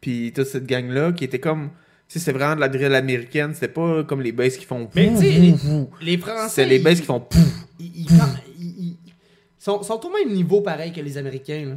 [0.00, 1.70] Puis toute cette gang-là qui était comme.
[2.08, 3.52] C'est vraiment de la drill américaine.
[3.54, 4.88] C'était pas comme les basses qui font.
[4.94, 5.54] Mais tu sais, les,
[6.02, 6.48] les Français.
[6.50, 7.40] C'est les basses qui font pouf.
[7.80, 8.06] Ils-
[9.64, 11.74] sont, sont au même niveau pareil que les Américains, là.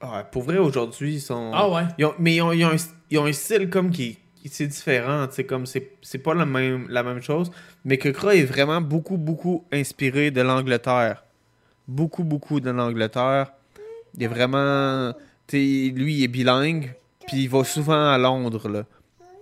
[0.00, 1.50] Ah, pour vrai, aujourd'hui, ils sont.
[1.54, 1.82] Ah ouais.
[1.98, 2.76] Ils ont- mais ils ont, ils ont un,
[3.10, 4.18] ils ont un style comme qui.
[4.50, 7.52] C'est différent, sais, comme c'est c'est pas la même, la même chose.
[7.84, 11.22] Mais que Kra est vraiment beaucoup, beaucoup inspiré de l'Angleterre.
[11.86, 13.52] Beaucoup, beaucoup de l'Angleterre.
[14.16, 15.12] Il est vraiment.
[15.52, 16.94] Lui, il est bilingue.
[17.28, 18.84] Puis il va souvent à Londres, là.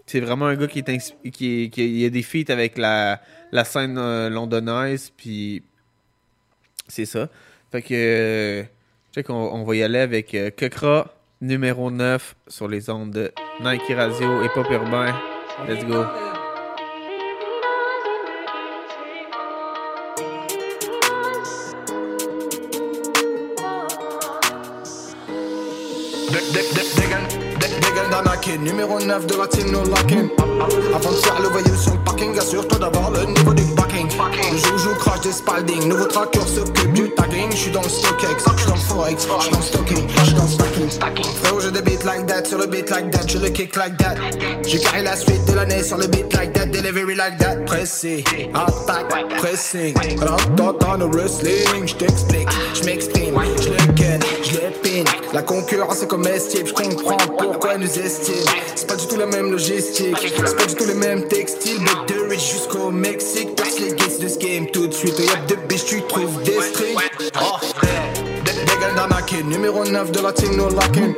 [0.04, 1.30] C'est vraiment un gars qui est.
[1.30, 3.22] Qui, est- qui il a des feats avec la,
[3.52, 5.10] la scène euh, londonnaise.
[5.16, 5.62] Puis.
[6.88, 7.28] C'est ça.
[7.70, 7.88] Fait que.
[7.92, 8.62] euh,
[9.14, 13.32] check, on, on va y aller avec euh, Kekra, numéro 9 sur les ondes de
[13.60, 15.14] Nike Radio et Pop Urbain.
[15.68, 16.04] Let's go.
[28.58, 30.28] Numéro 9 de la team no locking.
[30.94, 34.08] Avant de faire le voyou sur assure-toi d'avoir le niveau du backing.
[34.52, 37.50] Le joujou crash des spalding, nouveau tracker s'occupe du tagging.
[37.50, 40.48] J'suis dans le StockX, j'suis dans le Forex, j'suis dans le stocking, j'suis dans le
[40.48, 41.24] stacking.
[41.42, 43.96] Frérot, j'ai des beats like that, sur le beat like that, je le kick like
[43.98, 44.14] that.
[44.66, 47.56] J'ai carré la suite de l'année sur le beat like that, delivery like that.
[47.66, 48.24] Pressé,
[48.54, 49.94] attaque, pressing.
[50.20, 55.04] Rentre dans le wrestling, j't'explique, j'm'exprime, j'le ken, j'le pin.
[55.32, 58.50] La concurrence est comestible, j'comprends pourquoi ils nous estiment.
[58.74, 61.80] C'est pas du tout la même logistique, c'est pas du tout les mêmes textiles.
[62.10, 65.18] De jusqu'au Mexique, perce les gates de ce game tout de suite.
[65.18, 66.96] Y'a de bitch, tu trouves des strings.
[67.40, 67.56] Oh,
[68.44, 71.14] Dégale d'arnaquer, numéro 9 de la team no locking.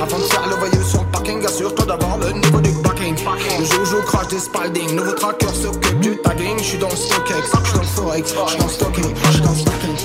[0.00, 2.70] Avant de faire le voyou sur le parking, assure-toi d'avoir le niveau du
[3.14, 3.60] backing.
[3.60, 6.58] Le joujou crash des spalding, nouveau tracker s'occupe du tagging.
[6.58, 7.34] J'suis dans le StockX,
[7.64, 9.96] j'suis dans le Forex, j'suis dans le stocking, j'suis dans le stacking.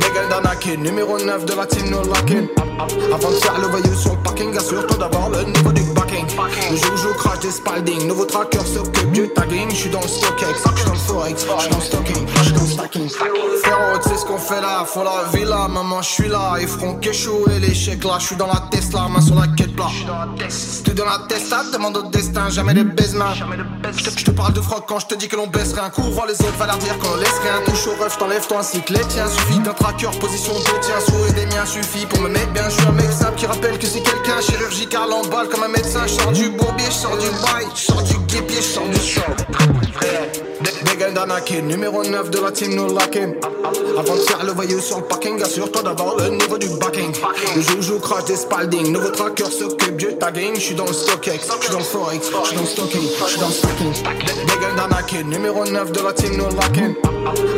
[0.00, 2.48] Dégale d'arnaquer, numéro 9 de la team no locking.
[3.12, 6.26] Avant de faire le voyou sur le parking, assure-toi d'avoir le niveau du backing.
[6.70, 9.70] Le joujou crash des spalding, nouveau tracker s'occupe du tagging.
[9.70, 12.66] J'suis dans le StockX, j'suis dans le Forex, j'suis dans le stocking, j'suis dans le
[12.66, 13.08] stacking.
[13.08, 16.54] Frérot, tu sais ce qu'on fait là, faut la villa, maman, j'suis là.
[16.60, 19.90] Ils feront qu'échouer l'échec là, j'suis dans la Tesla, main sur la quête plat.
[20.84, 23.32] T'es dans la Tesla, demande au destin, jamais de baisement.
[23.34, 25.88] Je te parle de froc quand je te dis que l'on baisse rien.
[25.90, 27.62] Courant les autres, va leur dire qu'on laisse rien.
[27.64, 29.26] Touche au ref, t'enlèves toi ainsi que les tiens.
[29.26, 32.68] Suffit d'un tracker, position de tiens, souris des miens suffit pour me mettre bien.
[32.68, 35.68] Je suis un mec simple qui rappelle que c'est quelqu'un chirurgical en balle comme un
[35.68, 36.06] médecin.
[36.06, 38.98] Je sors du bourbier, je sors du bail, je sors du guépier, je sors du
[38.98, 39.22] sang.
[40.84, 43.34] Dégale d'arnaquer, numéro 9 de la team no locking.
[43.98, 47.12] Avant de faire le voyou sur le parking, assure-toi d'avoir le niveau du backing.
[47.56, 50.54] Le joujou crash des spalding, nouveau tracker s'occupe du tagging.
[50.54, 53.52] J'suis dans le StockX, j'suis dans le Forex, j'suis dans le stocking, j'suis dans le
[53.52, 53.92] stacking.
[54.46, 56.94] Dégale d'arnaquer, numéro 9 de la team no locking.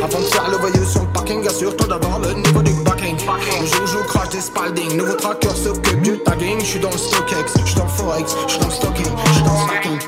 [0.03, 3.17] Avant de faire le voyou sur le parking, assure-toi d'avoir le niveau du backing.
[3.61, 6.59] Le joujou crash des spalding, nouveau tracker s'occupe du tagging.
[6.61, 9.67] J'suis dans le StockX, j'suis dans le Forex, j'suis dans le stocking, j'suis dans le
[9.67, 9.99] stacking.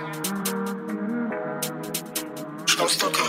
[2.66, 3.27] J'suis dans le stocking.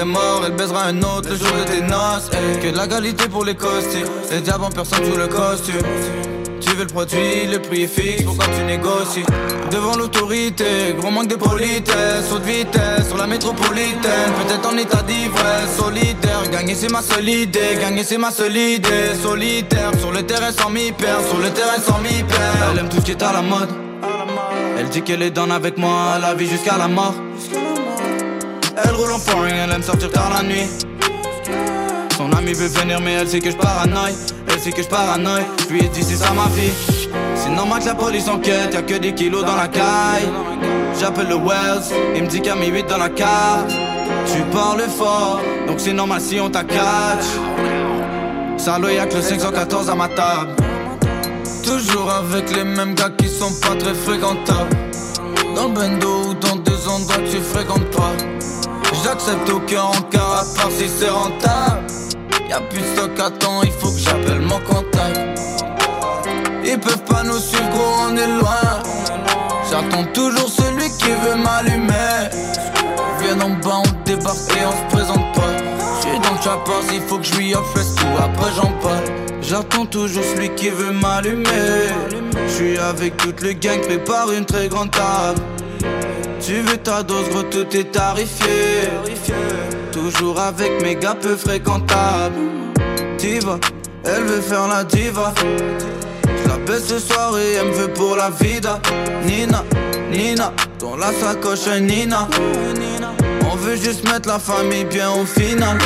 [0.00, 2.30] Elle baisera un autre le jour de tes noces.
[2.32, 2.58] eh.
[2.60, 4.06] Que de la qualité pour les costumes.
[4.30, 5.82] Les diables en personne sous le costume.
[6.60, 9.24] Tu veux le produit, le prix est fixe, pourquoi tu négocies?
[9.70, 15.02] Devant l'autorité, gros manque de politesse Saut de vitesse sur la métropolitaine Peut-être en état
[15.02, 20.22] d'ivresse, solitaire Gagner c'est ma seule idée, gagner c'est ma seule idée Solitaire, sur le
[20.24, 23.10] terrain sans m'y perdre Sur le terrain sans m'y perdre Elle aime tout ce qui
[23.12, 23.70] est à la mode
[24.78, 27.14] Elle dit qu'elle est down avec moi, la vie jusqu'à la mort
[28.84, 30.68] Elle roule en foreign, elle aime sortir tard la nuit.
[32.16, 34.14] Son ami veut venir mais elle sait que je paranoïe.
[34.48, 35.44] Elle sait que je paranoïe.
[35.68, 36.72] Je lui dit c'est ça ma vie.
[37.34, 40.28] C'est normal que la police enquête Y'a que des kilos dans la caille.
[40.98, 41.84] J'appelle le Wells
[42.16, 43.70] Il me dit qu'il y a mis 8 dans la carte
[44.26, 47.24] Tu parles fort Donc c'est normal si on t'accatch
[48.58, 50.50] Salaud y'a que le 514 à ma table.
[51.62, 54.76] Toujours avec les mêmes gars qui sont pas très fréquentables.
[55.54, 56.56] Dans le bendo ou dans
[57.30, 58.12] tu fréquentes pas.
[59.04, 61.86] J'accepte aucun encart à part si c'est rentable.
[62.48, 65.38] Y'a plus de stock à temps, il faut que j'appelle mon contact.
[66.64, 68.82] Ils peuvent pas nous suivre gros, on est loin.
[69.70, 72.30] J'attends toujours celui qui veut m'allumer.
[73.20, 75.52] Viens en bas, on débarque et on se présente pas.
[76.00, 79.04] J'suis dans le chapin, il faut que je lui offre tout, après j'en parle.
[79.42, 81.92] J'attends toujours celui qui veut m'allumer.
[82.48, 85.40] J'suis avec toute le gang, prépare une très grande table
[86.40, 88.88] tu veux ta dose, tout est tarifé.
[89.92, 92.36] Toujours avec mes gars peu fréquentables.
[93.18, 93.58] Diva,
[94.04, 95.34] elle veut faire la diva.
[96.24, 98.80] Je la ce soir et elle me veut pour la vida.
[99.24, 99.64] Nina,
[100.10, 102.28] Nina, dans la sacoche Nina.
[103.58, 105.78] veut juste mettre la famille bien au final.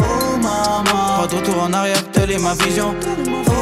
[0.00, 2.94] Oh maman, pas de retour en arrière, telle est ma vision.
[3.46, 3.59] Oh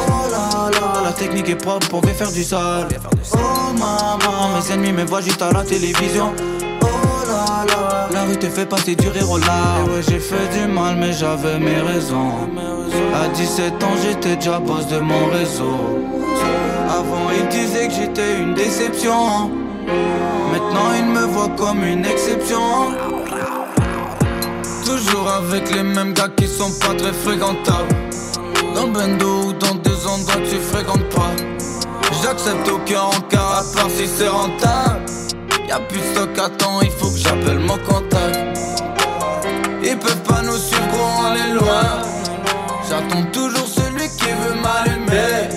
[1.09, 2.87] la technique est propre, on veut faire du sale.
[3.33, 3.37] Oh
[3.73, 6.31] maman, mes ennemis me voient juste à la télévision.
[6.83, 6.85] Oh
[7.27, 9.89] là là, la rue te fait passer du rire aux larmes.
[9.89, 12.51] Ouais, j'ai fait du mal, mais j'avais mes raisons.
[13.15, 15.79] À 17 ans, j'étais déjà boss de mon réseau.
[16.87, 19.49] Avant, ils disaient que j'étais une déception.
[20.51, 22.93] Maintenant, ils me voient comme une exception.
[24.85, 27.95] Toujours avec les mêmes gars qui sont pas très fréquentables.
[28.75, 31.31] Dans bendo ou dans des endroits que tu fréquentes pas.
[32.23, 35.05] J'accepte aucun encart à part si c'est rentable.
[35.67, 38.57] Y'a plus de stock à temps, il faut que j'appelle mon contact.
[39.83, 42.01] Ils peuvent pas nous suivre, gros, on est loin.
[42.89, 45.47] J'attends toujours celui qui veut m'allumer.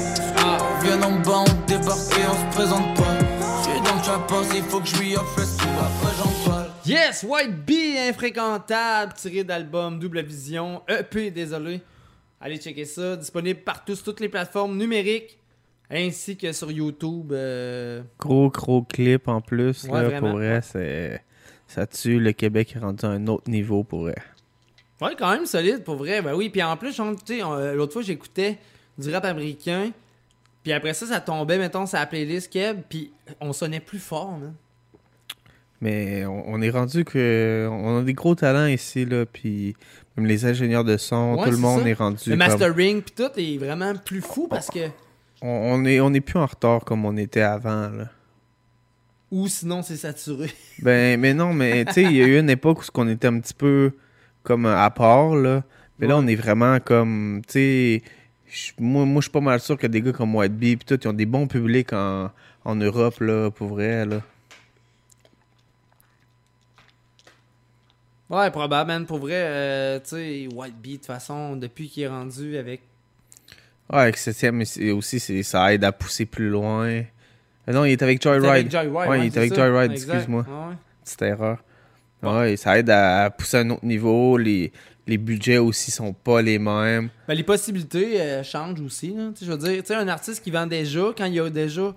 [0.82, 3.18] Viens en bas, on débarque et on se présente pas.
[3.62, 6.66] J'suis dans le house, il faut que je lui offre le après j'en parle.
[6.84, 11.82] Yes, White Bee infréquentable, tiré d'album Double Vision, EP, désolé.
[12.44, 15.38] Allez checker ça, disponible partout sur toutes les plateformes numériques,
[15.88, 17.30] ainsi que sur YouTube.
[17.32, 19.84] euh, Gros, gros clip en plus.
[19.84, 20.30] Ouais, là, vraiment.
[20.30, 21.22] pour vrai, c'est...
[21.68, 22.18] ça tue.
[22.18, 24.16] Le Québec est rendu à un autre niveau pour vrai.
[25.00, 26.20] Ouais, quand même solide pour vrai.
[26.20, 28.58] Ben oui, puis en plus, euh, l'autre fois, j'écoutais
[28.98, 29.92] du rap américain.
[30.64, 32.80] Puis après ça, ça tombait, mettons, sur la playlist Keb.
[32.88, 34.54] Puis on sonnait plus fort, man.
[35.80, 37.68] Mais on, on est rendu que.
[37.70, 39.26] On a des gros talents ici, là.
[39.26, 39.74] Puis
[40.16, 41.88] même les ingénieurs de son, Ouais, tout le monde ça.
[41.88, 42.30] est rendu.
[42.30, 44.88] Le mastering, puis tout est vraiment plus fou parce que.
[45.40, 48.08] On, on est, on est plus en retard comme on était avant, là.
[49.30, 50.50] Ou sinon, c'est saturé.
[50.82, 53.28] Ben, mais non, mais tu sais, il y a eu une époque où on était
[53.28, 53.92] un petit peu
[54.42, 55.62] comme à part, là.
[55.98, 58.02] Mais là, on est vraiment comme, tu sais,
[58.78, 60.98] moi, moi je suis pas mal sûr que des gars comme White Bee, pis tout,
[61.02, 62.30] ils ont des bons publics en,
[62.64, 64.20] en Europe, là, pour vrai, là.
[68.32, 69.04] Ouais, probablement.
[69.04, 72.80] Pour vrai, euh, tu sais, White Bee, de toute façon, depuis qu'il est rendu avec.
[73.92, 76.86] Ouais, avec 7ème mais c'est- aussi, ça aide à pousser plus loin.
[76.88, 77.02] Euh,
[77.72, 78.70] non, il est avec Joyride.
[78.70, 79.66] Joyride, ouais, ouais, il est avec ça.
[79.68, 80.46] Joyride, excuse-moi.
[80.48, 80.74] Ouais.
[81.04, 81.58] Petite erreur.
[82.22, 84.38] Ouais, ça aide à pousser à un autre niveau.
[84.38, 84.72] Les,
[85.06, 87.10] les budgets aussi sont pas les mêmes.
[87.28, 89.14] Ben, les possibilités euh, changent aussi.
[89.34, 91.50] Sais, Je veux dire, tu sais, un artiste qui vend déjà, quand il y a
[91.50, 91.94] déjà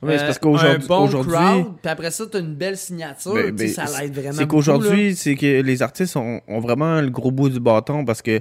[0.00, 2.76] Ouais, c'est euh, parce qu'aujourd'hui- un bon aujourd'hui- crowd, puis après ça, t'as une belle
[2.76, 7.00] signature, Ben, ben, ça l'aide vraiment C'est qu'aujourd'hui, c'est que les artistes ont, ont vraiment
[7.00, 8.40] le gros bout du bâton parce que,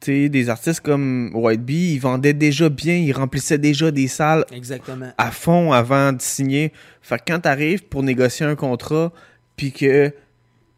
[0.00, 4.44] sais, des artistes comme White Bee, ils vendaient déjà bien, ils remplissaient déjà des salles.
[4.52, 5.12] Exactement.
[5.16, 6.72] à fond avant de signer.
[7.00, 9.12] Fait que quand t'arrives pour négocier un contrat,
[9.56, 10.12] puis que,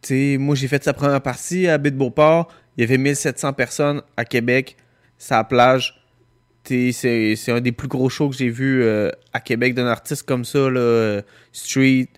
[0.03, 4.25] tu moi j'ai fait sa première partie à Baie-de-Beauport, il y avait 1700 personnes à
[4.27, 4.77] Québec,
[5.19, 6.00] sa plage.
[6.71, 9.87] Tu C'est c'est un des plus gros shows que j'ai vu euh, à Québec d'un
[9.87, 11.23] artiste comme ça, là, euh,
[11.53, 12.09] street,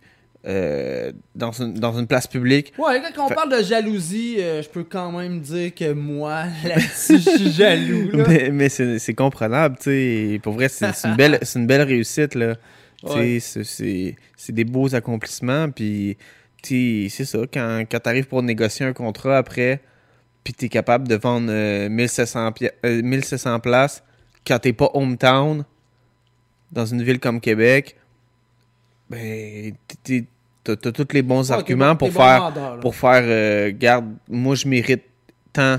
[0.46, 2.72] euh, dans, une, dans une place publique.
[2.76, 6.44] Ouais, quand on Fait- parle de jalousie, euh, je peux quand même dire que moi,
[6.64, 8.10] là-dessus, je suis jaloux.
[8.12, 8.24] Là.
[8.28, 10.40] Mais, mais c'est c'est comprenable, tu sais.
[10.42, 12.56] Pour vrai, c'est c'est une, belle- c'est une belle réussite, là.
[13.04, 13.38] Tu Ouais.
[13.40, 14.16] c'est-
[14.50, 16.16] des beaux accomplissements, puis
[16.62, 17.38] tu c'est ça.
[17.52, 19.80] Quand, quand t'arrives pour négocier un contrat après,
[20.44, 24.02] puis t'es capable de vendre euh, 1700, pi- euh, 1700 places
[24.46, 25.64] quand t'es pas hometown,
[26.70, 27.96] dans une ville comme Québec,
[29.10, 29.74] ben,
[30.64, 34.06] t'as tous les bons Ouais, t'es arguments pour bon faire, vendeur, pour faire, euh, garde,
[34.28, 35.02] moi je mérite
[35.52, 35.78] tant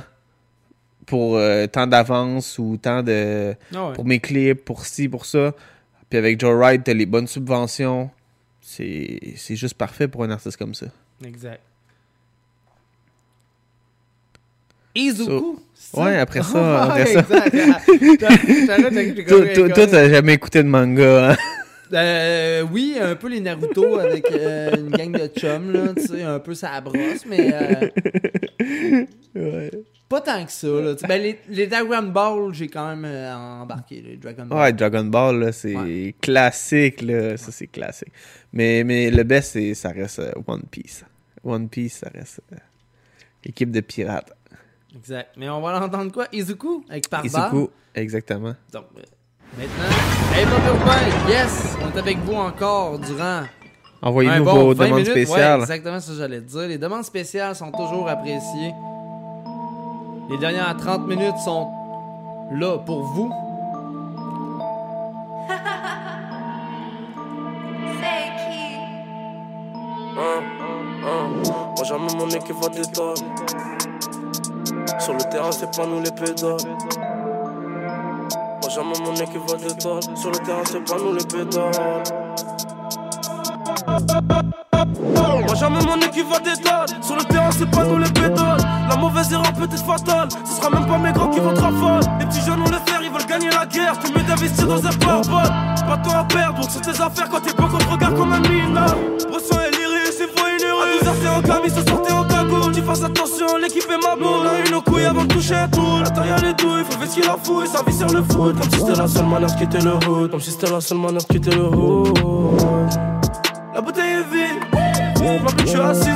[1.06, 3.94] pour euh, tant d'avance ou tant de Ah ouais.
[3.94, 5.53] pour mes clips, pour ci, pour ça.
[6.10, 8.10] Puis avec Joe Ride, t'as les bonnes subventions.
[8.61, 10.85] C'est juste parfait pour un artiste comme ça.
[11.26, 11.61] Exact.
[14.95, 15.59] Izuku?
[15.73, 16.01] ça?
[16.03, 17.23] Ouais, après ça, après ça.
[17.25, 19.23] j'ai
[19.69, 21.37] Toi, t'as jamais écouté de manga, hein?
[21.91, 26.23] Euh, oui, un peu les Naruto avec euh, une gang de chums, là, tu sais,
[26.23, 27.53] un peu ça brosse, mais
[29.35, 29.69] euh,
[30.09, 30.67] pas tant que ça.
[30.67, 30.95] Là.
[31.07, 34.59] Ben, les, les Dragon Ball, j'ai quand même euh, embarqué, les Dragon Ball.
[34.59, 37.37] Ouais, Dragon Ball, là, c'est classique, là.
[37.37, 38.11] Ça, c'est classique.
[38.51, 41.03] Mais, mais le best, c'est- ça reste One Piece.
[41.43, 42.41] One Piece, ça reste
[43.43, 44.31] équipe de pirates.
[44.95, 45.31] Exact.
[45.37, 46.25] Mais on va l'entendre quoi?
[46.31, 47.25] Izuku avec Parba.
[47.27, 48.53] Izuku, exactement.
[48.71, 49.01] Donc, euh,
[49.57, 53.41] maintenant, hey, Urbain, yes, on est avec vous encore durant.
[54.01, 55.11] Envoyez-nous un vos 20 demandes minutes.
[55.11, 55.57] spéciales.
[55.59, 56.67] Ouais, exactement ce que j'allais te dire.
[56.67, 58.73] Les demandes spéciales sont toujours appréciées.
[60.29, 61.69] Les dernières 30 minutes sont
[62.51, 63.31] là pour vous.
[70.15, 70.43] Hein,
[71.05, 71.29] hein.
[71.75, 73.92] Moi jamais mon équipe va.
[74.99, 76.57] Sur le terrain, c'est pas nous les pédales.
[78.61, 80.01] Moi jamais mon équipe va d'étoile.
[80.15, 82.03] Sur le terrain, c'est pas nous les pédales.
[85.45, 86.87] Moi jamais mon équipe va d'étoile.
[87.01, 88.57] Sur le terrain, c'est pas nous les pédales.
[88.89, 90.29] La mauvaise erreur peut être fatale.
[90.45, 92.07] Ce sera même pas mes grands qui vont te rafaler.
[92.19, 93.97] Les petits jeunes ont le faire, ils veulent gagner la guerre.
[93.99, 95.51] T'es mieux d'investir dans un pare-balles.
[95.87, 98.15] Pas de temps à perdre, donc sur tes affaires quand t'es pas qu'on te regarde
[98.15, 98.97] comme un minable.
[99.29, 100.81] Bresson et l'iris, il faut une heure.
[100.81, 102.62] À 12h, c'est en camis, se sortait en cagoule.
[102.84, 104.43] Tu fasses attention, l'équipe est ma boule.
[104.43, 106.01] On a une aux couilles avant de toucher un tour.
[106.05, 107.65] Attends, y'a les douilles, faut vestir la fouille.
[107.65, 108.60] Ça vit sur le foot.
[108.60, 110.31] Comme si c'était la seule manière de quitter le hood.
[110.31, 112.19] Comme si c'était la seule manière de quitter le hood.
[113.73, 114.60] La bouteille est vide,
[115.41, 116.11] ma je suis assise.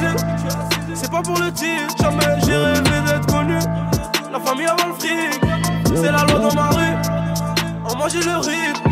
[0.93, 3.59] C'est pas pour le tir, jamais j'ai rêvé d'être connu.
[4.33, 5.41] La famille avant le fric,
[5.95, 6.95] c'est la loi dans ma rue.
[7.85, 8.86] En moi j'ai le rythme,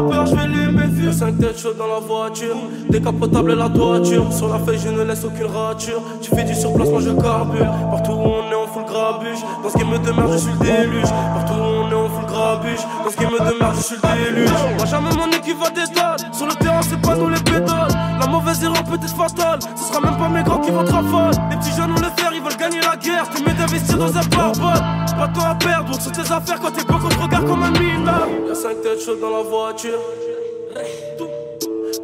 [0.00, 1.12] les rappeurs, je vais les méfier.
[1.12, 2.56] 5 têtes chaudes dans la voiture,
[2.90, 4.32] décapotable la toiture.
[4.32, 6.02] Sur la feuille, je ne laisse aucune rature.
[6.20, 7.66] Tu fais du surplace, moi je carbure.
[7.90, 9.38] Partout où on est, on fout le grabuge.
[9.62, 11.10] Dans ce game de merde, je suis le déluge.
[11.34, 12.80] Partout où on est, on fout le grabuge.
[13.04, 14.50] Dans ce game de merde, je suis le déluge.
[14.76, 16.16] Moi jamais mon équipe va détale.
[16.32, 17.92] Sur le terrain, c'est pas nous les pédales.
[18.20, 19.58] La mauvaise erreur peut être fatale.
[19.76, 21.36] Ce sera même pas mes grands qui vont te rafaler.
[21.50, 22.07] Les petits jeunes ont le faire,
[22.38, 23.28] ils veulent gagner la guerre.
[23.44, 25.16] Mieux d'investir dans un pare-balles.
[25.16, 27.62] Pas temps à perdre, donc sur tes affaires quand t'es bloqué, on te regarde comme
[27.62, 28.48] un minable.
[28.48, 29.98] Y'a 5 têtes chaudes dans la voiture.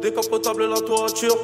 [0.01, 1.35] Décapotable la toiture.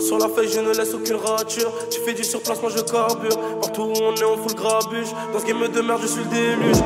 [0.00, 1.72] Sur la feuille, je ne laisse aucune rature.
[1.90, 3.38] Tu fais du surplace, moi je carbure.
[3.60, 5.08] Partout où on est, on fout le grabuge.
[5.32, 6.82] Dans ce game de merde, je suis le déluge.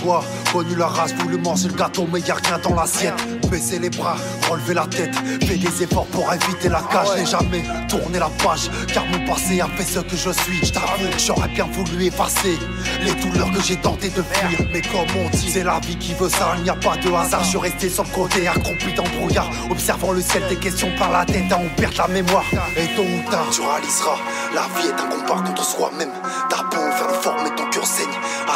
[0.00, 3.14] A connu la race, voulu manger le gâteau, mais y'a rien dans l'assiette.
[3.50, 4.16] Baisser les bras,
[4.50, 5.14] relever la tête,
[5.46, 7.16] fais des efforts pour éviter la cage.
[7.16, 10.64] N'ai jamais tourné la page, car mon passé a fait ce que je suis.
[10.64, 12.58] Je t'avoue, j'aurais bien voulu effacer
[13.02, 14.58] les douleurs que j'ai tenté de fuir.
[14.72, 17.10] Mais comme on dit, c'est la vie qui veut ça, il n'y a pas de
[17.12, 17.42] hasard.
[17.44, 20.90] Je suis resté sur le côté, accroupi dans le brouillard, observant le ciel, des questions
[20.98, 22.44] par la tête, à on perd la mémoire.
[22.76, 24.18] Et tôt ou tard, tu réaliseras,
[24.54, 26.12] la vie est un combat contre soi-même.
[26.48, 28.06] T'as beau faire le fort, mais ton cœur saigne.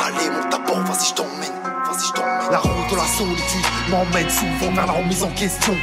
[0.04, 1.65] Allez, monte ta porte, vas-y, je t'emmène.
[1.96, 2.50] Vas-y, je t'emmène.
[2.50, 5.74] La route de la solitude m'emmène souvent vers la remise en question.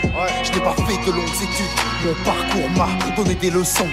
[0.43, 1.73] Je n'ai pas fait de longues études,
[2.05, 3.87] mon parcours m'a donné des leçons.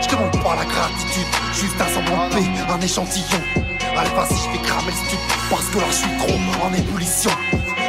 [0.00, 3.40] Je demande pas la gratitude, juste un semblant de paix, un échantillon.
[3.96, 5.20] Allez, vas-y, je vais cramer le stup,
[5.50, 7.30] parce que là, je suis trop en ébullition.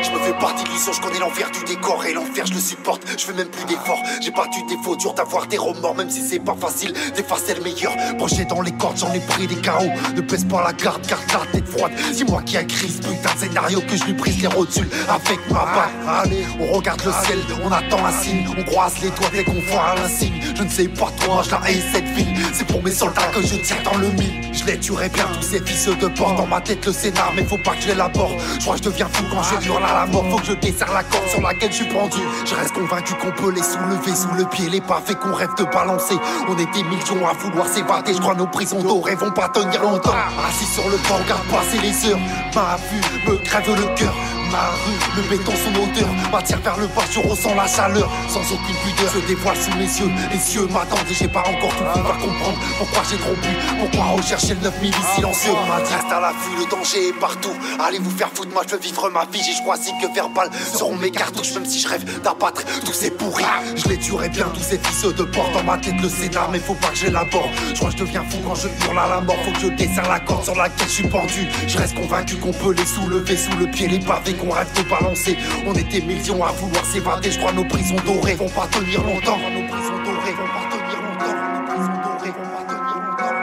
[0.04, 3.04] Je me fais pas d'illusions, je connais l'envers du décor et l'enfer je le supporte,
[3.18, 6.22] je fais même plus d'efforts, j'ai pas du défaut, dur d'avoir des remords, même si
[6.22, 7.94] c'est pas facile d'effacer le meilleur.
[8.18, 11.24] Broché dans les cordes, j'en ai pris des chaos, ne baisse pas la garde, garde
[11.32, 11.94] la tête froide.
[12.12, 14.90] C'est moi qui ai écrit ce putain de scénario que je lui brise les rotules
[15.08, 15.92] avec ma balle.
[16.08, 19.54] Allez, on regarde le ciel, on attend un signe, on croise les doigts dès qu'on
[19.54, 20.34] voit un signe.
[20.56, 23.42] Je ne sais pas toi, je la hais cette ville, c'est pour mes soldats que
[23.42, 24.42] je tire dans le mille.
[24.52, 27.44] Je les tuerai bien tous ces fils de porte dans ma tête le scénar, mais
[27.44, 28.32] faut pas que je l'élabore.
[28.56, 30.92] Je crois que je deviens fou quand je hurle la mort, faut que je desserre
[30.94, 32.20] la corde sur laquelle je suis pendu.
[32.46, 35.64] Je reste convaincu qu'on peut les soulever sous le pied, les pavés qu'on rêve de
[35.66, 36.16] balancer.
[36.48, 39.82] On est des millions à vouloir s'évader, je crois nos prisons dorées vont pas tenir
[39.82, 40.14] longtemps.
[40.48, 42.20] Assis sur le banc, regarde passer les heures,
[42.56, 44.14] ma vue me crève le cœur.
[44.54, 48.42] Ma rue, le béton, son odeur m'attire vers le bas, je ressens la chaleur sans
[48.54, 49.12] aucune pudeur.
[49.12, 52.60] Se dévoile sous mes yeux, les yeux m'attendent et j'ai pas encore tout va comprendre
[52.78, 53.50] pourquoi j'ai trop bu,
[53.80, 55.54] pourquoi rechercher le 9000 silencieux.
[55.68, 57.54] M'a reste à l'affût, le danger est partout.
[57.84, 60.98] Allez vous faire foutre, moi je veux vivre ma vie, j'ai choisi que verbal seront
[60.98, 63.44] mes cartouches, même si je rêve d'abattre tous ces pourris.
[63.76, 66.60] Je les tuerai bien, tous ces fils de porte dans ma tête le scénar, mais
[66.60, 67.50] faut pas que j'élabore.
[67.70, 69.68] Je crois que je deviens fou quand je hurle à la mort, faut que je
[69.70, 71.48] desserre la corde sur laquelle je suis pendu.
[71.68, 74.84] Je reste convaincu qu'on peut les soulever sous le pied, les pavés qu'on rêve de
[74.90, 75.38] balancer.
[75.66, 79.38] On des millions à vouloir s'évader, je crois nos prisons dorées vont pas tenir longtemps.
[79.38, 81.36] Nos prisons dorées vont pas tenir longtemps.
[81.54, 83.34] Nos prisons dorées vont pas tenir longtemps.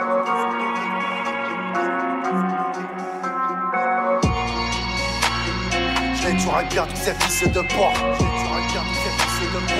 [6.15, 6.21] Je.
[6.21, 7.93] Je les tuerai bien tous ces fils de porc.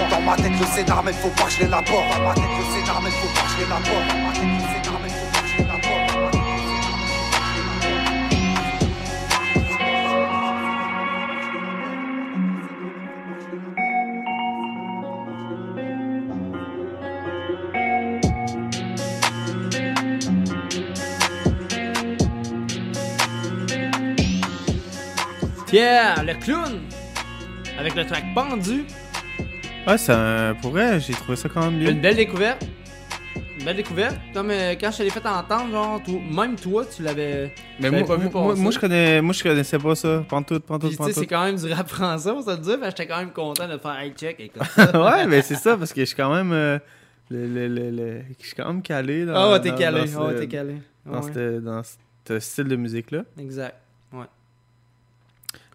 [0.10, 2.03] Dans ma tête le scénar, mais faut pas que je l'élabore.
[2.15, 4.03] Dans ma tête le scénar, mais faut pas que je l'élabore.
[4.10, 4.81] Dans ma tête le scénar,
[25.72, 26.81] Pierre, le clown,
[27.80, 28.84] avec le track pendu.
[29.88, 31.91] Ouais, ça, pour vrai, j'ai trouvé ça quand même bien.
[31.91, 32.64] Une belle découverte.
[33.57, 34.18] Une belle découverte.
[34.34, 38.06] Comme quand je te l'ai fait entendre, genre, tout- même toi, tu l'avais Mais moi,
[38.06, 40.26] pas vu moi, moi, je connais, moi, je connaissais pas ça.
[40.27, 41.30] Pantoute, pantoute, sais, c'est pantoute.
[41.30, 43.98] quand même du rap français, on se le que j'étais quand même content de faire
[43.99, 44.39] hey, check.
[44.39, 45.02] écoute ça.
[45.02, 46.52] ouais, mais c'est ça, parce que je suis quand même.
[46.52, 46.77] euh,
[47.30, 49.26] le, le, le, le- Je suis quand même calé.
[49.26, 50.76] Dans, Ah ouais, t'es calé, dans ah ouais, ce- t'es calé.
[51.07, 51.31] Ah Dans, ouais.
[51.34, 51.81] ce- dans
[52.27, 53.23] ce style de musique-là.
[53.39, 53.76] Exact.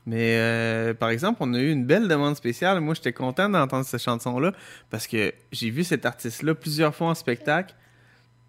[0.07, 2.81] Mais euh, par exemple, on a eu une belle demande spéciale.
[2.81, 4.53] Moi, j'étais content d'entendre cette chanson-là
[4.89, 7.75] parce que j'ai vu cet artiste-là plusieurs fois en spectacle.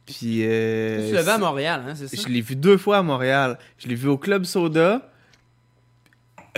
[0.06, 0.42] Puis.
[0.46, 2.22] euh, Tu l'avais à Montréal, hein, c'est ça?
[2.22, 3.58] Je l'ai vu deux fois à Montréal.
[3.80, 5.10] Je l'ai vu au Club Soda.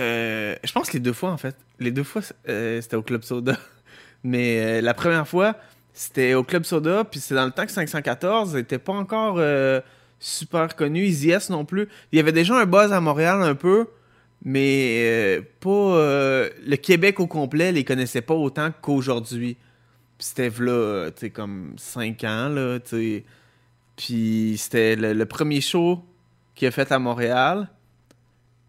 [0.00, 1.56] Euh, je pense que les deux fois, en fait.
[1.78, 3.56] Les deux fois, euh, c'était au Club Soda.
[4.24, 5.56] Mais euh, la première fois,
[5.94, 7.04] c'était au Club Soda.
[7.04, 9.80] Puis c'est dans le temps que 514 n'était pas encore euh,
[10.18, 11.04] super connu.
[11.04, 11.88] Easy S non plus.
[12.12, 13.86] Il y avait déjà un buzz à Montréal un peu.
[14.44, 15.70] Mais euh, pas.
[15.70, 19.56] euh, le Québec au complet les connaissait pas autant qu'aujourd'hui.
[20.18, 22.78] C'était là, euh, comme 5 ans, là.
[23.96, 26.04] Puis c'était le, le premier show
[26.54, 27.68] qu'il a fait à Montréal.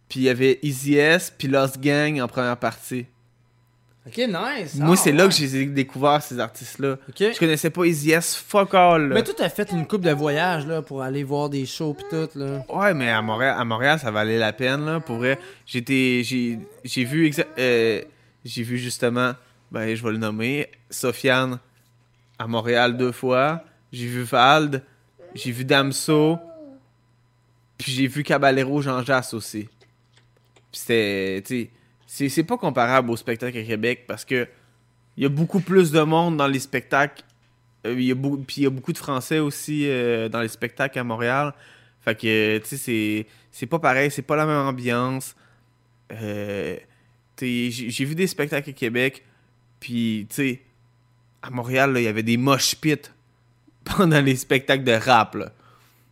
[0.09, 3.05] Puis il y avait Easy S, puis Lost Gang en première partie.
[4.07, 4.75] Ok, nice.
[4.75, 5.29] Moi, Ah, c'est là ouais.
[5.29, 6.93] que j'ai découvert ces artistes-là.
[7.07, 7.17] Ok.
[7.19, 9.09] Je connaissais pas Easy S, fuck all.
[9.09, 9.13] là.
[9.15, 12.03] Mais toi, t'as fait une coupe de voyage là, pour aller voir des shows pis
[12.09, 12.27] tout.
[12.33, 12.65] Là.
[12.67, 14.99] Ouais, mais à Montréal, à Montréal, ça valait la peine, là.
[15.01, 15.37] Pour vrai,
[15.67, 18.01] j'étais, j'ai, j'ai vu, euh,
[18.43, 19.33] j'ai vu justement,
[19.71, 21.59] ben, je vais le nommer, Sofiane
[22.39, 23.63] à Montréal deux fois.
[23.93, 24.81] J'ai vu Vald,
[25.35, 26.39] j'ai vu Damso,
[27.77, 29.69] puis j'ai vu Caballero Jean Jass aussi.
[30.71, 31.69] Puis c'était, tu sais,
[32.11, 34.45] c'est, pas comparable au spectacle à Québec parce que
[35.15, 37.23] il y a beaucoup plus de monde dans les spectacles.
[37.85, 40.41] Euh, il y a beaucoup, puis il y a beaucoup de Français aussi euh, dans
[40.41, 41.53] les spectacles à Montréal.
[42.01, 45.35] Fait que, tu sais, c'est, pas pareil, c'est pas la même ambiance.
[46.11, 46.75] Euh,
[47.39, 49.23] j'ai, vu des spectacles à Québec,
[49.79, 50.61] puis, tu sais,
[51.41, 53.09] à Montréal, il y avait des mosh pits
[53.83, 55.53] pendant les spectacles de rap, là.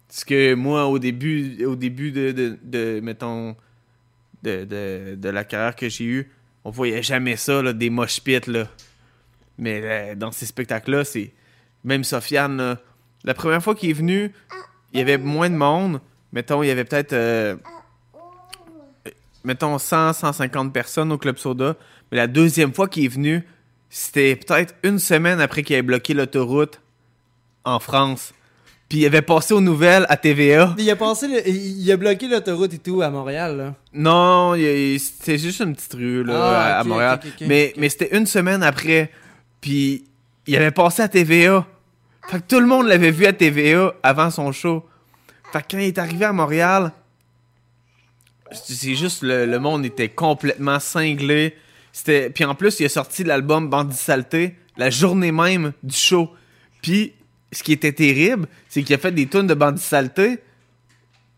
[0.07, 3.55] Parce que moi, au début, au début de, de, de, mettons,
[4.43, 6.31] de, de, de la carrière que j'ai eue,
[6.63, 8.39] on voyait jamais ça, là, des mosh pits.
[9.57, 11.33] Mais euh, dans ces spectacles-là, c'est.
[11.85, 12.77] Même Sofiane,
[13.23, 14.33] la première fois qu'il est venu,
[14.91, 16.01] il y avait moins de monde.
[16.33, 17.13] Mettons, il y avait peut-être.
[17.13, 17.55] euh,
[19.43, 21.75] mettons 100, 150 personnes au Club Soda.
[22.11, 23.43] Mais la deuxième fois qu'il est venu,
[23.89, 26.81] c'était peut-être une semaine après qu'il ait bloqué l'autoroute
[27.63, 28.33] en France.
[28.89, 30.73] Puis il avait passé aux nouvelles à TVA.
[30.79, 33.55] Il a passé, le- il a bloqué l'autoroute et tout à Montréal.
[33.57, 33.75] Là.
[33.93, 36.33] Non, il- c'était juste une petite rue là,
[36.75, 37.19] Ah, à- Montréal.
[37.41, 39.11] mais mais c'était une semaine après.
[39.61, 40.05] Puis
[40.47, 41.67] il avait passé à TVA.
[42.29, 44.83] Fait que tout le monde l'avait vu à TVA avant son show.
[45.53, 46.91] Fait que quand il est arrivé à Montréal,
[48.51, 51.55] c'est juste le, le monde était complètement cinglé.
[51.91, 56.29] C'était puis en plus il a sorti l'album Bandit Saleté la journée même du show.
[56.81, 57.13] Puis
[57.51, 60.39] ce qui était terrible, c'est qu'il a fait des tunes de Bandit Saleté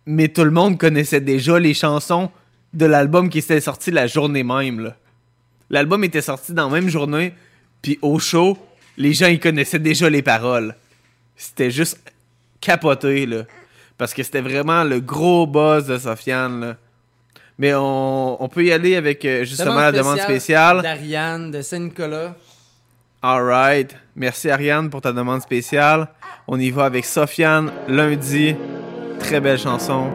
[0.05, 2.31] mais tout le monde connaissait déjà les chansons
[2.73, 4.93] de l'album qui était sorti la journée même.
[5.69, 7.33] L'album était sorti dans la même journée,
[7.81, 8.57] puis au show,
[8.97, 10.75] les gens ils connaissaient déjà les paroles.
[11.35, 11.99] C'était juste
[12.59, 13.43] capoté, là.
[13.97, 16.77] Parce que c'était vraiment le gros buzz de Sofiane, là.
[17.57, 20.81] Mais on, on peut y aller avec euh, justement la demande spéciale.
[20.81, 22.35] D'Ariane de Saint-Nicolas.
[23.23, 23.95] Alright.
[24.15, 26.09] Merci Ariane pour ta demande spéciale.
[26.47, 28.55] On y va avec Sofiane lundi.
[29.19, 30.11] Très belle chanson.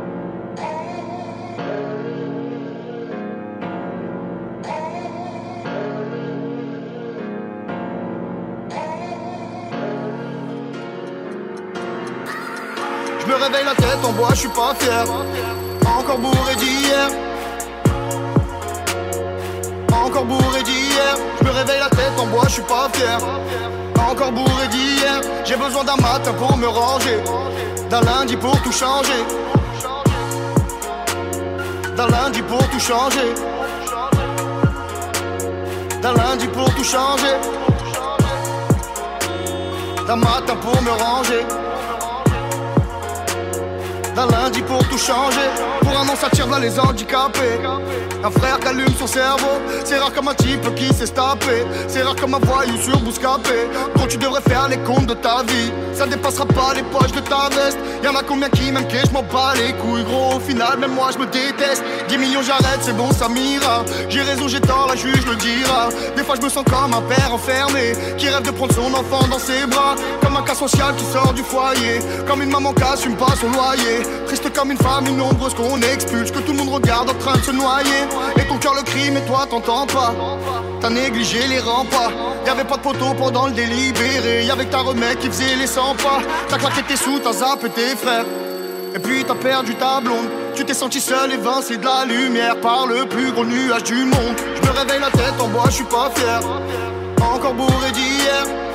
[26.27, 27.23] Matin pour me ranger.
[27.89, 29.23] D'un lundi pour tout changer.
[31.97, 33.35] D'un lundi pour tout changer.
[36.03, 37.37] D'un lundi pour tout changer.
[40.07, 41.66] D'un matin pour me ranger.
[44.17, 45.51] D'un lundi pour tout changer.
[45.81, 47.61] Pour un an, ça tire les handicapés.
[48.25, 49.61] Un frère qui allume son cerveau.
[49.85, 51.67] C'est rare comme un type qui s'est tapé.
[51.87, 53.69] C'est rare comme un voyou sur Bouscapé.
[53.95, 57.21] Quand tu devrais faire les comptes de ta vie, ça dépassera pas les poches de
[57.21, 57.79] ta veste.
[58.03, 60.37] Y'en a combien qui m'aiment que je m'en bats les couilles, gros.
[60.37, 61.85] Au final, même moi je me déteste.
[62.09, 63.85] 10 millions, j'arrête, c'est bon, ça m'ira.
[64.09, 65.91] J'ai raison, j'ai tort, la juge le dira.
[66.17, 69.29] Des fois, je me sens comme un père enfermé qui rêve de prendre son enfant
[69.29, 69.95] dans ses bras.
[70.23, 71.99] Comme un cas social qui sort du foyer.
[72.27, 74.06] Comme une maman qui assume pas son loyer.
[74.27, 77.43] Triste comme une famille nombreuse qu'on expulse, que tout le monde regarde en train de
[77.43, 78.03] se noyer.
[78.37, 80.15] Et ton cœur le crie, mais toi t'entends pas.
[80.81, 82.13] T'as négligé les remparts.
[82.47, 84.45] Y'avait pas de poteau pendant le délibéré.
[84.45, 86.21] Y'avait ta remède qui faisait les 100 pas.
[86.49, 88.27] T'as claqué tes sous, t'as zappé tes frères.
[88.95, 90.27] Et puis t'as perdu ta blonde.
[90.55, 94.37] Tu t'es senti seul, évincé de la lumière par le plus gros nuage du monde.
[94.55, 96.41] Je me réveille la tête en bois, je suis pas fier.
[97.21, 98.66] Encore bourré d'hier.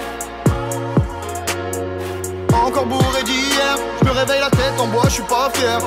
[2.71, 3.75] Encore bourré d'hier.
[3.99, 5.77] Je me réveille la tête en bois, je suis pas fier.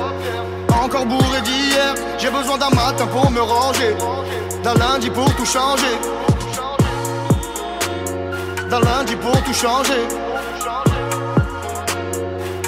[0.82, 1.94] Encore bourré d'hier.
[2.18, 3.96] J'ai besoin d'un matin pour me ranger.
[4.62, 5.96] D'un lundi pour tout changer.
[8.68, 10.02] D'un lundi pour tout changer.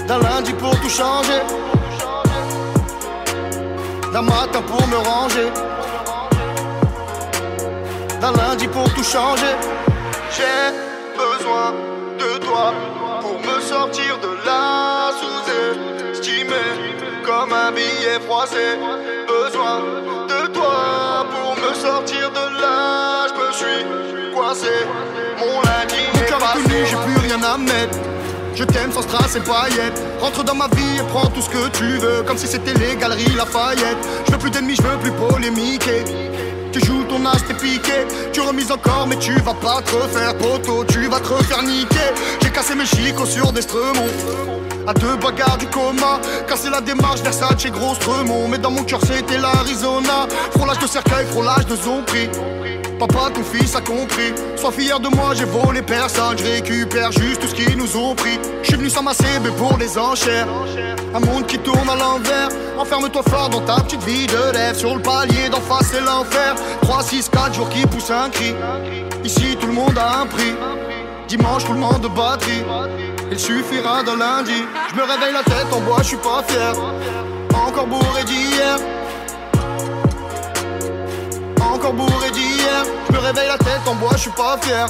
[0.08, 1.42] D'un lundi pour tout changer.
[4.14, 5.52] D'un matin pour me ranger.
[8.22, 9.54] D'un lundi pour tout changer.
[10.30, 10.72] J'ai
[11.18, 11.74] besoin
[12.18, 12.72] de toi
[13.60, 16.64] sortir de là sous-estimé
[17.24, 18.78] comme un billet froissé.
[19.26, 19.80] Besoin
[20.28, 23.26] de toi pour me sortir de là.
[23.28, 24.74] Je me suis coincé.
[25.38, 26.86] Mon lundi est passé.
[26.88, 27.98] J'ai plus rien à mettre.
[28.54, 30.00] Je t'aime sans strass et paillettes.
[30.20, 32.22] Rentre dans ma vie et prends tout ce que tu veux.
[32.22, 33.98] Comme si c'était les galeries Lafayette.
[34.26, 36.04] Je veux plus d'ennemis, je veux plus polémiquer.
[36.78, 38.06] Tu joues ton âge, t'es piqué.
[38.34, 40.84] Tu remises encore, mais tu vas pas te refaire poteau.
[40.84, 42.12] Tu vas te refaire niquer.
[42.42, 44.10] J'ai cassé mes chicots sur des stremons.
[44.86, 48.46] À deux bagarres du coma, casser la démarche Versace et gros stremont.
[48.48, 50.26] Mais dans mon cœur, c'était l'Arizona.
[50.50, 52.28] Frôlage de cercueil, frôlage de zombie.
[52.98, 54.32] Papa, ton fils a compris.
[54.56, 56.38] Sois fier de moi, j'ai volé personne.
[56.38, 58.38] Je récupère juste tout ce qu'ils nous ont pris.
[58.62, 60.46] Je suis venu s'amasser, mais pour les enchères.
[61.14, 62.48] Un monde qui tourne à l'envers.
[62.78, 64.76] Enferme-toi fort dans ta petite vie de rêve.
[64.76, 66.54] Sur le palier d'en face, c'est l'enfer.
[66.82, 68.54] 3, 6, 4 jours qui poussent un cri.
[69.24, 70.54] Ici, tout le monde a un prix.
[71.28, 72.64] Dimanche, tout le monde de batterie.
[73.30, 74.64] Il suffira d'un lundi.
[74.90, 76.72] Je me réveille la tête en bois, je suis pas fier.
[77.54, 78.78] Encore bourré d'hier.
[81.86, 82.84] Encore bourré d'hier.
[83.08, 84.88] Je me réveille la tête en bois, je suis pas fier.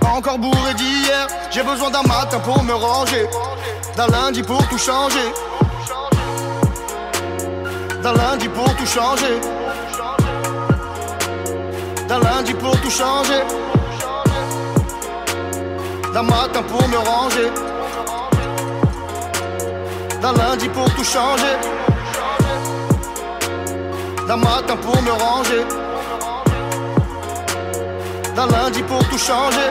[0.00, 1.26] Encore bourré d'hier.
[1.50, 3.28] J'ai besoin d'un matin pour me ranger.
[3.94, 5.34] D'un lundi pour tout changer.
[8.02, 9.38] D'un lundi pour tout changer.
[12.08, 13.42] D'un lundi pour tout changer.
[16.14, 17.50] D'un matin pour me ranger.
[20.22, 21.54] D'un lundi pour tout changer.
[24.26, 25.83] D'un matin pour me ranger.
[28.34, 29.70] D'un lundi pour tout changer.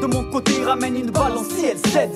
[0.00, 2.10] De mon côté, ramène une balle en ciel 7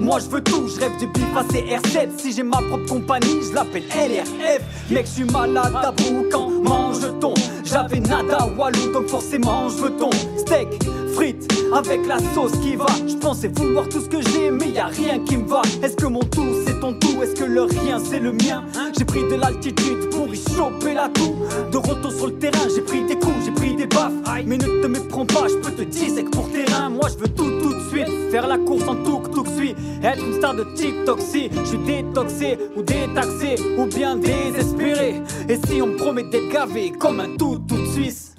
[0.00, 3.54] Moi je veux tout, je rêve de bifasser R7 Si j'ai ma propre compagnie, je
[3.54, 7.34] l'appelle LRF Mec je suis malade à boucan, mange ton
[7.64, 10.68] J'avais nada Walou donc forcément je veux ton Steak,
[11.14, 12.86] frites, avec la sauce qui va.
[13.06, 15.62] Je pensais vouloir tout ce que j'ai mais y a rien qui me va.
[15.82, 18.64] Est-ce que mon tout ton tout, est-ce que le rien c'est le mien?
[18.96, 21.36] J'ai pris de l'altitude pour y choper la toux.
[21.70, 24.12] De retour sur le terrain, j'ai pris des coups, j'ai pris des baffes.
[24.46, 27.18] Mais ne te méprends pas, je peux te dire c'est que pour terrain Moi je
[27.18, 30.54] veux tout tout de suite, faire la course en tuk tuk suis Être une star
[30.54, 35.22] de TikTok si je suis détoxé ou détaxé ou bien désespéré.
[35.48, 38.29] Et si on me promet d'être gavé comme un tout tout suisse?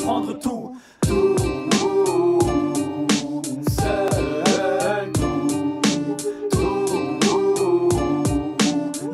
[0.00, 0.76] Prendre tout.
[1.02, 1.36] Tout.
[3.78, 5.12] Seul.
[6.50, 7.88] Tout.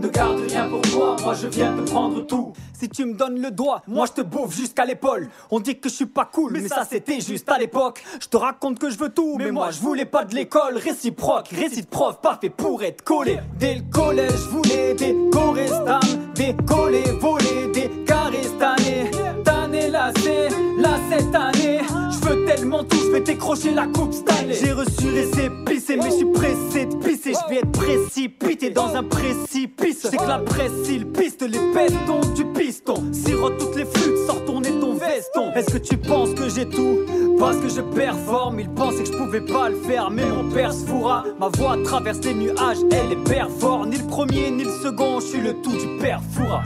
[0.00, 2.52] Ne garde rien pour toi, moi je viens de prendre tout.
[2.78, 5.28] Si tu me donnes le doigt, moi je te bouffe jusqu'à l'épaule.
[5.50, 8.04] On dit que je suis pas cool, mais, ça c'était juste à l'époque.
[8.20, 10.76] Je te raconte que je veux tout, mais, moi je voulais pas de l'école.
[10.76, 13.38] Réciproque, réciproque, pas fait pour être collé.
[13.58, 16.00] Dès le collège, je voulais des chorestam,
[16.34, 17.65] des collés, voler,
[22.70, 24.54] Je vais décrocher la coupe Stanley.
[24.60, 27.32] J'ai reçu les épicés, mais je suis pressé de pisser.
[27.32, 30.06] Je vais être précipité dans un précipice.
[30.10, 33.04] C'est que la presse, il piste les pétons du piston.
[33.12, 35.16] Sirote toutes les flûtes, sors ton nez ton veste.
[35.16, 35.52] Gaston.
[35.54, 36.98] Est-ce que tu penses que j'ai tout?
[37.38, 40.72] Parce que je performe, ils pensaient que je pouvais pas le faire, mais mon père
[40.72, 41.24] se fourra.
[41.38, 43.86] Ma voix traverse les nuages, elle est père fort.
[43.86, 46.62] Ni le premier, ni le second, je suis le tout du père fourra.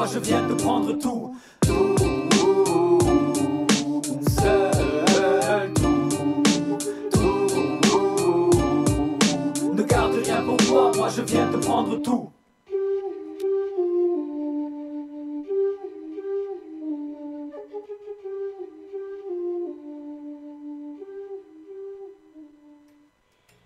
[0.00, 1.36] Moi je viens de prendre tout.
[1.60, 1.94] Tout,
[2.30, 3.00] tout.
[9.74, 12.30] Ne garde rien pour toi, moi je viens de prendre tout.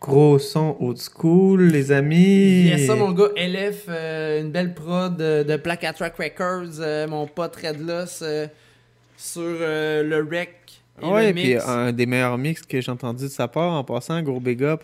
[0.05, 2.65] Gros son old school, les amis.
[2.65, 6.79] Yes, ça, mon gars, LF, euh, une belle prod de, de Black Hat Track Records,
[6.81, 8.47] euh, mon pote Redloss euh,
[9.17, 10.51] sur euh, le rec.
[11.03, 13.73] Et Ouais, puis un des meilleurs mix que j'ai entendu de sa part.
[13.73, 14.83] En passant, gros big up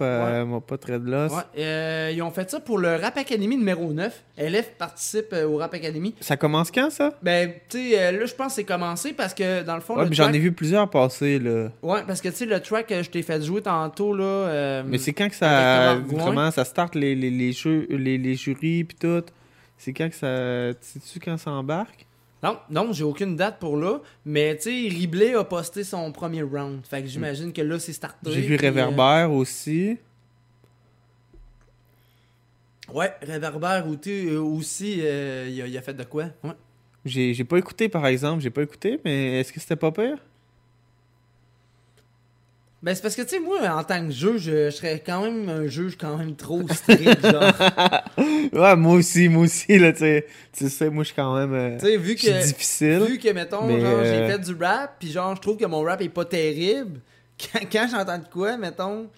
[0.66, 1.32] pote Red Loss.
[1.32, 4.24] Ouais, euh, ils ont fait ça pour le Rap Academy numéro 9.
[4.39, 6.15] LF participe euh, au Rap Academy.
[6.20, 7.12] Ça commence quand, ça?
[7.23, 9.97] Ben, tu sais, euh, là, je pense que c'est commencé parce que, dans le fond,
[9.97, 11.69] Ouais, j'en ai vu plusieurs passer, là.
[11.82, 14.24] Ouais, parce que, tu sais, le track que je t'ai fait jouer tantôt, là...
[14.24, 15.95] euh, Mais c'est quand que ça.
[15.95, 19.23] Vraiment, ça start les, les, les, jeux, les, les jurys, puis tout?
[19.78, 20.73] C'est quand que ça.
[20.81, 22.07] Sais-tu quand ça embarque?
[22.43, 24.01] Non, non, j'ai aucune date pour là.
[24.25, 26.87] Mais tu sais, Ribley a posté son premier round.
[26.87, 28.31] Fait que j'imagine que là, c'est starté.
[28.33, 29.99] J'ai vu euh, Réverbère aussi.
[32.93, 36.25] Ouais, Réverbère tu- euh, aussi, euh, il, a, a fait de quoi?
[36.43, 36.51] Ouais.
[37.05, 38.43] J'ai j'ai pas écouté, par exemple.
[38.43, 40.19] J'ai pas écouté, mais est-ce que c'était pas pire?
[42.82, 45.23] Ben, c'est parce que, tu sais, moi, en tant que juge, je, je serais quand
[45.23, 47.52] même un juge quand même trop strict, genre.
[48.52, 50.27] ouais, moi aussi, moi aussi, là, tu sais.
[50.52, 51.52] Tu sais, moi, je suis quand même.
[51.52, 52.43] euh, Tu sais, vu que.
[52.47, 53.01] difficile.
[53.07, 55.66] Vu que, mettons, mais, genre, j'ai euh, fait du rap, puis genre, je trouve que
[55.66, 57.01] mon rap est pas terrible.
[57.52, 59.09] Quand, quand j'entends de quoi, mettons,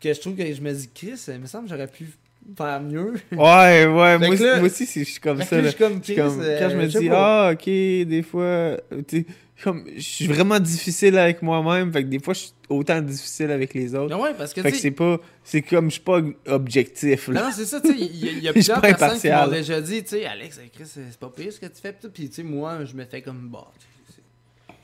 [0.00, 2.08] que je trouve que je me dis, Chris, il me semble que j'aurais pu
[2.56, 3.14] faire mieux.
[3.32, 5.56] Ouais, ouais, moi, là- moi aussi, je suis comme ça.
[5.56, 5.68] là, là.
[5.70, 8.76] je suis comme euh, quand je me je sais dis, ah, ok, des fois, euh,
[9.06, 9.26] tu
[9.62, 13.50] comme, je suis vraiment difficile avec moi-même, fait que des fois, je suis autant difficile
[13.50, 14.14] avec les autres.
[14.16, 17.40] Ah ouais, parce que, Fait que c'est pas, c'est comme, je suis pas objectif, là.
[17.40, 19.50] Non, non, c'est ça, tu sais, il y, a- y plusieurs personnes qui m'ont impartial.
[19.50, 22.28] déjà dit, tu sais, Alex, hey, Chris, c'est pas pire ce que tu fais, puis
[22.28, 23.66] tu sais, moi, je me fais comme, bah,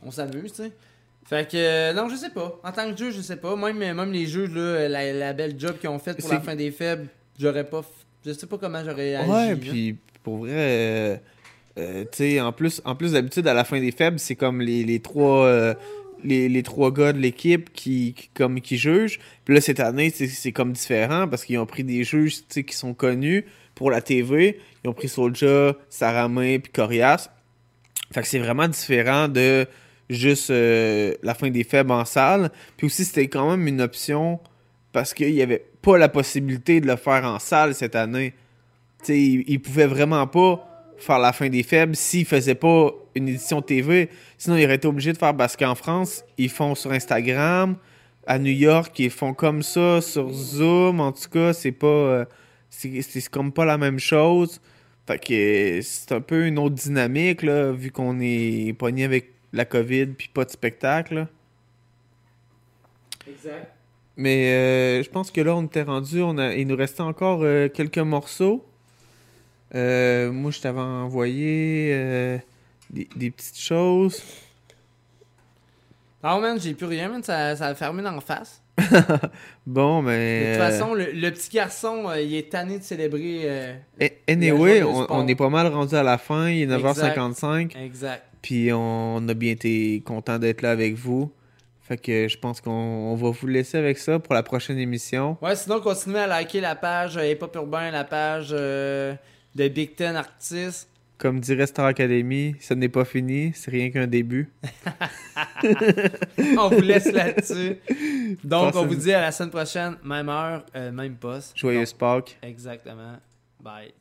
[0.03, 0.73] on s'amuse, tu sais.
[1.27, 2.61] Fait que, euh, non, je sais pas.
[2.62, 3.57] En tant que juge, je sais pas.
[3.57, 6.55] Même, même les juges, là, la, la belle job qu'ils ont faite pour la fin
[6.55, 7.07] des faibles,
[7.40, 7.82] j'aurais pas.
[8.24, 9.31] Je sais pas comment j'aurais agi.
[9.31, 11.16] Ouais, puis pour vrai, euh,
[11.78, 14.61] euh, tu sais, en plus, en plus d'habitude, à la fin des faibles, c'est comme
[14.61, 15.44] les, les trois.
[15.47, 15.74] euh,
[16.27, 19.19] les, les trois gars de l'équipe qui, qui- comme, qui jugent.
[19.44, 22.74] Puis là, cette année, c'est c'est comme différent parce qu'ils ont pris des juges qui
[22.74, 23.44] sont connus
[23.74, 24.59] pour la TV.
[24.82, 27.28] Ils ont pris Soulja, Sarah May, puis Corias.
[28.11, 29.66] Fait que c'est vraiment différent de
[30.09, 32.51] juste euh, la fin des faibles en salle.
[32.78, 34.40] Puis aussi, c'était quand même une option
[34.93, 38.32] parce qu'il n'y avait pas la possibilité de le faire en salle cette année.
[39.01, 40.66] Tu sais, il, il pouvait vraiment pas
[40.97, 44.09] faire la fin des faibles s'il faisait pas une édition TV.
[44.39, 47.77] Sinon, il aurait été obligé de faire parce qu'en France, ils font sur Instagram.
[48.27, 51.01] À New York, ils font comme ça sur Zoom.
[51.01, 51.86] En tout cas, c'est pas.
[51.86, 52.24] euh,
[52.70, 54.61] c'est comme pas la même chose.
[55.06, 59.65] Fait que c'est un peu une autre dynamique, là, vu qu'on est pogné avec la
[59.66, 61.27] COVID puis pas de spectacle.
[63.28, 63.73] Exact.
[64.16, 66.23] Mais euh, je pense que là, on était rendu.
[66.23, 68.65] On a, il nous restait encore euh, quelques morceaux.
[69.74, 71.89] Euh, moi, je t'avais envoyé
[72.91, 74.23] des, des petites choses.
[76.23, 77.23] Non, man, j'ai plus rien, man.
[77.23, 78.62] Ça, ça a fermé dans la face.
[79.66, 80.53] bon, De mais.
[80.55, 83.77] toute euh, façon, le, le petit garçon, il est tanné de célébrer.
[84.28, 86.49] Anyway, de on, on est pas mal rendu à la fin.
[86.49, 87.16] Il est Exact.
[87.16, 87.77] 9h55.
[87.77, 88.23] Exact.
[88.43, 91.32] Puis on a bien été content d'être là avec vous.
[91.95, 95.39] Fait que je pense qu'on on va vous laisser avec ça pour la prochaine émission.
[95.41, 99.15] Ouais, sinon, continuez à liker la page euh, Hip Hop Urbain, la page euh,
[99.55, 100.89] de Big Ten Artistes.
[101.19, 104.51] Comme dirait Star Academy, ce n'est pas fini, c'est rien qu'un début.
[106.59, 107.77] on vous laisse là-dessus.
[108.43, 111.57] Donc, on vous dit à la semaine prochaine, même heure, euh, même poste.
[111.57, 112.37] Joyeuse Pâques.
[112.43, 113.19] Exactement.
[113.62, 113.95] Bye.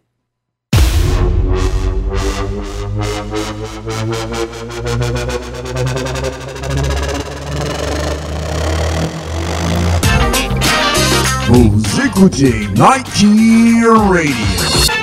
[12.15, 15.02] Good Night Gear Radio.